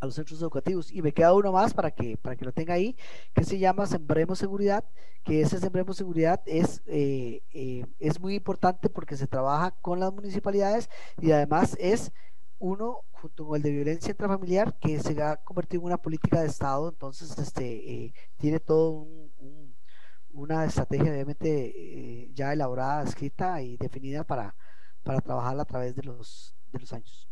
a 0.00 0.06
los 0.06 0.14
centros 0.14 0.40
educativos. 0.40 0.92
Y 0.92 1.02
me 1.02 1.12
queda 1.12 1.34
uno 1.34 1.52
más 1.52 1.74
para 1.74 1.90
que 1.90 2.16
para 2.16 2.36
que 2.36 2.44
lo 2.44 2.52
tenga 2.52 2.74
ahí 2.74 2.96
que 3.34 3.44
se 3.44 3.58
llama 3.58 3.86
Sembremos 3.86 4.38
Seguridad 4.38 4.84
que 5.24 5.40
ese 5.40 5.58
Sembremos 5.58 5.96
Seguridad 5.96 6.42
es 6.46 6.82
eh, 6.86 7.42
es 7.98 8.20
muy 8.20 8.34
importante 8.34 8.88
porque 8.88 9.16
se 9.16 9.26
trabaja 9.26 9.72
con 9.80 10.00
las 10.00 10.12
municipalidades 10.12 10.88
y 11.20 11.32
además 11.32 11.76
es 11.80 12.12
uno 12.58 13.00
junto 13.12 13.46
con 13.46 13.56
el 13.56 13.62
de 13.62 13.70
violencia 13.70 14.10
intrafamiliar 14.10 14.78
que 14.78 15.00
se 15.00 15.20
ha 15.22 15.36
convertido 15.36 15.82
en 15.82 15.86
una 15.86 15.98
política 15.98 16.40
de 16.40 16.48
Estado, 16.48 16.88
entonces 16.88 17.36
este 17.38 17.64
eh, 17.64 18.14
tiene 18.36 18.60
todo 18.60 19.06
una 20.32 20.64
estrategia 20.64 21.12
obviamente 21.12 21.48
eh, 21.48 22.30
ya 22.34 22.52
elaborada, 22.52 23.04
escrita 23.04 23.62
y 23.62 23.76
definida 23.76 24.24
para, 24.24 24.54
para 25.02 25.20
trabajarla 25.20 25.62
a 25.62 25.66
través 25.66 25.94
de 25.94 26.02
los, 26.02 26.54
de 26.72 26.80
los 26.80 26.92
años. 26.92 27.28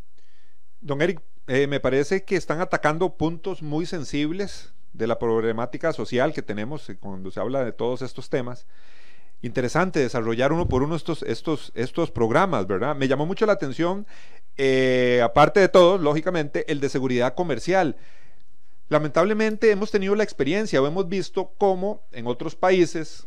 Don 0.80 1.00
Eric, 1.02 1.20
eh, 1.46 1.66
me 1.66 1.80
parece 1.80 2.24
que 2.24 2.36
están 2.36 2.60
atacando 2.60 3.16
puntos 3.16 3.62
muy 3.62 3.86
sensibles 3.86 4.72
de 4.92 5.06
la 5.06 5.18
problemática 5.18 5.92
social 5.92 6.32
que 6.32 6.42
tenemos 6.42 6.90
cuando 7.00 7.30
se 7.30 7.40
habla 7.40 7.64
de 7.64 7.72
todos 7.72 8.02
estos 8.02 8.28
temas 8.28 8.66
interesante 9.42 9.98
desarrollar 9.98 10.52
uno 10.52 10.68
por 10.68 10.82
uno 10.82 10.94
estos, 10.94 11.22
estos, 11.24 11.72
estos 11.74 12.10
programas, 12.10 12.66
¿verdad? 12.66 12.96
Me 12.96 13.08
llamó 13.08 13.26
mucho 13.26 13.44
la 13.44 13.52
atención, 13.52 14.06
eh, 14.56 15.20
aparte 15.22 15.60
de 15.60 15.68
todo, 15.68 15.98
lógicamente, 15.98 16.70
el 16.70 16.80
de 16.80 16.88
seguridad 16.88 17.34
comercial. 17.34 17.96
Lamentablemente 18.88 19.70
hemos 19.70 19.90
tenido 19.90 20.14
la 20.14 20.24
experiencia 20.24 20.82
o 20.82 20.86
hemos 20.86 21.08
visto 21.08 21.52
cómo 21.56 22.02
en 22.12 22.26
otros 22.26 22.54
países, 22.54 23.26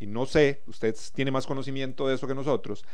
y 0.00 0.06
no 0.06 0.26
sé, 0.26 0.62
usted 0.66 0.96
tiene 1.14 1.30
más 1.30 1.46
conocimiento 1.46 2.08
de 2.08 2.14
eso 2.14 2.26
que 2.26 2.34
nosotros, 2.34 2.84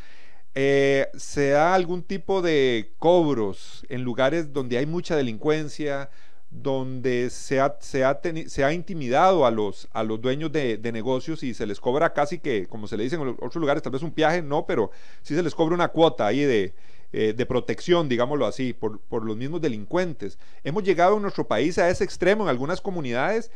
eh, 0.54 1.08
se 1.16 1.50
da 1.50 1.74
algún 1.74 2.02
tipo 2.02 2.42
de 2.42 2.92
cobros 2.98 3.86
en 3.88 4.02
lugares 4.02 4.52
donde 4.52 4.78
hay 4.78 4.86
mucha 4.86 5.14
delincuencia, 5.14 6.10
donde 6.50 7.30
se 7.30 7.60
ha, 7.60 7.76
se 7.80 8.02
se 8.48 8.64
ha 8.64 8.72
intimidado 8.72 9.44
a 9.44 9.50
los, 9.50 9.86
a 9.92 10.02
los 10.02 10.20
dueños 10.20 10.50
de, 10.50 10.80
negocios 10.92 11.42
y 11.42 11.54
se 11.54 11.66
les 11.66 11.78
cobra 11.78 12.12
casi 12.14 12.38
que, 12.38 12.66
como 12.66 12.88
se 12.88 12.96
le 12.96 13.04
dice 13.04 13.16
en 13.16 13.28
otros 13.28 13.56
lugares, 13.56 13.82
tal 13.82 13.92
vez 13.92 14.02
un 14.02 14.14
viaje, 14.14 14.42
no, 14.42 14.66
pero 14.66 14.90
sí 15.22 15.34
se 15.34 15.42
les 15.42 15.54
cobra 15.54 15.74
una 15.74 15.88
cuota 15.88 16.26
ahí 16.26 16.40
de, 16.40 16.74
eh, 17.12 17.32
de 17.32 17.46
protección, 17.46 18.08
digámoslo 18.08 18.46
así, 18.46 18.72
por, 18.72 19.00
por, 19.00 19.24
los 19.24 19.36
mismos 19.36 19.60
delincuentes. 19.60 20.38
Hemos 20.64 20.84
llegado 20.84 21.16
en 21.16 21.22
nuestro 21.22 21.48
país 21.48 21.78
a 21.78 21.88
ese 21.88 22.04
extremo 22.04 22.44
en 22.44 22.50
algunas 22.50 22.80
comunidades 22.80 23.50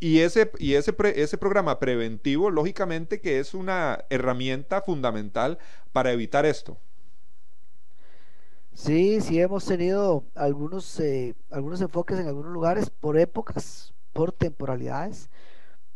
y 0.00 0.20
ese, 0.20 0.50
y 0.58 0.74
ese, 0.74 0.94
ese 1.16 1.38
programa 1.38 1.78
preventivo, 1.78 2.50
lógicamente 2.50 3.20
que 3.20 3.40
es 3.40 3.54
una 3.54 4.04
herramienta 4.10 4.82
fundamental 4.82 5.58
para 5.92 6.12
evitar 6.12 6.46
esto. 6.46 6.78
Sí, 8.72 9.20
sí 9.20 9.40
hemos 9.40 9.64
tenido 9.64 10.24
algunos, 10.36 11.00
eh, 11.00 11.34
algunos 11.50 11.80
enfoques 11.80 12.18
en 12.20 12.28
algunos 12.28 12.52
lugares 12.52 12.90
por 12.90 13.18
épocas, 13.18 13.92
por 14.12 14.30
temporalidades, 14.30 15.30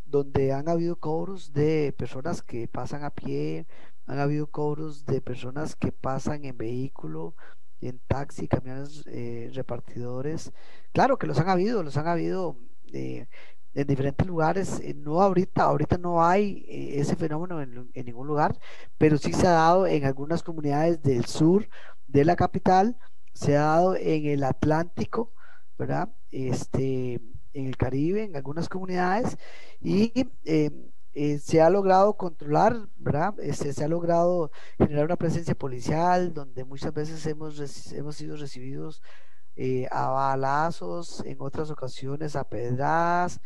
donde 0.05 0.53
han 0.53 0.69
habido 0.69 0.97
cobros 0.97 1.53
de 1.53 1.95
personas 1.97 2.43
que 2.43 2.67
pasan 2.67 3.05
a 3.05 3.11
pie, 3.11 3.67
han 4.07 4.19
habido 4.19 4.47
cobros 4.47 5.05
de 5.07 5.21
personas 5.21 5.77
que 5.77 5.93
pasan 5.93 6.45
en 6.45 6.57
vehículo, 6.57 7.35
en 7.81 8.01
taxi, 8.07 8.49
camiones 8.49 9.05
eh, 9.07 9.51
repartidores. 9.55 10.53
Claro 10.93 11.19
que 11.19 11.27
los 11.27 11.39
han 11.39 11.49
habido, 11.49 11.83
los 11.83 11.97
han 11.97 12.07
habido 12.07 12.57
eh, 12.93 13.27
en 13.75 13.87
diferentes 13.87 14.27
lugares. 14.27 14.83
no 14.97 15.23
ahorita, 15.23 15.63
ahorita 15.65 15.99
no 15.99 16.25
hay 16.25 16.65
ese 16.69 17.17
fenómeno 17.17 17.61
en, 17.63 17.91
en, 17.95 18.07
ningún 18.07 18.27
lugar, 18.27 18.59
pero 18.99 19.19
sí 19.19 19.33
se 19.33 19.47
ha 19.47 19.53
dado 19.53 19.87
en 19.87 20.05
algunas 20.05 20.43
comunidades 20.43 21.03
del 21.03 21.25
sur 21.25 21.69
de 22.07 22.25
la 22.25 22.37
capital, 22.37 22.97
se 23.33 23.57
ha 23.57 23.63
dado 23.63 23.97
en 23.97 24.27
el 24.27 24.45
Atlántico, 24.45 25.33
¿verdad? 25.79 26.11
Este, 26.31 27.21
en 27.55 27.67
el 27.67 27.77
Caribe, 27.77 28.25
en 28.25 28.37
algunas 28.37 28.69
comunidades, 28.69 29.39
y 29.81 30.13
eh, 31.15 31.33
eh, 31.35 31.39
se 31.39 31.61
ha 31.61 31.71
logrado 31.71 32.15
controlar, 32.17 32.89
¿verdad? 32.97 33.35
Este, 33.41 33.73
se 33.73 33.85
ha 33.85 33.89
logrado 33.89 34.51
generar 34.79 35.05
una 35.07 35.17
presencia 35.17 35.55
policial, 35.55 36.33
donde 36.35 36.65
muchas 36.65 36.93
veces 36.95 37.25
hemos, 37.27 37.93
hemos 37.93 38.17
sido 38.17 38.37
recibidos 38.37 39.03
eh, 39.57 39.87
a 39.91 40.09
balazos, 40.09 41.23
en 41.27 41.37
otras 41.41 41.71
ocasiones 41.71 42.37
a 42.37 42.45
pedradas, 42.45 43.41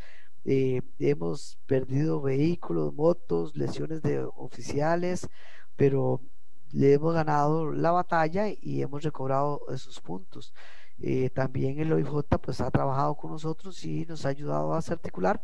hemos 0.44 1.59
perdido 1.66 2.22
vehículos, 2.22 2.94
motos, 2.94 3.57
lesiones 3.57 4.02
de 4.02 4.24
oficiales, 4.37 5.29
pero 5.74 6.20
le 6.72 6.92
hemos 6.94 7.14
ganado 7.14 7.72
la 7.72 7.90
batalla 7.90 8.48
y 8.48 8.83
hemos 8.83 9.02
recobrado 9.02 9.62
esos 9.70 10.00
puntos. 10.00 10.52
Eh, 10.98 11.31
también 11.31 11.79
el 11.79 11.92
OIJ 11.92 12.38
pues 12.40 12.61
ha 12.61 12.70
trabajado 12.70 13.16
con 13.16 13.31
nosotros 13.31 13.85
y 13.85 14.07
nos 14.07 14.24
ha 14.24 14.31
ayudado 14.31 14.72
a 14.72 14.79
articular 14.79 15.42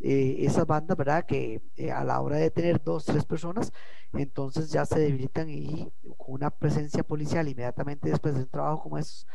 eh, 0.00 0.36
esas 0.40 0.66
bandas, 0.66 0.96
¿verdad? 0.96 1.24
Que 1.26 1.62
eh, 1.76 1.90
a 1.92 2.04
la 2.04 2.20
hora 2.20 2.36
de 2.36 2.50
tener 2.50 2.82
dos, 2.82 3.04
tres 3.04 3.24
personas, 3.24 3.72
entonces 4.12 4.70
ya 4.70 4.84
se 4.86 4.98
debilitan 4.98 5.48
y 5.50 5.92
con 6.16 6.34
una 6.34 6.50
presencia 6.50 7.02
policial 7.02 7.48
inmediatamente 7.48 8.10
después 8.10 8.34
de 8.34 8.40
un 8.40 8.48
trabajo 8.48 8.82
como 8.82 8.98
esos, 8.98 9.26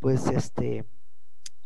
pues 0.00 0.26
este, 0.28 0.86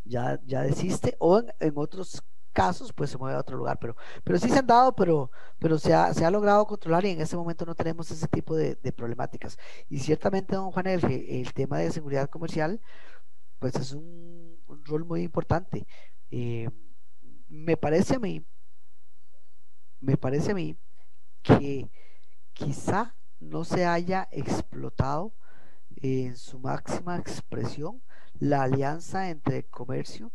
ya, 0.05 0.41
ya 0.45 0.63
desiste, 0.63 1.17
o 1.19 1.43
en, 1.61 1.73
otros 1.77 2.23
casos, 2.53 2.93
pues 2.93 3.11
se 3.11 3.19
mueve 3.19 3.37
a 3.37 3.41
otro 3.41 3.57
lugar, 3.57 3.79
pero, 3.81 3.97
pero 4.25 4.39
sí 4.39 4.49
se 4.49 4.59
han 4.59 4.67
dado, 4.67 4.97
pero, 4.97 5.31
pero 5.61 5.79
se, 5.79 5.95
ha, 5.95 6.13
se 6.13 6.25
ha 6.25 6.31
logrado 6.31 6.67
controlar 6.67 7.05
y 7.05 7.11
en 7.11 7.21
este 7.21 7.37
momento 7.37 7.65
no 7.65 7.75
tenemos 7.75 8.11
ese 8.11 8.27
tipo 8.27 8.57
de, 8.57 8.77
problemáticas. 8.93 9.59
Y 9.89 10.01
ciertamente, 10.01 10.57
don 10.57 10.73
Juan, 10.73 10.89
el, 10.89 11.05
el 11.05 11.53
tema 11.53 11.79
de 11.79 11.93
seguridad 11.93 12.29
comercial, 12.29 12.81
pues 13.59 13.75
es 13.77 13.93
un, 13.93 14.59
rol 14.85 15.05
muy 15.05 15.23
importante. 15.23 15.87
Eh, 16.31 16.69
me 17.49 17.77
parece 17.77 18.17
a 18.17 18.19
mí, 18.19 18.45
me 20.01 20.17
parece 20.17 20.53
a 20.53 20.55
mí 20.55 20.77
que 21.43 21.91
quizá 22.53 23.17
no 23.41 23.65
se 23.65 23.87
haya 23.87 24.29
explotado 24.31 25.35
en 25.97 26.37
su 26.37 26.59
máxima 26.59 27.17
expresión 27.17 28.03
la 28.39 28.63
alianza 28.63 29.31
entre 29.31 29.65
comercio 29.65 30.33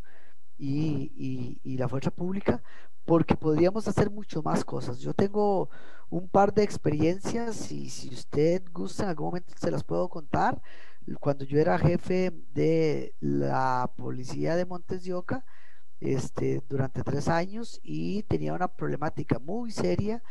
y, 0.58 1.60
la 1.78 1.90
fuerza 1.90 2.12
pública, 2.12 2.64
porque 3.06 3.36
podríamos 3.36 3.88
hacer 3.88 4.10
mucho 4.10 4.42
más 4.42 4.64
cosas. 4.64 5.00
Yo 5.00 5.14
tengo 5.14 5.70
un 6.10 6.30
par 6.30 6.54
de 6.54 6.64
experiencias 6.64 7.72
y 7.72 7.90
si 7.90 8.10
usted 8.10 8.64
gusta 8.72 9.04
en 9.04 9.10
algún 9.10 9.28
momento 9.28 9.54
se 9.58 9.72
las 9.72 9.84
puedo 9.84 10.10
contar. 10.10 10.62
Cuando 11.20 11.44
yo 11.44 11.60
era 11.60 11.78
jefe 11.78 12.32
de 12.54 13.14
la 13.20 13.92
policía 13.98 14.56
de 14.56 14.66
Montes 14.66 15.04
de 15.04 15.14
Oca, 15.14 15.44
este, 16.04 16.62
durante 16.68 17.02
tres 17.02 17.30
años 17.30 17.80
y 17.82 18.24
tenía 18.24 18.54
una 18.54 18.68
problemática 18.68 19.40
muy 19.40 19.72
seria 19.72 20.22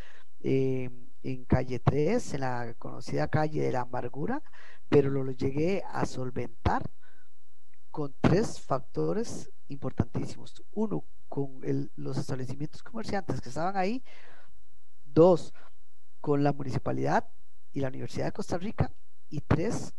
eh, 0.41 0.91
en 1.23 1.45
calle 1.47 1.79
3, 1.79 2.35
en 2.35 2.41
la 2.41 2.75
conocida 2.75 3.29
calle 3.29 3.63
de 3.63 3.73
la 3.73 3.81
amargura, 3.81 4.43
pero 4.91 5.09
lo, 5.09 5.31
llegué 5.31 5.83
a 5.91 6.05
solventar 6.05 6.83
con 7.91 8.15
tres 8.21 8.61
factores 8.61 9.51
importantísimos. 9.69 10.63
Uno, 10.73 11.05
con 11.29 11.61
los 11.97 12.19
establecimientos 12.19 12.83
comerciantes 12.83 13.41
que 13.41 13.49
estaban 13.49 13.77
ahí. 13.77 14.05
Dos, 15.07 15.55
con 16.21 16.45
la 16.45 16.53
municipalidad 16.53 17.27
y 17.73 17.81
la 17.81 17.89
Universidad 17.89 18.27
de 18.27 18.33
Costa 18.33 18.59
Rica. 18.59 18.93
Y 19.31 19.41
tres, 19.41 19.95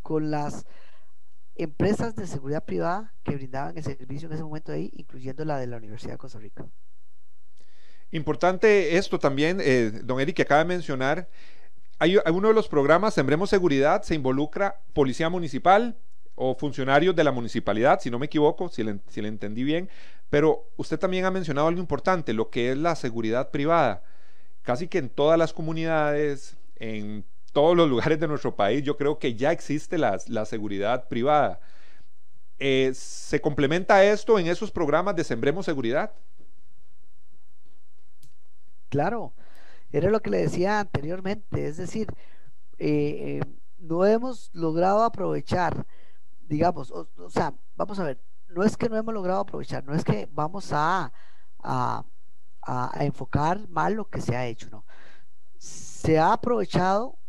con 0.00 0.30
las 0.30 0.64
empresas 1.62 2.14
de 2.16 2.26
seguridad 2.26 2.64
privada 2.64 3.12
que 3.22 3.34
brindaban 3.34 3.76
el 3.76 3.84
servicio 3.84 4.28
en 4.28 4.34
ese 4.34 4.42
momento 4.42 4.72
ahí, 4.72 4.90
incluyendo 4.94 5.44
la 5.44 5.58
de 5.58 5.66
la 5.66 5.76
Universidad 5.76 6.12
de 6.12 6.18
Costa 6.18 6.38
Rica. 6.38 6.66
Importante 8.12 8.96
esto 8.96 9.18
también, 9.18 9.58
eh, 9.60 9.92
don 10.02 10.20
Eric, 10.20 10.36
que 10.36 10.42
acaba 10.42 10.60
de 10.60 10.68
mencionar. 10.68 11.28
Hay, 11.98 12.16
uno 12.32 12.48
de 12.48 12.54
los 12.54 12.66
programas, 12.66 13.14
Sembremos 13.14 13.50
Seguridad, 13.50 14.02
se 14.02 14.14
involucra 14.14 14.80
Policía 14.94 15.28
Municipal 15.28 15.98
o 16.34 16.54
funcionarios 16.54 17.14
de 17.14 17.24
la 17.24 17.30
municipalidad, 17.30 18.00
si 18.00 18.10
no 18.10 18.18
me 18.18 18.26
equivoco, 18.26 18.68
si 18.70 18.82
le, 18.82 19.00
si 19.08 19.20
le 19.20 19.28
entendí 19.28 19.62
bien. 19.62 19.90
Pero 20.30 20.70
usted 20.76 20.98
también 20.98 21.26
ha 21.26 21.30
mencionado 21.30 21.68
algo 21.68 21.80
importante, 21.80 22.32
lo 22.32 22.48
que 22.48 22.72
es 22.72 22.78
la 22.78 22.96
seguridad 22.96 23.50
privada. 23.50 24.02
Casi 24.62 24.88
que 24.88 24.98
en 24.98 25.10
todas 25.10 25.38
las 25.38 25.52
comunidades, 25.52 26.56
en 26.76 27.24
todos 27.52 27.76
los 27.76 27.88
lugares 27.88 28.20
de 28.20 28.28
nuestro 28.28 28.54
país, 28.54 28.82
yo 28.82 28.96
creo 28.96 29.18
que 29.18 29.34
ya 29.34 29.52
existe 29.52 29.98
la, 29.98 30.18
seguridad 30.44 31.08
privada. 31.08 31.60
Eh, 32.58 32.92
¿Se 32.94 33.40
complementa 33.40 34.04
esto 34.04 34.38
en 34.38 34.46
esos 34.46 34.70
programas 34.70 35.16
de 35.16 35.24
Sembremos 35.24 35.64
Seguridad? 35.64 36.12
Claro, 38.88 39.32
era 39.92 40.10
lo 40.10 40.20
que 40.20 40.30
le 40.30 40.38
decía 40.38 40.80
anteriormente, 40.80 41.66
es 41.66 41.76
decir, 41.76 42.08
eh, 42.78 43.40
eh, 43.40 43.40
no 43.78 44.04
hemos 44.04 44.50
logrado 44.52 45.02
aprovechar, 45.02 45.86
digamos, 46.48 46.90
o, 46.90 47.08
sea, 47.30 47.54
vamos 47.76 47.98
a 47.98 48.04
ver, 48.04 48.20
no 48.48 48.64
es 48.64 48.76
que 48.76 48.88
no 48.88 48.96
hemos 48.96 49.14
logrado 49.14 49.40
aprovechar, 49.40 49.84
no 49.84 49.94
es 49.94 50.04
que 50.04 50.28
vamos 50.32 50.72
a, 50.72 51.12
a, 51.60 52.04
a 52.62 53.04
enfocar 53.04 53.68
mal 53.68 53.94
lo 53.94 54.06
que 54.06 54.20
se 54.20 54.36
ha 54.36 54.46
hecho, 54.46 54.68
no. 54.70 54.84
Se 55.56 56.18
ha 56.18 56.32
aprovechado 56.32 57.19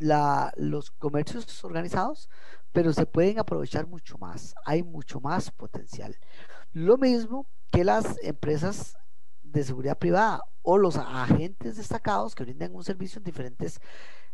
la, 0.00 0.52
los 0.56 0.90
comercios 0.90 1.62
organizados, 1.62 2.28
pero 2.72 2.92
se 2.92 3.06
pueden 3.06 3.38
aprovechar 3.38 3.86
mucho 3.86 4.18
más. 4.18 4.54
Hay 4.64 4.82
mucho 4.82 5.20
más 5.20 5.50
potencial. 5.50 6.16
Lo 6.72 6.96
mismo 6.96 7.46
que 7.70 7.84
las 7.84 8.16
empresas 8.22 8.96
de 9.42 9.62
seguridad 9.62 9.98
privada 9.98 10.42
o 10.62 10.78
los 10.78 10.96
agentes 10.96 11.76
destacados 11.76 12.34
que 12.34 12.44
brindan 12.44 12.74
un 12.74 12.84
servicio 12.84 13.18
en 13.18 13.24
diferentes, 13.24 13.80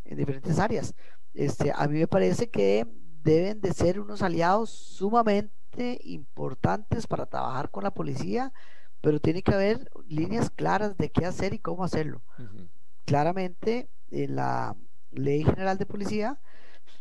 en 0.05 0.16
diferentes 0.16 0.59
áreas. 0.59 0.94
Este, 1.35 1.72
a 1.74 1.87
mí 1.88 1.98
me 1.98 2.09
parece 2.09 2.48
que 2.48 2.87
deben 3.22 3.61
de 3.61 3.72
ser 3.72 3.98
unos 4.00 4.22
aliados 4.22 4.70
sumamente 4.70 5.98
importantes 6.05 7.07
para 7.07 7.26
trabajar 7.26 7.70
con 7.70 7.83
la 7.85 7.90
policía, 7.90 8.52
pero 9.00 9.20
tiene 9.20 9.42
que 9.42 9.52
haber 9.52 9.90
líneas 10.07 10.50
claras 10.50 10.96
de 10.96 11.11
qué 11.11 11.26
hacer 11.26 11.55
y 11.55 11.59
cómo 11.59 11.85
hacerlo. 11.85 12.22
Claramente, 13.05 13.90
en 14.11 14.37
la 14.37 14.76
Ley 15.16 15.44
General 15.44 15.79
de 15.79 15.87
Policía 15.87 16.38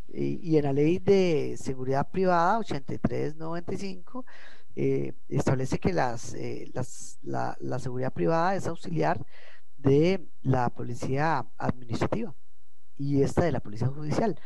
y, 0.07 0.57
en 0.57 0.63
la 0.63 0.73
Ley 0.73 0.99
de 0.99 1.55
Seguridad 1.57 2.09
Privada 2.09 2.59
8395 2.59 4.25
eh, 4.75 5.13
establece 5.29 5.79
que 5.79 5.89
eh, 5.89 6.71
las 6.73 7.19
la, 7.21 7.57
la, 7.59 7.79
seguridad 7.79 8.13
privada 8.13 8.55
es 8.55 8.67
auxiliar 8.67 9.25
de 9.77 10.27
la 10.41 10.69
policía 10.69 11.45
administrativa 11.57 12.35
y 12.97 13.21
esta 13.21 13.43
de 13.43 13.51
la 13.51 13.59
policía 13.59 13.87
judicial. 13.87 14.39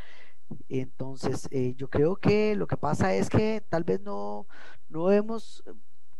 Entonces, 0.67 1.47
eh, 1.51 1.75
yo 1.75 1.89
creo 1.89 2.15
que 2.15 2.55
lo 2.55 2.67
que 2.67 2.77
pasa 2.77 3.13
es 3.13 3.29
que 3.29 3.63
tal 3.69 3.84
vez 3.84 4.01
no, 4.01 4.47
no 4.88 5.12
hemos 5.12 5.63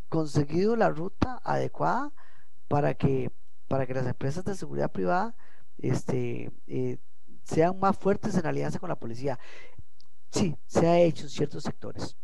conseguido 0.08 0.76
la 0.76 0.90
ruta 0.90 1.40
adecuada 1.44 2.14
para 2.68 2.94
que, 2.94 3.32
para 3.68 3.88
que 3.88 3.94
las 3.94 4.08
empresas 4.08 4.46
de 4.46 4.56
seguridad 4.56 4.92
privada 4.92 5.36
este, 5.80 6.52
sean 7.50 7.80
más 7.80 7.98
fuertes 7.98 8.36
en 8.38 8.46
alianza 8.46 8.80
con 8.80 8.90
la 8.90 8.96
policía. 8.96 9.40
Sí, 10.32 10.56
se 10.68 10.88
ha 10.88 11.00
hecho 11.00 11.24
en 11.24 11.30
ciertos 11.30 11.64
sectores. 11.64 12.16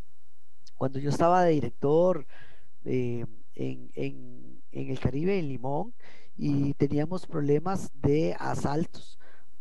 Cuando 0.75 0.99
yo 0.99 1.09
estaba 1.09 1.43
de 1.43 1.51
director 1.51 2.27
eh, 2.83 3.25
en, 3.55 3.91
en, 3.95 4.61
el 4.71 4.99
Caribe, 4.99 5.39
en 5.39 5.47
Limón, 5.47 5.93
y 6.37 6.73
teníamos 6.75 7.25
problemas 7.25 7.91
de 8.01 8.35
asaltos 8.37 9.17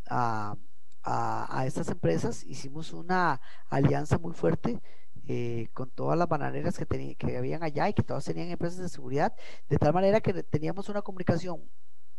a, 0.07 0.55
a, 1.03 1.65
estas 1.65 1.87
empresas, 1.89 2.43
hicimos 2.43 2.91
una 2.93 3.39
alianza 3.69 4.17
muy 4.17 4.33
fuerte 4.33 4.81
eh, 5.27 5.69
con 5.73 5.89
todas 5.89 6.17
las 6.17 6.27
bananeras 6.27 6.77
que, 6.77 7.15
que 7.15 7.37
habían 7.37 7.63
allá 7.63 7.89
y 7.89 7.93
que 7.93 8.03
todas 8.03 8.25
tenían 8.25 8.49
empresas 8.49 8.79
de 8.79 8.89
seguridad, 8.89 9.33
de 9.69 9.77
tal 9.77 9.93
manera 9.93 10.19
que 10.19 10.43
teníamos 10.43 10.89
una 10.89 11.01
comunicación 11.01 11.61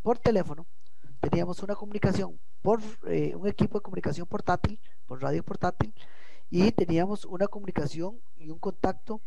por 0.03 0.19
teléfono 0.19 0.67
teníamos 1.29 1.63
una 1.63 1.75
comunicación 1.75 2.39
por 2.63 2.81
eh, 3.09 3.35
un 3.35 3.49
equipo 3.49 3.79
de 3.79 3.83
comunicación 3.83 4.27
portátil, 4.27 4.81
por 5.07 5.21
radio 5.21 5.43
portátil, 5.43 5.93
y 6.51 6.71
teníamos 6.73 7.25
una 7.25 7.49
comunicación 7.49 8.21
y 8.37 8.51
un 8.51 8.59
contacto 8.59 9.21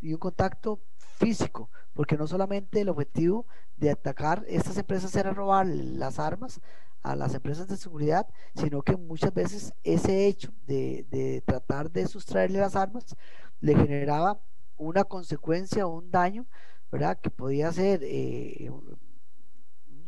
y 0.00 0.12
un 0.12 0.18
contacto 0.18 0.80
físico, 1.16 1.70
porque 1.94 2.16
no 2.16 2.26
solamente 2.26 2.82
el 2.82 2.90
objetivo 2.90 3.46
de 3.76 3.90
atacar 3.90 4.44
estas 4.46 4.76
empresas 4.76 5.14
era 5.16 5.32
robar 5.32 5.66
las 5.66 6.18
armas 6.18 6.60
a 7.02 7.16
las 7.16 7.34
empresas 7.34 7.66
de 7.66 7.76
seguridad, 7.76 8.26
sino 8.54 8.82
que 8.82 8.96
muchas 8.96 9.32
veces 9.32 9.72
ese 9.84 10.26
hecho 10.26 10.52
de, 10.66 11.42
tratar 11.46 11.90
de 11.90 12.06
sustraerle 12.06 12.58
las 12.58 12.76
armas 12.76 13.16
le 13.60 13.74
generaba 13.74 14.40
una 14.76 15.04
consecuencia 15.04 15.86
o 15.86 15.96
un 15.96 16.10
daño, 16.10 16.46
¿verdad? 16.92 17.18
Que 17.18 17.30
podía 17.30 17.72
ser 17.72 18.00
eh, 18.02 18.70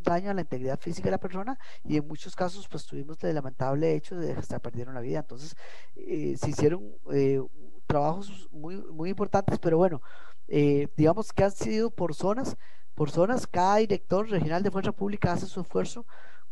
daño 0.02 0.30
a 0.30 0.34
la 0.34 0.42
integridad 0.42 0.78
física 0.78 1.06
de 1.06 1.12
la 1.12 1.18
persona 1.18 1.58
y 1.84 1.96
en 1.96 2.06
muchos 2.06 2.34
casos 2.34 2.68
pues 2.68 2.86
tuvimos 2.86 3.22
el 3.24 3.34
lamentable 3.34 3.94
hecho 3.94 4.16
de 4.16 4.32
hasta 4.32 4.58
perdieron 4.58 4.94
la 4.94 5.00
vida. 5.00 5.20
Entonces 5.20 5.56
eh, 5.96 6.36
se 6.36 6.50
hicieron 6.50 6.94
eh, 7.12 7.40
trabajos 7.86 8.48
muy, 8.52 8.76
muy 8.76 9.10
importantes, 9.10 9.58
pero 9.58 9.78
bueno, 9.78 10.02
eh, 10.48 10.88
digamos 10.96 11.32
que 11.32 11.44
han 11.44 11.50
sido 11.50 11.90
por 11.90 12.14
zonas, 12.14 12.56
por 12.94 13.10
zonas, 13.10 13.46
cada 13.46 13.76
director 13.76 14.28
regional 14.28 14.62
de 14.62 14.70
fuerza 14.70 14.92
pública 14.92 15.32
hace 15.32 15.46
su 15.46 15.60
esfuerzo 15.60 16.06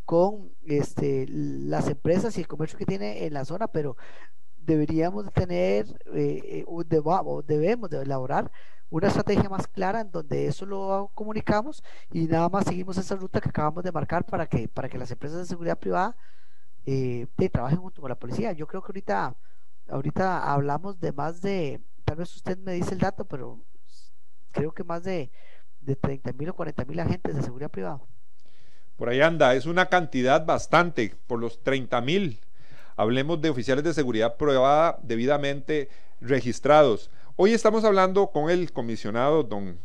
con 0.04 0.52
este, 0.64 1.26
las 1.28 1.88
empresas 1.88 2.36
y 2.36 2.40
el 2.40 2.48
comercio 2.48 2.78
que 2.78 2.86
tiene 2.86 3.26
en 3.26 3.34
la 3.34 3.44
zona, 3.44 3.68
pero 3.68 3.96
deberíamos 4.56 5.26
de 5.26 5.30
tener, 5.30 5.86
debemos 7.46 7.90
de 7.90 8.02
elaborar 8.02 8.50
una 8.90 9.08
estrategia 9.08 9.48
más 9.48 9.66
clara 9.66 10.00
en 10.00 10.10
donde 10.10 10.46
eso 10.46 10.64
lo 10.64 11.10
comunicamos 11.14 11.82
y 12.12 12.26
nada 12.26 12.48
más 12.48 12.64
seguimos 12.64 12.96
esa 12.96 13.16
ruta 13.16 13.40
que 13.40 13.50
acabamos 13.50 13.84
de 13.84 13.92
marcar 13.92 14.24
para 14.24 14.46
que, 14.46 14.68
para 14.68 14.88
que 14.88 14.98
las 14.98 15.10
empresas 15.10 15.38
de 15.38 15.46
seguridad 15.46 15.78
privada 15.78 16.16
eh, 16.86 17.26
trabajen 17.52 17.78
junto 17.78 18.00
con 18.00 18.08
la 18.08 18.18
policía. 18.18 18.52
Yo 18.52 18.66
creo 18.66 18.82
que 18.82 18.88
ahorita, 18.88 19.36
ahorita 19.88 20.52
hablamos 20.52 20.98
de 21.00 21.12
más 21.12 21.42
de, 21.42 21.80
tal 22.04 22.16
vez 22.16 22.34
usted 22.34 22.56
me 22.58 22.72
dice 22.72 22.94
el 22.94 23.00
dato, 23.00 23.26
pero 23.26 23.60
creo 24.52 24.72
que 24.72 24.84
más 24.84 25.04
de, 25.04 25.30
de 25.80 25.96
30 25.96 26.32
mil 26.32 26.48
o 26.48 26.54
40 26.54 26.84
mil 26.86 26.98
agentes 27.00 27.36
de 27.36 27.42
seguridad 27.42 27.70
privada. 27.70 28.00
Por 28.96 29.08
ahí 29.08 29.20
anda, 29.20 29.54
es 29.54 29.66
una 29.66 29.86
cantidad 29.86 30.44
bastante, 30.44 31.14
por 31.26 31.38
los 31.38 31.62
30 31.62 32.00
mil. 32.00 32.40
Hablemos 32.96 33.40
de 33.40 33.50
oficiales 33.50 33.84
de 33.84 33.94
seguridad 33.94 34.36
privada 34.36 34.98
debidamente 35.02 35.88
registrados. 36.20 37.10
Hoy 37.40 37.54
estamos 37.54 37.84
hablando 37.84 38.32
con 38.32 38.50
el 38.50 38.72
comisionado 38.72 39.44
don, 39.44 39.78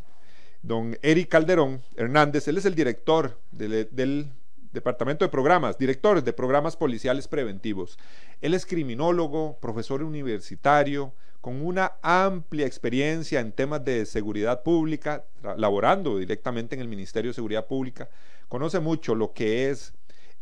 don 0.63 0.97
Eric 1.03 1.29
Calderón 1.29 1.83
Hernández, 1.95 2.47
él 2.47 2.57
es 2.57 2.65
el 2.65 2.73
director 2.73 3.39
del, 3.51 3.87
del 3.91 4.31
Departamento 4.71 5.23
de 5.23 5.29
Programas, 5.29 5.77
director 5.77 6.23
de 6.23 6.33
Programas 6.33 6.75
Policiales 6.75 7.27
Preventivos. 7.27 7.99
Él 8.41 8.55
es 8.55 8.65
criminólogo, 8.65 9.59
profesor 9.61 10.01
universitario, 10.01 11.13
con 11.41 11.63
una 11.63 11.91
amplia 12.01 12.65
experiencia 12.65 13.39
en 13.39 13.51
temas 13.51 13.85
de 13.85 14.07
seguridad 14.07 14.63
pública, 14.63 15.23
laborando 15.55 16.17
directamente 16.17 16.73
en 16.73 16.81
el 16.81 16.87
Ministerio 16.87 17.29
de 17.29 17.35
Seguridad 17.35 17.67
Pública, 17.67 18.09
conoce 18.49 18.79
mucho 18.79 19.13
lo 19.13 19.31
que 19.31 19.69
es 19.69 19.93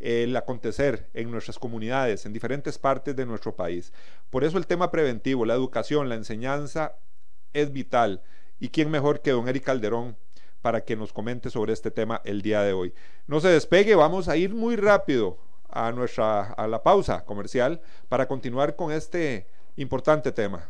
el 0.01 0.35
acontecer 0.35 1.09
en 1.13 1.31
nuestras 1.31 1.59
comunidades, 1.59 2.25
en 2.25 2.33
diferentes 2.33 2.77
partes 2.77 3.15
de 3.15 3.25
nuestro 3.25 3.55
país. 3.55 3.93
Por 4.29 4.43
eso 4.43 4.57
el 4.57 4.67
tema 4.67 4.91
preventivo, 4.91 5.45
la 5.45 5.53
educación, 5.53 6.09
la 6.09 6.15
enseñanza 6.15 6.95
es 7.53 7.71
vital. 7.71 8.21
¿Y 8.59 8.69
quién 8.69 8.89
mejor 8.89 9.21
que 9.21 9.31
don 9.31 9.47
Eric 9.47 9.63
Calderón 9.63 10.17
para 10.61 10.81
que 10.81 10.95
nos 10.95 11.13
comente 11.13 11.49
sobre 11.49 11.73
este 11.73 11.91
tema 11.91 12.21
el 12.25 12.41
día 12.41 12.61
de 12.61 12.73
hoy? 12.73 12.93
No 13.27 13.39
se 13.39 13.49
despegue, 13.49 13.95
vamos 13.95 14.27
a 14.27 14.37
ir 14.37 14.53
muy 14.53 14.75
rápido 14.75 15.37
a 15.69 15.91
nuestra 15.91 16.41
a 16.41 16.67
la 16.67 16.83
pausa 16.83 17.23
comercial 17.23 17.81
para 18.09 18.27
continuar 18.27 18.75
con 18.75 18.91
este 18.91 19.47
importante 19.77 20.31
tema. 20.31 20.69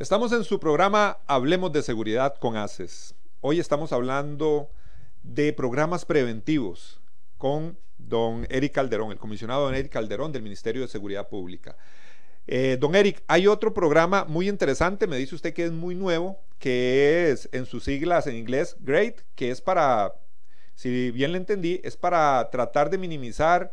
Estamos 0.00 0.32
en 0.32 0.44
su 0.44 0.58
programa 0.58 1.18
Hablemos 1.26 1.72
de 1.72 1.82
Seguridad 1.82 2.34
con 2.36 2.56
ACES. 2.56 3.14
Hoy 3.42 3.60
estamos 3.60 3.92
hablando 3.92 4.70
de 5.22 5.52
programas 5.52 6.06
preventivos 6.06 7.02
con 7.36 7.78
don 7.98 8.46
Eric 8.48 8.72
Calderón, 8.72 9.12
el 9.12 9.18
comisionado 9.18 9.66
don 9.66 9.74
Eric 9.74 9.92
Calderón 9.92 10.32
del 10.32 10.40
Ministerio 10.40 10.80
de 10.80 10.88
Seguridad 10.88 11.28
Pública. 11.28 11.76
Eh, 12.46 12.78
don 12.80 12.94
Eric, 12.94 13.22
hay 13.26 13.46
otro 13.46 13.74
programa 13.74 14.24
muy 14.24 14.48
interesante, 14.48 15.06
me 15.06 15.18
dice 15.18 15.34
usted 15.34 15.52
que 15.52 15.66
es 15.66 15.70
muy 15.70 15.94
nuevo, 15.94 16.40
que 16.58 17.30
es 17.30 17.50
en 17.52 17.66
sus 17.66 17.84
siglas 17.84 18.26
en 18.26 18.36
inglés, 18.36 18.76
GREAT, 18.80 19.20
que 19.34 19.50
es 19.50 19.60
para, 19.60 20.14
si 20.76 21.10
bien 21.10 21.32
le 21.32 21.36
entendí, 21.36 21.78
es 21.84 21.98
para 21.98 22.48
tratar 22.50 22.88
de 22.88 22.96
minimizar 22.96 23.70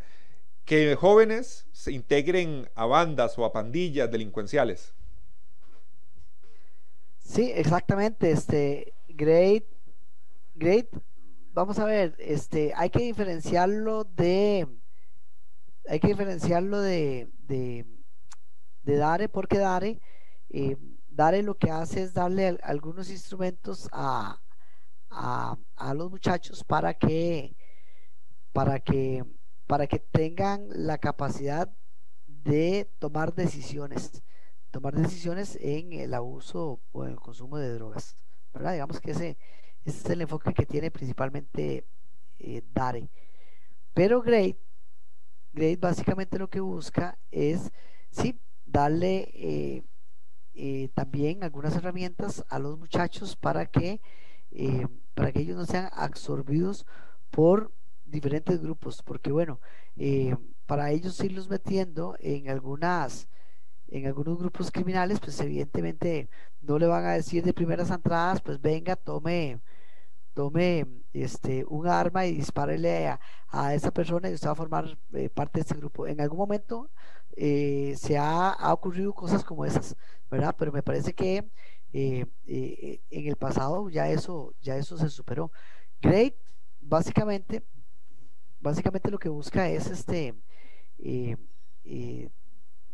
que 0.65 0.93
jóvenes 0.95 1.67
se 1.71 1.93
integren 1.93 2.69
a 2.75 2.85
bandas 2.85 3.37
o 3.37 3.45
a 3.45 3.53
pandillas 3.53 4.11
delincuenciales. 4.11 4.96
Sí, 7.27 7.51
exactamente. 7.53 8.31
Este, 8.31 8.93
great, 9.09 9.65
great. 10.55 10.87
Vamos 11.51 11.77
a 11.77 11.83
ver, 11.85 12.15
este, 12.19 12.71
hay 12.75 12.89
que 12.89 12.99
diferenciarlo 12.99 14.05
de, 14.05 14.65
hay 15.89 15.99
que 15.99 16.07
diferenciarlo 16.07 16.79
de, 16.79 17.29
de, 17.39 17.85
de 18.83 18.95
Dare, 18.95 19.27
porque 19.27 19.57
Dare, 19.57 19.99
eh, 20.49 20.77
Dare 21.09 21.43
lo 21.43 21.57
que 21.57 21.69
hace 21.69 22.03
es 22.03 22.13
darle 22.13 22.57
algunos 22.63 23.09
instrumentos 23.09 23.89
a, 23.91 24.41
a, 25.09 25.57
a, 25.75 25.93
los 25.93 26.09
muchachos 26.09 26.63
para 26.63 26.93
que, 26.93 27.57
para 28.53 28.79
que, 28.79 29.25
para 29.65 29.87
que 29.87 29.99
tengan 29.99 30.65
la 30.69 30.97
capacidad 30.97 31.69
de 32.25 32.89
tomar 32.99 33.33
decisiones 33.33 34.23
tomar 34.71 34.95
decisiones 34.95 35.58
en 35.62 35.93
el 35.93 36.13
abuso 36.13 36.82
o 36.91 37.06
en 37.06 37.12
el 37.12 37.19
consumo 37.19 37.58
de 37.58 37.73
drogas. 37.73 38.17
¿verdad? 38.53 38.73
Digamos 38.73 38.99
que 38.99 39.12
ese, 39.12 39.38
ese 39.86 39.97
es 39.99 40.10
el 40.10 40.21
enfoque 40.21 40.53
que 40.53 40.65
tiene 40.65 40.91
principalmente 40.91 41.86
eh, 42.39 42.62
Dare. 42.73 43.10
Pero 43.93 44.21
Great, 44.21 44.58
Great 45.53 45.80
básicamente 45.80 46.38
lo 46.38 46.49
que 46.49 46.60
busca 46.60 47.17
es, 47.32 47.71
sí, 48.12 48.39
darle 48.65 49.30
eh, 49.34 49.84
eh, 50.53 50.89
también 50.93 51.43
algunas 51.43 51.75
herramientas 51.75 52.43
a 52.49 52.60
los 52.60 52.77
muchachos 52.77 53.36
para 53.36 53.65
que, 53.65 54.01
para 55.13 55.32
que 55.32 55.41
ellos 55.41 55.58
no 55.58 55.65
sean 55.65 55.89
absorbidos 55.93 56.86
por 57.30 57.71
diferentes 58.06 58.62
grupos, 58.62 59.01
porque 59.03 59.32
bueno, 59.32 59.60
para 60.65 60.91
ellos 60.91 61.19
irlos 61.23 61.49
metiendo 61.49 62.15
en 62.19 62.49
algunas 62.49 63.27
en 63.89 64.08
algunos 64.08 64.38
grupos 64.38 64.71
criminales, 64.71 65.19
pues 65.19 65.39
evidentemente 65.39 66.30
no 66.62 66.78
le 66.80 66.88
van 66.88 67.06
a 67.06 67.13
decir 67.13 67.43
de 67.43 67.54
primeras 67.54 67.89
entradas, 67.91 68.41
pues 68.41 68.62
venga, 68.62 68.95
tome, 68.95 69.60
tome 70.34 70.86
este, 71.13 71.65
un 71.67 71.88
arma 71.88 72.26
y 72.26 72.34
dispárele 72.34 73.08
a, 73.08 73.19
a 73.50 73.73
esa 73.73 73.91
persona 73.91 74.30
y 74.30 74.34
usted 74.34 74.47
va 74.47 74.52
a 74.54 74.56
formar 74.56 74.97
eh, 75.13 75.30
parte 75.30 75.60
de 75.60 75.62
este 75.62 75.76
grupo. 75.76 76.08
En 76.08 76.21
algún 76.21 76.38
momento 76.39 76.89
eh, 77.36 77.95
se 77.97 78.17
ha, 78.17 78.50
ha, 78.50 78.73
ocurrido 78.73 79.13
cosas 79.13 79.43
como 79.43 79.65
esas, 79.65 79.95
¿verdad? 80.30 80.56
Pero 80.58 80.71
me 80.71 80.84
parece 80.84 81.13
que 81.13 81.50
eh, 81.93 82.26
en 82.45 83.28
el 83.28 83.36
pasado 83.38 83.89
ya 83.89 84.10
eso, 84.10 84.54
ya 84.62 84.78
eso 84.78 84.97
se 84.97 85.10
superó. 85.10 85.52
Great, 86.02 86.36
básicamente, 86.82 87.63
básicamente 88.60 89.12
lo 89.12 89.19
que 89.19 89.30
busca 89.30 89.69
es 89.69 89.88
este 89.88 90.36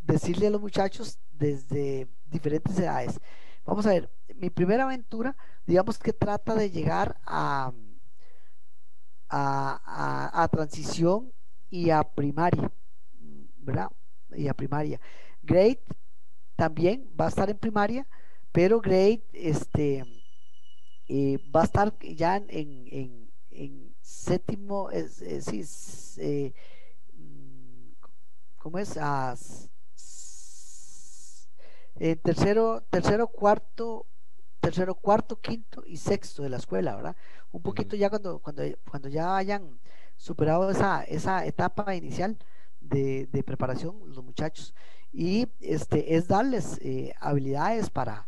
decirle 0.03 0.47
a 0.47 0.51
los 0.51 0.61
muchachos 0.61 1.19
desde 1.31 2.07
diferentes 2.25 2.77
edades. 2.77 3.19
Vamos 3.65 3.85
a 3.85 3.89
ver, 3.89 4.09
mi 4.35 4.49
primera 4.49 4.83
aventura, 4.83 5.35
digamos 5.65 5.97
que 5.97 6.13
trata 6.13 6.53
de 6.55 6.69
llegar 6.69 7.17
a, 7.25 7.71
a, 9.29 10.43
a, 10.43 10.47
transición 10.49 11.31
y 11.69 11.89
a 11.89 12.03
primaria, 12.03 12.71
¿verdad? 13.57 13.89
Y 14.35 14.47
a 14.47 14.53
primaria. 14.53 14.99
Great 15.41 15.79
también 16.55 17.09
va 17.19 17.25
a 17.25 17.29
estar 17.29 17.49
en 17.49 17.57
primaria, 17.57 18.07
pero 18.51 18.81
Great 18.81 19.21
este, 19.33 20.03
eh, 21.07 21.37
va 21.55 21.61
a 21.61 21.65
estar 21.65 21.97
ya 21.99 22.37
en, 22.37 22.47
en, 22.49 23.31
en 23.51 23.95
séptimo, 24.01 24.91
es, 24.91 25.21
es, 25.21 26.17
eh, 26.17 26.53
mm, 27.13 27.91
¿cómo 28.57 28.77
es? 28.77 28.97
Ah, 28.97 29.35
eh, 32.03 32.17
tercero, 32.17 32.83
tercero, 32.89 33.27
cuarto, 33.29 34.07
tercero, 34.59 34.93
cuarto, 34.93 35.39
quinto 35.39 35.83
y 35.85 35.95
sexto 35.95 36.43
de 36.43 36.49
la 36.49 36.57
escuela, 36.57 36.97
¿verdad? 36.97 37.15
Un 37.53 37.61
poquito 37.61 37.95
ya 37.95 38.09
cuando, 38.09 38.39
cuando, 38.39 38.61
cuando 38.89 39.07
ya 39.07 39.37
hayan 39.37 39.79
superado 40.17 40.69
esa, 40.69 41.03
esa 41.03 41.45
etapa 41.45 41.95
inicial 41.95 42.37
de, 42.81 43.43
preparación, 43.45 44.01
los 44.05 44.21
muchachos. 44.21 44.75
Y 45.13 45.47
este 45.61 46.17
es 46.17 46.27
darles 46.27 46.77
eh, 46.81 47.13
habilidades 47.21 47.89
para, 47.89 48.27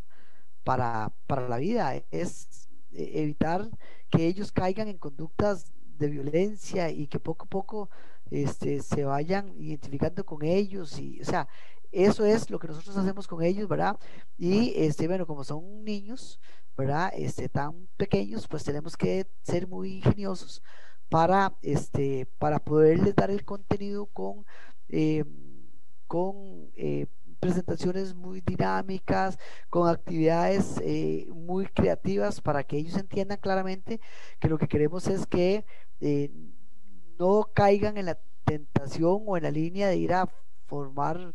para, 0.63 1.11
para 1.27 1.49
la 1.49 1.57
vida, 1.57 1.95
es 2.11 2.69
eh, 2.93 3.11
evitar 3.15 3.69
que 4.09 4.25
ellos 4.25 4.53
caigan 4.53 4.87
en 4.87 4.97
conductas 4.97 5.73
de 5.97 6.07
violencia 6.07 6.91
y 6.91 7.07
que 7.07 7.19
poco 7.19 7.43
a 7.43 7.49
poco 7.49 7.89
este, 8.31 8.81
se 8.81 9.03
vayan 9.03 9.53
identificando 9.57 10.25
con 10.25 10.43
ellos 10.43 10.97
y 10.97 11.21
o 11.21 11.25
sea 11.25 11.47
eso 11.91 12.25
es 12.25 12.49
lo 12.49 12.59
que 12.59 12.67
nosotros 12.67 12.97
hacemos 12.97 13.27
con 13.27 13.43
ellos, 13.43 13.67
¿verdad? 13.67 13.97
Y 14.37 14.73
este, 14.75 15.07
bueno, 15.07 15.25
como 15.25 15.43
son 15.43 15.83
niños, 15.83 16.39
¿verdad? 16.77 17.11
Este, 17.15 17.49
tan 17.49 17.87
pequeños, 17.97 18.47
pues 18.47 18.63
tenemos 18.63 18.97
que 18.97 19.27
ser 19.43 19.67
muy 19.67 19.97
ingeniosos 19.97 20.61
para, 21.09 21.55
este, 21.61 22.27
para 22.39 22.59
poderles 22.59 23.15
dar 23.15 23.31
el 23.31 23.45
contenido 23.45 24.07
con, 24.07 24.45
eh, 24.89 25.23
con 26.07 26.69
eh, 26.75 27.07
presentaciones 27.39 28.15
muy 28.15 28.41
dinámicas, 28.41 29.37
con 29.69 29.87
actividades 29.87 30.79
eh, 30.83 31.27
muy 31.31 31.67
creativas 31.67 32.41
para 32.41 32.63
que 32.63 32.77
ellos 32.77 32.97
entiendan 32.97 33.37
claramente 33.37 34.01
que 34.39 34.49
lo 34.49 34.57
que 34.57 34.67
queremos 34.67 35.07
es 35.07 35.25
que 35.27 35.65
no 37.17 37.49
caigan 37.53 37.97
en 37.97 38.07
la 38.07 38.19
tentación 38.43 39.23
o 39.25 39.37
en 39.37 39.43
la 39.43 39.51
línea 39.51 39.87
de 39.87 39.97
ir 39.97 40.13
a 40.13 40.29
formar 40.67 41.33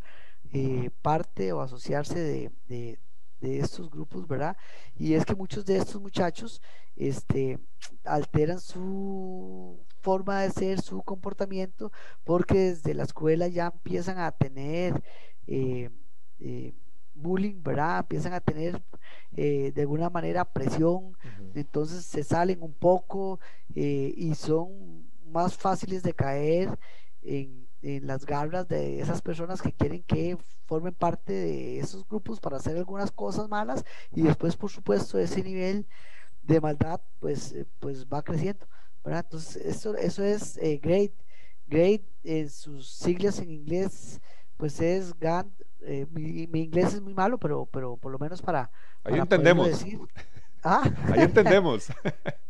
eh, 0.53 0.91
parte 1.03 1.53
o 1.53 1.61
asociarse 1.61 2.19
de, 2.19 2.51
de, 2.69 2.99
estos 3.41 3.89
grupos, 3.89 4.29
¿verdad? 4.29 4.57
Y 4.97 5.15
es 5.15 5.25
que 5.25 5.35
muchos 5.35 5.65
de 5.65 5.77
estos 5.77 6.01
muchachos 6.01 6.61
este, 6.95 7.59
alteran 8.05 8.61
su 8.61 9.79
forma 10.01 10.43
de 10.43 10.51
ser, 10.51 10.81
su 10.83 11.03
comportamiento, 11.03 11.91
porque 12.25 12.59
desde 12.59 12.93
la 12.93 13.05
escuela 13.05 13.49
ya 13.49 13.73
empiezan 13.73 14.19
a 14.19 14.31
tener 14.33 15.03
eh, 15.47 15.89
eh, 16.39 16.75
bullying, 17.15 17.63
¿verdad? 17.63 18.01
Empiezan 18.01 18.35
a 18.35 18.41
tener 18.41 18.83
de 19.33 19.81
alguna 19.81 20.11
manera 20.11 20.45
presión, 20.45 21.17
entonces 21.55 22.05
se 22.05 22.25
salen 22.25 22.63
un 22.63 22.75
poco 22.75 23.41
y 23.75 24.35
son 24.35 25.09
más 25.25 25.57
fáciles 25.57 26.03
de 26.03 26.13
caer 26.13 26.79
en, 27.23 27.70
en 27.83 28.07
las 28.07 28.27
garras 28.27 28.69
de 28.69 29.01
esas 29.01 29.23
personas 29.23 29.63
que 29.63 29.73
quieren 29.73 30.03
que 30.03 30.37
formen 30.67 30.95
parte 30.95 31.33
de 31.33 31.81
esos 31.81 32.07
grupos 32.07 32.41
para 32.41 32.59
hacer 32.59 32.77
algunas 32.77 33.11
cosas 33.11 33.49
malas 33.49 33.85
y 34.13 34.23
después 34.23 34.57
por 34.57 34.71
supuesto 34.71 35.19
ese 35.19 35.43
nivel 35.43 35.87
de 36.43 36.61
maldad 36.61 37.01
pues, 37.19 37.53
eh, 37.53 37.67
pues 37.79 38.07
va 38.07 38.23
creciendo. 38.23 38.67
¿verdad? 39.03 39.25
Entonces 39.25 39.65
eso, 39.65 39.97
eso 39.97 40.23
es 40.23 40.59
eh, 40.59 40.79
great, 40.83 41.13
great 41.67 42.03
en 42.23 42.51
sus 42.51 42.91
siglas 42.91 43.39
en 43.39 43.51
inglés 43.51 44.21
pues 44.57 44.79
es 44.81 45.19
GAN, 45.19 45.51
eh, 45.81 46.07
mi, 46.11 46.43
inglés 46.61 46.93
es 46.95 47.01
muy 47.01 47.15
malo 47.15 47.39
pero, 47.39 47.67
pero 47.67 47.97
por 47.97 48.13
lo 48.13 48.19
menos 48.19 48.43
para... 48.43 48.71
Ahí 49.05 49.19
entendemos. 49.19 49.85
¿Ah? 50.63 50.83
Ahí 51.07 51.23
entendemos. 51.23 51.89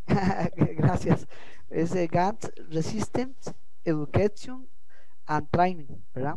Gracias. 0.76 1.28
Es 1.68 1.94
GANT 2.10 2.46
Resistance 2.68 3.52
Education 3.84 4.68
and 5.30 5.48
training, 5.50 5.86
¿verdad? 6.12 6.34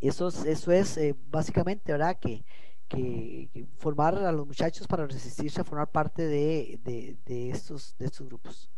Eso, 0.00 0.28
eso 0.28 0.72
es 0.72 0.96
eh, 0.96 1.14
básicamente, 1.30 1.92
¿verdad? 1.92 2.18
Que, 2.18 2.44
formar 3.76 4.14
a 4.14 4.32
los 4.32 4.46
muchachos 4.46 4.86
para 4.86 5.06
resistirse 5.06 5.60
a 5.60 5.64
formar 5.64 5.90
parte 5.90 6.26
de, 6.26 6.80
estos, 7.52 7.94
de 7.98 8.06
estos 8.06 8.26
grupos. 8.26 8.70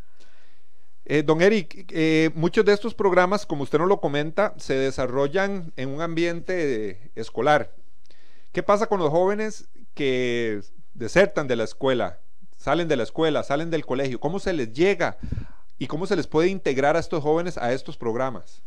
Eh, 1.05 1.22
don 1.22 1.41
Eric, 1.41 1.87
eh, 1.93 2.31
muchos 2.35 2.64
de 2.64 2.72
estos 2.72 2.93
programas, 2.93 3.47
como 3.47 3.62
usted 3.62 3.78
nos 3.78 3.87
lo 3.87 4.01
comenta, 4.01 4.53
se 4.59 4.74
desarrollan 4.74 5.72
en 5.76 5.91
un 5.91 6.01
ambiente 6.01 7.12
escolar. 7.14 7.72
¿Qué 8.51 8.64
pasa 8.64 8.89
con 8.89 8.99
los 8.99 9.11
jóvenes 9.11 9.68
que 9.95 10.61
desertan 10.95 11.47
de 11.47 11.55
la 11.55 11.62
escuela, 11.62 12.18
salen 12.57 12.89
de 12.89 12.97
la 12.97 13.05
escuela, 13.05 13.45
salen 13.45 13.70
del 13.70 13.87
colegio? 13.87 14.18
¿Cómo 14.18 14.41
se 14.41 14.53
les 14.53 14.72
llega 14.72 15.18
y 15.78 15.87
cómo 15.87 16.07
se 16.07 16.16
les 16.16 16.26
puede 16.26 16.49
integrar 16.49 16.97
a 16.97 17.01
estos 17.01 17.22
jóvenes 17.22 17.57
a 17.59 17.72
estos 17.72 17.97
programas? 17.97 18.64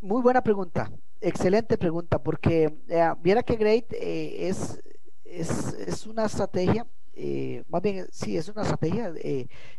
Muy 0.00 0.22
buena 0.22 0.42
pregunta, 0.42 0.90
excelente 1.20 1.78
pregunta, 1.78 2.22
porque 2.22 2.78
eh, 2.88 3.12
viera 3.20 3.42
que 3.42 3.56
Great 3.56 3.92
eh, 3.92 4.48
es, 4.48 4.80
es, 5.24 6.06
una 6.06 6.26
estrategia, 6.26 6.86
eh, 7.14 7.64
más 7.68 7.82
bien, 7.82 8.06
sí, 8.10 8.36
es 8.36 8.48
una 8.48 8.62
estrategia 8.62 9.12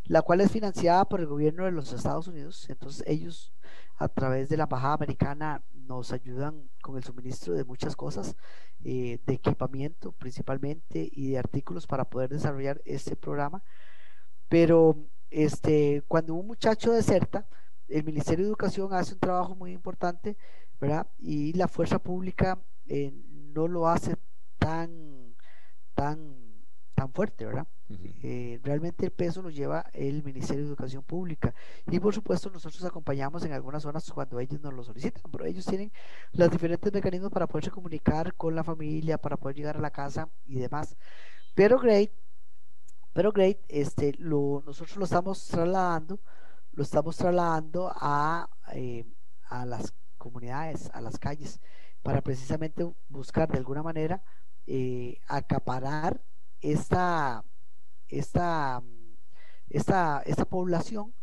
la 0.05 0.21
cual 0.21 0.41
es 0.41 0.51
financiada 0.51 1.05
por 1.05 1.19
el 1.19 1.27
gobierno 1.27 1.65
de 1.65 1.71
los 1.71 1.91
Estados 1.93 2.27
Unidos, 2.27 2.69
entonces 2.69 3.03
ellos 3.07 3.53
a 3.97 4.07
través 4.07 4.49
de 4.49 4.57
la 4.57 4.63
Embajada 4.63 4.93
Americana 4.93 5.63
nos 5.73 6.13
ayudan 6.13 6.69
con 6.81 6.97
el 6.97 7.03
suministro 7.03 7.53
de 7.53 7.65
muchas 7.65 7.95
cosas, 7.95 8.35
de 8.79 9.19
equipamiento 9.27 10.13
principalmente 10.13 11.09
y 11.11 11.31
de 11.31 11.39
artículos 11.39 11.87
para 11.87 12.05
poder 12.05 12.29
desarrollar 12.29 12.81
este 12.85 13.15
programa, 13.15 13.63
pero 14.47 14.95
este, 15.29 16.03
cuando 16.07 16.35
un 16.35 16.47
muchacho 16.47 16.91
deserta, 16.91 17.45
el 17.89 18.03
Ministerio 18.03 18.45
de 18.45 18.49
Educación 18.49 18.93
hace 18.93 19.13
un 19.13 19.19
trabajo 19.19 19.55
muy 19.55 19.71
importante, 19.71 20.37
¿verdad? 20.79 21.07
Y 21.17 21.53
la 21.53 21.67
fuerza 21.67 21.99
pública 21.99 22.59
eh, 22.87 23.11
no 23.53 23.67
lo 23.67 23.87
hace 23.87 24.15
tan, 24.57 25.35
tan, 25.95 26.35
tan 26.95 27.11
fuerte, 27.11 27.45
¿verdad? 27.45 27.67
Eh, 27.89 28.59
realmente 28.63 29.05
el 29.05 29.11
peso 29.11 29.41
lo 29.41 29.49
lleva 29.49 29.85
el 29.93 30.23
Ministerio 30.23 30.61
de 30.63 30.69
Educación 30.69 31.03
Pública 31.03 31.55
y 31.87 31.99
por 31.99 32.13
supuesto 32.13 32.51
nosotros 32.51 32.85
acompañamos 32.85 33.43
en 33.45 33.51
algunas 33.51 33.81
zonas 33.81 34.11
cuando 34.11 34.39
ellos 34.39 34.61
nos 34.61 34.73
lo 34.73 34.83
solicitan, 34.83 35.23
pero 35.31 35.45
ellos 35.45 35.65
tienen 35.65 35.91
los 36.33 36.51
diferentes 36.51 36.93
mecanismos 36.93 37.31
para 37.31 37.47
poderse 37.47 37.71
comunicar 37.71 38.35
con 38.35 38.53
la 38.53 38.63
familia, 38.63 39.17
para 39.17 39.37
poder 39.37 39.55
llegar 39.55 39.77
a 39.77 39.81
la 39.81 39.89
casa 39.89 40.29
y 40.45 40.59
demás. 40.59 40.95
Pero 41.55 41.79
Great, 41.79 42.11
pero 43.11 43.31
Great, 43.31 43.57
este, 43.67 44.13
lo, 44.19 44.61
nosotros 44.63 44.97
lo 44.97 45.05
estamos 45.05 45.47
trasladando 45.47 46.19
lo 46.79 46.83
estamos 46.83 47.17
trasladando 47.17 47.91
a, 47.93 48.49
eh, 48.71 49.03
a 49.49 49.65
las 49.65 49.93
comunidades, 50.17 50.89
a 50.93 51.01
las 51.01 51.19
calles, 51.19 51.59
para 52.01 52.21
precisamente 52.21 52.89
buscar 53.09 53.49
de 53.49 53.57
alguna 53.57 53.83
manera 53.83 54.23
eh, 54.65 55.19
acaparar 55.27 56.21
esta, 56.61 57.43
esta, 58.07 58.81
esta, 59.69 60.21
esta 60.25 60.45
población 60.45 61.13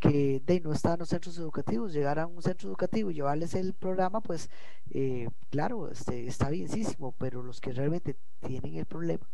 que 0.00 0.42
de 0.44 0.60
no 0.60 0.74
está 0.74 0.92
en 0.92 0.98
los 0.98 1.08
centros 1.08 1.38
educativos, 1.38 1.94
llegar 1.94 2.18
a 2.18 2.26
un 2.26 2.42
centro 2.42 2.68
educativo 2.68 3.10
y 3.10 3.14
llevarles 3.14 3.54
el 3.54 3.72
programa, 3.72 4.20
pues 4.20 4.50
eh, 4.90 5.30
claro, 5.48 5.90
este, 5.90 6.26
está 6.26 6.50
bienísimo, 6.50 7.12
pero 7.12 7.42
los 7.42 7.62
que 7.62 7.72
realmente 7.72 8.18
tienen 8.46 8.74
el 8.74 8.84
problema 8.84 9.26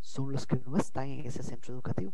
son 0.00 0.32
los 0.32 0.48
que 0.48 0.56
no 0.66 0.76
están 0.76 1.06
en 1.10 1.26
ese 1.26 1.44
centro 1.44 1.74
educativo. 1.74 2.12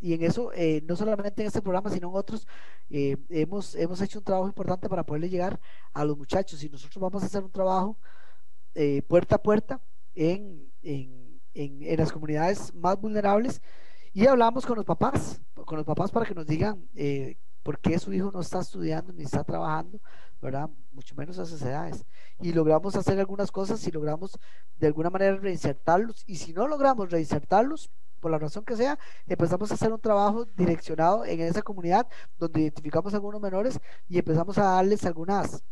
Y 0.00 0.14
en 0.14 0.22
eso, 0.22 0.52
eh, 0.54 0.82
no 0.86 0.96
solamente 0.96 1.42
en 1.42 1.48
este 1.48 1.62
programa, 1.62 1.90
sino 1.90 2.08
en 2.08 2.16
otros, 2.16 2.46
eh, 2.90 3.16
hemos, 3.28 3.74
hemos 3.74 4.00
hecho 4.00 4.18
un 4.18 4.24
trabajo 4.24 4.48
importante 4.48 4.88
para 4.88 5.04
poderle 5.04 5.28
llegar 5.28 5.60
a 5.92 6.04
los 6.04 6.16
muchachos 6.16 6.62
y 6.64 6.68
nosotros 6.68 7.00
vamos 7.00 7.22
a 7.22 7.26
hacer 7.26 7.44
un 7.44 7.50
trabajo 7.50 7.98
eh, 8.74 9.02
puerta 9.02 9.36
a 9.36 9.42
puerta 9.42 9.80
en, 10.14 10.70
en, 10.82 11.40
en, 11.54 11.96
las 11.96 12.12
comunidades 12.12 12.74
más 12.74 12.98
vulnerables 13.00 13.60
y 14.12 14.26
hablamos 14.26 14.66
con 14.66 14.76
los 14.76 14.84
papás, 14.84 15.40
con 15.54 15.76
los 15.76 15.86
papás 15.86 16.10
para 16.10 16.26
que 16.26 16.34
nos 16.34 16.46
digan 16.46 16.88
por 17.62 17.78
qué 17.78 17.98
su 17.98 18.12
hijo 18.12 18.30
no 18.32 18.40
está 18.40 18.60
estudiando 18.60 19.12
ni 19.12 19.22
está 19.24 19.44
trabajando, 19.44 20.00
¿verdad? 20.40 20.68
Mucho 20.92 21.14
menos 21.14 21.38
a 21.38 21.44
esas 21.44 21.62
edades. 21.62 22.04
Y 22.40 22.52
logramos 22.52 22.96
hacer 22.96 23.18
algunas 23.18 23.52
cosas 23.52 23.86
y 23.86 23.90
logramos 23.90 24.38
de 24.78 24.88
alguna 24.88 25.10
manera 25.10 25.36
reinsertarlos. 25.36 26.24
Y 26.26 26.36
si 26.36 26.52
no 26.52 26.66
logramos 26.66 27.10
reinsertarlos, 27.10 27.90
por 28.22 28.30
la 28.30 28.38
razón 28.38 28.64
que 28.64 28.76
sea, 28.76 28.98
empezamos 29.26 29.70
a 29.70 29.74
hacer 29.74 29.92
un 29.92 30.00
trabajo 30.00 30.46
direccionado 30.56 31.26
en 31.26 31.40
esa 31.40 31.60
comunidad 31.60 32.06
donde 32.38 32.60
identificamos 32.60 33.12
a 33.12 33.16
algunos 33.16 33.42
menores 33.42 33.80
y 34.08 34.16
empezamos 34.16 34.56
a 34.58 34.62
darles 34.62 35.04
algunas 35.04 35.62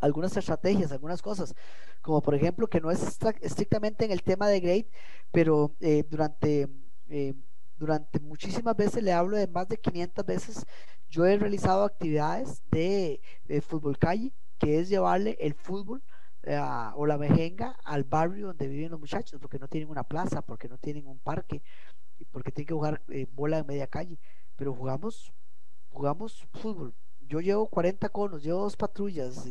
algunas 0.00 0.36
estrategias, 0.36 0.92
algunas 0.92 1.20
cosas, 1.20 1.56
como 2.02 2.22
por 2.22 2.34
ejemplo 2.36 2.68
que 2.68 2.80
no 2.80 2.92
es 2.92 3.18
estrictamente 3.40 4.04
en 4.04 4.12
el 4.12 4.22
tema 4.22 4.46
de 4.46 4.60
grade, 4.60 4.88
pero 5.32 5.74
eh, 5.80 6.04
durante, 6.08 6.68
eh, 7.08 7.34
durante 7.76 8.20
muchísimas 8.20 8.76
veces 8.76 9.02
le 9.02 9.12
hablo 9.12 9.36
de 9.36 9.48
más 9.48 9.66
de 9.66 9.76
500 9.78 10.24
veces, 10.24 10.66
yo 11.08 11.26
he 11.26 11.36
realizado 11.36 11.84
actividades 11.84 12.62
de, 12.70 13.20
fútbol 13.66 13.98
calle, 13.98 14.30
que 14.58 14.78
es 14.78 14.88
llevarle 14.88 15.36
el 15.40 15.54
fútbol 15.54 16.00
eh, 16.50 16.58
o 16.94 17.04
la 17.04 17.18
mejenga 17.18 17.76
al 17.84 18.04
barrio 18.04 18.46
donde 18.46 18.68
viven 18.68 18.90
los 18.90 18.98
muchachos, 18.98 19.38
porque 19.38 19.58
no 19.58 19.68
tienen 19.68 19.90
una 19.90 20.02
plaza, 20.02 20.40
porque 20.40 20.66
no 20.66 20.78
tienen 20.78 21.06
un 21.06 21.18
parque, 21.18 21.60
porque 22.30 22.50
tienen 22.50 22.68
que 22.68 22.72
jugar 22.72 23.02
eh, 23.10 23.26
bola 23.30 23.58
en 23.58 23.66
media 23.66 23.86
calle. 23.86 24.18
Pero 24.56 24.74
jugamos, 24.74 25.30
jugamos 25.90 26.48
fútbol. 26.54 26.94
Yo 27.20 27.40
llevo 27.40 27.66
40 27.66 28.08
conos, 28.08 28.42
llevo 28.42 28.62
dos 28.62 28.76
patrullas, 28.78 29.46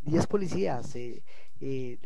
10 0.00 0.26
policías, 0.28 0.96
eh, 0.96 1.22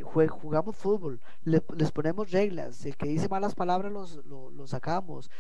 jugamos 0.02 0.74
fútbol, 0.74 1.20
les 1.44 1.92
ponemos 1.92 2.32
reglas, 2.32 2.84
el 2.86 2.96
que 2.96 3.06
dice 3.06 3.28
malas 3.28 3.54
palabras 3.54 3.92
los, 3.92 4.16
lo, 4.26 4.66
sacamos 4.66 5.30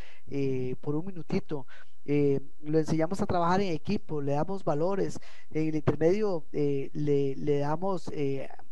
por 0.80 0.94
un 0.94 1.06
minutito. 1.06 1.66
lo 2.04 2.78
enseñamos 2.78 3.20
a 3.20 3.26
trabajar 3.26 3.60
en 3.60 3.72
equipo, 3.72 4.22
le 4.22 4.34
damos 4.34 4.62
valores, 4.62 5.18
en 5.50 5.66
el 5.66 5.74
intermedio 5.74 6.44
le, 6.52 7.34
le, 7.34 7.58
damos 7.58 8.08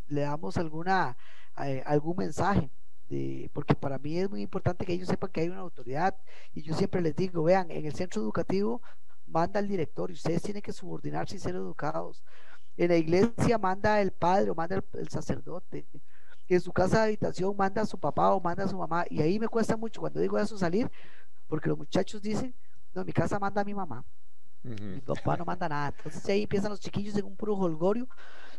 le 0.08 0.22
damos 0.22 0.56
alguna, 0.56 1.16
eh, 1.64 1.82
algún 1.86 2.16
mensaje. 2.16 2.70
De, 3.08 3.50
porque 3.52 3.74
para 3.74 3.98
mí 3.98 4.18
es 4.18 4.30
muy 4.30 4.40
importante 4.40 4.86
que 4.86 4.92
ellos 4.94 5.08
sepan 5.08 5.30
que 5.30 5.42
hay 5.42 5.48
una 5.48 5.60
autoridad 5.60 6.16
y 6.54 6.62
yo 6.62 6.74
siempre 6.74 7.02
les 7.02 7.14
digo, 7.14 7.42
vean, 7.42 7.70
en 7.70 7.84
el 7.84 7.92
centro 7.92 8.22
educativo 8.22 8.80
manda 9.26 9.60
el 9.60 9.68
director 9.68 10.10
y 10.10 10.14
ustedes 10.14 10.42
tienen 10.42 10.62
que 10.62 10.72
subordinarse 10.72 11.36
y 11.36 11.38
ser 11.38 11.54
educados. 11.54 12.22
En 12.76 12.88
la 12.88 12.96
iglesia 12.96 13.58
manda 13.58 14.00
el 14.00 14.12
padre 14.12 14.50
o 14.50 14.54
manda 14.54 14.82
el, 14.92 15.08
sacerdote. 15.08 15.86
En 16.48 16.60
su 16.60 16.72
casa 16.72 16.98
de 16.98 17.04
habitación 17.04 17.56
manda 17.56 17.82
a 17.82 17.86
su 17.86 17.98
papá 17.98 18.32
o 18.32 18.40
manda 18.40 18.64
a 18.64 18.68
su 18.68 18.76
mamá. 18.76 19.04
Y 19.08 19.20
ahí 19.20 19.38
me 19.38 19.48
cuesta 19.48 19.76
mucho 19.76 20.00
cuando 20.00 20.20
digo 20.20 20.38
eso 20.38 20.56
salir, 20.56 20.90
porque 21.48 21.68
los 21.68 21.78
muchachos 21.78 22.20
dicen, 22.22 22.54
no, 22.94 23.04
mi 23.04 23.12
casa 23.12 23.38
manda 23.38 23.60
a 23.62 23.64
mi 23.64 23.74
mamá. 23.74 24.04
Mi 24.62 25.00
papá 25.00 25.36
no 25.36 25.44
manda 25.44 25.68
nada. 25.68 25.94
Entonces 25.96 26.24
ahí 26.28 26.42
empiezan 26.42 26.70
los 26.70 26.80
chiquillos 26.80 27.16
en 27.16 27.24
un 27.24 27.36
puro 27.36 27.56
holgorio 27.56 28.06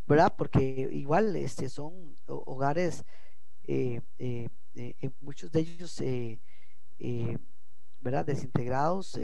¿verdad? 0.08 0.34
Porque 0.38 0.90
igual 0.92 1.36
este, 1.36 1.70
son 1.70 2.16
hogares, 2.28 3.04
eh, 3.64 4.02
eh, 4.20 4.50
eh, 4.76 5.10
muchos 5.22 5.52
de 5.52 5.60
ellos, 5.62 6.02
¿verdad? 8.02 8.26
Desintegrados. 8.26 9.18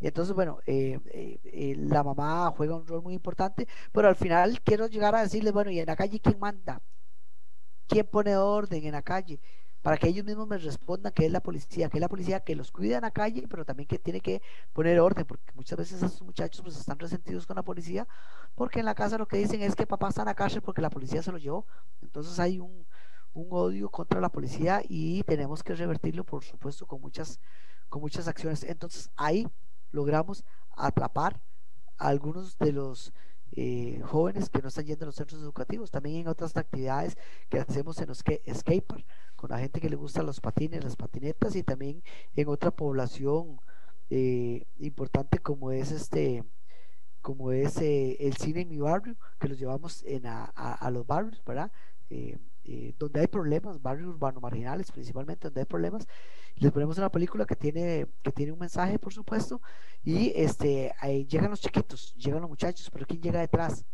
entonces, 0.00 0.34
bueno, 0.34 0.60
la 0.66 2.02
mamá 2.02 2.52
juega 2.56 2.76
un 2.76 2.86
rol 2.86 3.02
muy 3.02 3.14
importante, 3.14 3.66
pero 3.92 4.08
al 4.08 4.16
final 4.16 4.60
quiero 4.62 4.86
llegar 4.86 5.14
a 5.14 5.22
decirles, 5.22 5.52
bueno, 5.52 5.70
¿y 5.70 5.80
en 5.80 5.86
la 5.86 5.96
calle 5.96 6.20
quién 6.20 6.38
manda? 6.38 6.80
¿Quién 7.86 8.06
pone 8.06 8.36
orden 8.36 8.84
en 8.84 8.92
la 8.92 9.02
calle? 9.02 9.40
Para 9.82 9.96
que 9.96 10.08
ellos 10.08 10.24
mismos 10.24 10.48
me 10.48 10.58
respondan 10.58 11.12
que 11.12 11.26
es 11.26 11.32
la 11.32 11.40
policía, 11.40 11.88
que 11.88 11.98
es 11.98 12.00
la 12.00 12.08
policía 12.08 12.40
que 12.40 12.56
los 12.56 12.72
cuida 12.72 12.96
en 12.96 13.02
la 13.02 13.10
calle, 13.10 13.46
pero 13.48 13.64
también 13.64 13.86
que 13.86 13.98
tiene 13.98 14.20
que 14.20 14.42
poner 14.72 14.98
orden, 15.00 15.24
porque 15.24 15.52
muchas 15.54 15.78
veces 15.78 16.02
esos 16.02 16.22
muchachos 16.22 16.62
pues 16.62 16.76
están 16.76 16.98
resentidos 16.98 17.46
con 17.46 17.56
la 17.56 17.62
policía, 17.62 18.06
porque 18.54 18.80
en 18.80 18.86
la 18.86 18.94
casa 18.94 19.18
lo 19.18 19.26
que 19.26 19.36
dicen 19.36 19.62
es 19.62 19.76
que 19.76 19.86
papá 19.86 20.08
está 20.08 20.22
en 20.22 20.26
la 20.26 20.34
cárcel 20.34 20.62
porque 20.62 20.82
la 20.82 20.90
policía 20.90 21.22
se 21.22 21.30
lo 21.30 21.38
llevó. 21.38 21.66
Entonces 22.02 22.38
hay 22.40 22.58
un, 22.58 22.86
odio 23.34 23.88
contra 23.88 24.20
la 24.20 24.30
policía 24.30 24.82
y 24.88 25.22
tenemos 25.22 25.62
que 25.62 25.76
revertirlo, 25.76 26.24
por 26.24 26.42
supuesto, 26.42 26.86
con 26.86 27.00
muchas, 27.00 27.38
con 27.88 28.02
muchas 28.02 28.26
acciones. 28.26 28.64
Entonces 28.64 29.10
ahí 29.16 29.46
logramos 29.92 30.44
atrapar 30.76 31.40
a 31.98 32.08
algunos 32.08 32.58
de 32.58 32.72
los 32.72 33.12
eh, 33.52 34.00
jóvenes 34.04 34.50
que 34.50 34.60
no 34.60 34.68
están 34.68 34.86
yendo 34.86 35.04
a 35.04 35.06
los 35.06 35.14
centros 35.14 35.40
educativos, 35.40 35.90
también 35.90 36.16
en 36.16 36.28
otras 36.28 36.56
actividades 36.56 37.16
que 37.48 37.58
hacemos 37.60 37.98
en 38.00 38.08
los 38.08 38.22
que 38.22 38.42
con 39.38 39.50
la 39.50 39.58
gente 39.60 39.80
que 39.80 39.88
le 39.88 39.96
gusta 39.96 40.22
los 40.24 40.40
patines, 40.40 40.82
las 40.82 40.96
patinetas 40.96 41.54
y 41.54 41.62
también 41.62 42.02
en 42.34 42.48
otra 42.48 42.72
población 42.72 43.60
eh, 44.10 44.66
importante 44.78 45.38
como 45.38 45.70
es 45.70 45.92
este 45.92 46.44
como 47.22 47.52
es 47.52 47.78
eh, 47.78 48.16
el 48.20 48.36
cine 48.36 48.62
en 48.62 48.68
mi 48.68 48.78
barrio, 48.78 49.16
que 49.38 49.48
los 49.48 49.58
llevamos 49.58 50.02
en 50.04 50.26
a, 50.26 50.90
los 50.90 51.06
barrios, 51.06 51.42
¿verdad? 51.44 51.70
donde 52.98 53.20
hay 53.20 53.26
problemas, 53.26 53.80
barrios 53.80 54.08
urbanos 54.08 54.42
marginales 54.42 54.90
principalmente, 54.90 55.48
donde 55.48 55.60
hay 55.60 55.66
problemas, 55.66 56.06
les 56.56 56.72
ponemos 56.72 56.98
una 56.98 57.10
película 57.10 57.44
que 57.44 57.56
tiene, 57.56 58.06
que 58.22 58.32
tiene 58.32 58.52
un 58.52 58.58
mensaje, 58.58 58.98
por 58.98 59.12
supuesto, 59.12 59.60
y 60.02 60.32
este, 60.34 60.92
ahí 61.00 61.26
llegan 61.26 61.50
los 61.50 61.60
chiquitos, 61.60 62.14
llegan 62.16 62.40
los 62.40 62.50
muchachos, 62.50 62.90
pero 62.90 63.06
¿quién 63.06 63.20
llega 63.20 63.40
detrás? 63.40 63.84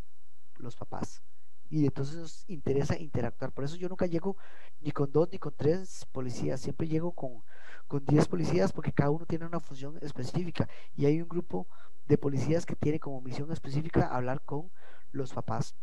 Los 0.59 0.77
papás. 0.77 1.23
Y 1.71 1.87
entonces 1.87 2.17
nos 2.17 2.45
interesa 2.49 2.97
interactuar. 2.99 3.53
Por 3.53 3.65
eso 3.65 3.77
yo 3.77 3.89
nunca 3.89 4.07
llego 4.07 4.37
ni 4.81 4.93
con 4.93 5.11
dos 5.11 5.29
ni 5.33 5.39
con 5.39 5.53
tres 5.57 6.07
policías, 6.13 6.61
siempre 6.61 6.87
llego 6.89 7.13
con, 7.13 7.43
con 7.89 8.05
diez 8.05 8.29
policías 8.29 8.73
porque 8.73 8.93
cada 8.93 9.11
uno 9.11 9.27
tiene 9.27 9.47
una 9.47 9.61
función 9.61 9.99
específica 10.03 10.69
y 10.97 11.07
hay 11.07 11.21
un 11.21 11.29
grupo 11.29 11.67
de 12.07 12.19
policías 12.19 12.67
que 12.67 12.77
tiene 12.77 13.01
como 13.01 13.21
misión 13.21 13.51
específica 13.53 14.09
hablar 14.09 14.43
con 14.43 14.71
los 15.13 15.33
papás. 15.33 15.75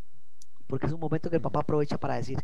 Porque 0.67 0.87
es 0.87 0.93
un 0.93 0.99
momento 0.99 1.29
que 1.29 1.37
el 1.37 1.41
papá 1.41 1.61
aprovecha 1.61 1.97
para 1.97 2.15
decir, 2.15 2.39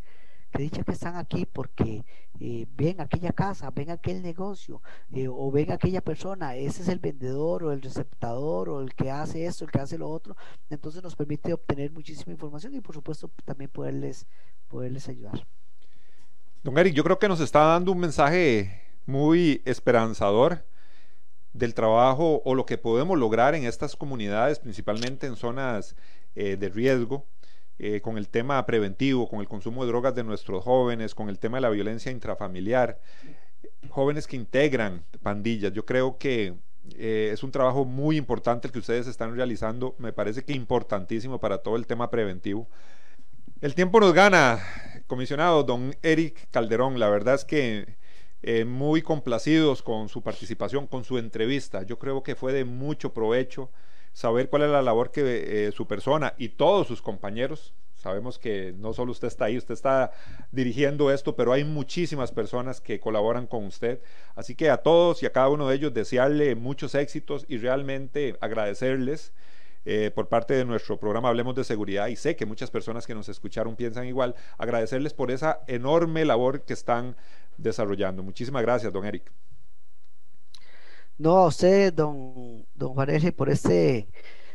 que 0.51 0.63
dicha 0.63 0.83
que 0.83 0.91
están 0.91 1.15
aquí 1.15 1.45
porque 1.45 2.03
eh, 2.39 2.65
ven 2.75 3.01
aquella 3.01 3.31
casa, 3.31 3.69
ven 3.71 3.89
aquel 3.89 4.21
negocio 4.21 4.81
eh, 5.11 5.27
o 5.27 5.51
ven 5.51 5.71
aquella 5.71 6.01
persona, 6.01 6.55
ese 6.55 6.81
es 6.83 6.87
el 6.87 6.99
vendedor 6.99 7.63
o 7.63 7.71
el 7.71 7.81
receptador 7.81 8.69
o 8.69 8.81
el 8.81 8.93
que 8.93 9.11
hace 9.11 9.45
esto, 9.45 9.65
el 9.65 9.71
que 9.71 9.79
hace 9.79 9.97
lo 9.97 10.09
otro, 10.09 10.35
entonces 10.69 11.03
nos 11.03 11.15
permite 11.15 11.53
obtener 11.53 11.91
muchísima 11.91 12.31
información 12.31 12.73
y 12.73 12.81
por 12.81 12.95
supuesto 12.95 13.29
también 13.45 13.69
poderles, 13.69 14.25
poderles 14.67 15.07
ayudar. 15.09 15.45
Don 16.63 16.77
Eric, 16.77 16.93
yo 16.93 17.03
creo 17.03 17.19
que 17.19 17.27
nos 17.27 17.39
está 17.39 17.61
dando 17.61 17.91
un 17.91 17.99
mensaje 17.99 18.81
muy 19.05 19.61
esperanzador 19.65 20.65
del 21.53 21.73
trabajo 21.73 22.41
o 22.45 22.55
lo 22.55 22.65
que 22.65 22.77
podemos 22.77 23.17
lograr 23.17 23.55
en 23.55 23.63
estas 23.63 23.95
comunidades, 23.95 24.59
principalmente 24.59 25.27
en 25.27 25.35
zonas 25.35 25.95
eh, 26.35 26.55
de 26.55 26.69
riesgo, 26.69 27.25
eh, 27.79 28.01
con 28.01 28.17
el 28.17 28.29
tema 28.29 28.65
preventivo, 28.65 29.27
con 29.27 29.39
el 29.39 29.47
consumo 29.47 29.83
de 29.83 29.89
drogas 29.89 30.15
de 30.15 30.23
nuestros 30.23 30.63
jóvenes, 30.63 31.13
con 31.13 31.29
el 31.29 31.39
tema 31.39 31.57
de 31.57 31.61
la 31.61 31.69
violencia 31.69 32.11
intrafamiliar, 32.11 32.99
jóvenes 33.89 34.27
que 34.27 34.35
integran 34.35 35.03
pandillas. 35.21 35.71
Yo 35.73 35.85
creo 35.85 36.17
que 36.17 36.55
eh, 36.95 37.29
es 37.33 37.43
un 37.43 37.51
trabajo 37.51 37.85
muy 37.85 38.17
importante 38.17 38.67
el 38.67 38.71
que 38.71 38.79
ustedes 38.79 39.07
están 39.07 39.35
realizando, 39.35 39.95
me 39.99 40.13
parece 40.13 40.43
que 40.43 40.53
importantísimo 40.53 41.39
para 41.39 41.59
todo 41.59 41.75
el 41.75 41.85
tema 41.85 42.09
preventivo. 42.09 42.67
El 43.61 43.75
tiempo 43.75 43.99
nos 43.99 44.13
gana, 44.13 44.59
comisionado 45.07 45.63
don 45.63 45.95
Eric 46.03 46.47
Calderón, 46.51 46.99
la 46.99 47.09
verdad 47.09 47.35
es 47.35 47.45
que 47.45 47.97
eh, 48.43 48.65
muy 48.65 49.01
complacidos 49.01 49.81
con 49.81 50.09
su 50.09 50.21
participación, 50.21 50.87
con 50.87 51.03
su 51.03 51.17
entrevista. 51.17 51.83
Yo 51.83 51.97
creo 51.97 52.21
que 52.23 52.35
fue 52.35 52.53
de 52.53 52.65
mucho 52.65 53.13
provecho 53.13 53.71
saber 54.17 54.49
cuál 54.49 54.63
es 54.63 54.71
la 54.71 54.81
labor 54.81 55.11
que 55.11 55.67
eh, 55.67 55.71
su 55.71 55.85
persona 55.85 56.33
y 56.39 56.49
todos 56.49 56.87
sus 56.87 57.03
compañeros, 57.03 57.75
sabemos 57.93 58.39
que 58.39 58.73
no 58.75 58.91
solo 58.91 59.11
usted 59.11 59.27
está 59.27 59.45
ahí, 59.45 59.59
usted 59.59 59.75
está 59.75 60.11
dirigiendo 60.51 61.11
esto, 61.11 61.35
pero 61.35 61.53
hay 61.53 61.63
muchísimas 61.63 62.31
personas 62.31 62.81
que 62.81 62.99
colaboran 62.99 63.45
con 63.45 63.65
usted. 63.65 64.01
Así 64.33 64.55
que 64.55 64.71
a 64.71 64.77
todos 64.77 65.21
y 65.21 65.27
a 65.27 65.31
cada 65.31 65.49
uno 65.49 65.69
de 65.69 65.75
ellos 65.75 65.93
desearle 65.93 66.55
muchos 66.55 66.95
éxitos 66.95 67.45
y 67.47 67.59
realmente 67.59 68.35
agradecerles. 68.41 69.33
Eh, 69.89 70.11
por 70.13 70.27
parte 70.27 70.53
de 70.53 70.65
nuestro 70.65 70.99
programa 70.99 71.29
Hablemos 71.29 71.55
de 71.55 71.63
Seguridad 71.63 72.07
y 72.07 72.17
sé 72.17 72.35
que 72.35 72.45
muchas 72.45 72.69
personas 72.69 73.07
que 73.07 73.15
nos 73.15 73.29
escucharon 73.29 73.77
piensan 73.77 74.05
igual, 74.05 74.35
agradecerles 74.57 75.13
por 75.13 75.31
esa 75.31 75.61
enorme 75.65 76.25
labor 76.25 76.63
que 76.63 76.73
están 76.73 77.15
desarrollando. 77.55 78.21
Muchísimas 78.21 78.63
gracias, 78.63 78.91
don 78.91 79.05
Eric. 79.05 79.31
No, 81.17 81.37
a 81.37 81.47
usted, 81.47 81.93
don, 81.93 82.65
don 82.75 82.93
Juan 82.93 83.09
por 83.35 83.49
este, 83.49 84.07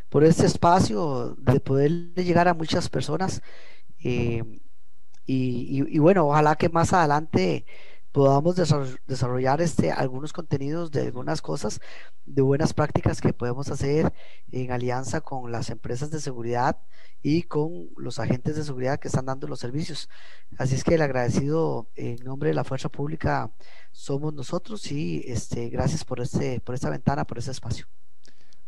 por 0.08 0.24
este 0.24 0.46
espacio 0.46 1.34
de 1.38 1.60
poder 1.60 2.14
llegar 2.14 2.48
a 2.48 2.54
muchas 2.54 2.88
personas. 2.88 3.42
Eh, 4.04 4.42
y, 5.26 5.98
bueno, 5.98 6.26
ojalá 6.26 6.56
que 6.56 6.68
más 6.68 6.92
adelante 6.92 7.64
podamos 8.12 8.56
desarrollar 9.06 9.62
este, 9.62 9.90
algunos 9.90 10.32
contenidos 10.34 10.90
de 10.90 11.00
algunas 11.00 11.40
cosas, 11.40 11.80
de 12.26 12.42
buenas 12.42 12.74
prácticas 12.74 13.20
que 13.20 13.32
podemos 13.32 13.70
hacer 13.70 14.12
en 14.50 14.70
alianza 14.70 15.22
con 15.22 15.50
las 15.50 15.70
empresas 15.70 16.10
de 16.10 16.20
seguridad 16.20 16.78
y 17.22 17.44
con 17.44 17.88
los 17.96 18.18
agentes 18.18 18.54
de 18.54 18.64
seguridad 18.64 19.00
que 19.00 19.08
están 19.08 19.26
dando 19.26 19.48
los 19.48 19.60
servicios. 19.60 20.10
Así 20.58 20.74
es 20.74 20.84
que 20.84 20.96
el 20.96 21.02
agradecido 21.02 21.88
en 21.94 22.16
nombre 22.22 22.50
de 22.50 22.54
la 22.54 22.64
Fuerza 22.64 22.90
Pública 22.90 23.50
somos 23.92 24.34
nosotros 24.34 24.92
y 24.92 25.24
este, 25.26 25.70
gracias 25.70 26.04
por, 26.04 26.20
este, 26.20 26.60
por 26.60 26.74
esta 26.74 26.90
ventana, 26.90 27.24
por 27.24 27.38
este 27.38 27.50
espacio. 27.50 27.86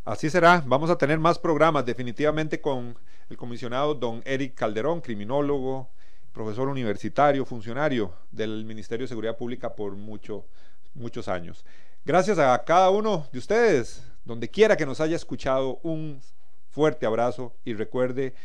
Así 0.03 0.29
será, 0.29 0.63
vamos 0.65 0.89
a 0.89 0.97
tener 0.97 1.19
más 1.19 1.37
programas 1.37 1.85
definitivamente 1.85 2.61
con 2.61 2.97
el 3.29 3.37
comisionado 3.37 3.93
don 3.93 4.21
Eric 4.25 4.55
Calderón, 4.55 5.01
criminólogo, 5.01 5.89
profesor 6.35 6.67
universitario, 6.67 7.45
funcionario 7.45 8.13
del 8.29 8.65
Ministerio 8.65 9.05
de 9.05 9.07
Seguridad 9.07 9.37
Pública 9.37 9.73
por 9.73 9.95
mucho, 9.95 10.45
muchos 10.93 11.29
años. 11.29 11.65
Gracias 12.03 12.37
a 12.37 12.61
cada 12.65 12.89
uno 12.89 13.25
de 13.31 13.39
ustedes, 13.39 14.03
donde 14.25 14.49
quiera 14.49 14.75
que 14.75 14.85
nos 14.85 14.99
haya 14.99 15.15
escuchado, 15.15 15.79
un 15.81 16.21
fuerte 16.69 17.05
abrazo 17.05 17.55
y 17.63 17.73
recuerde 17.73 18.35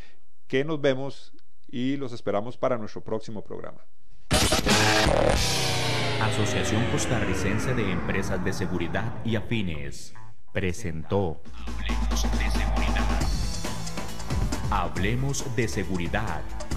que 0.46 0.64
nos 0.64 0.80
vemos 0.80 1.32
y 1.68 1.96
los 1.96 2.12
esperamos 2.12 2.56
para 2.56 2.78
nuestro 2.78 3.02
próximo 3.02 3.42
programa. 3.42 3.80
Asociación 6.22 6.84
Costarricense 6.92 7.74
de 7.74 7.90
Empresas 7.90 8.42
de 8.44 8.52
Seguridad 8.52 9.14
y 9.24 9.34
Afines 9.34 10.14
presentó 10.52 11.42
Hablemos 11.66 12.22
de 12.38 12.50
Seguridad. 12.50 13.20
Hablemos 14.70 15.56
de 15.56 15.68
Seguridad. 15.68 16.69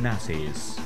Hablemos 0.00 0.81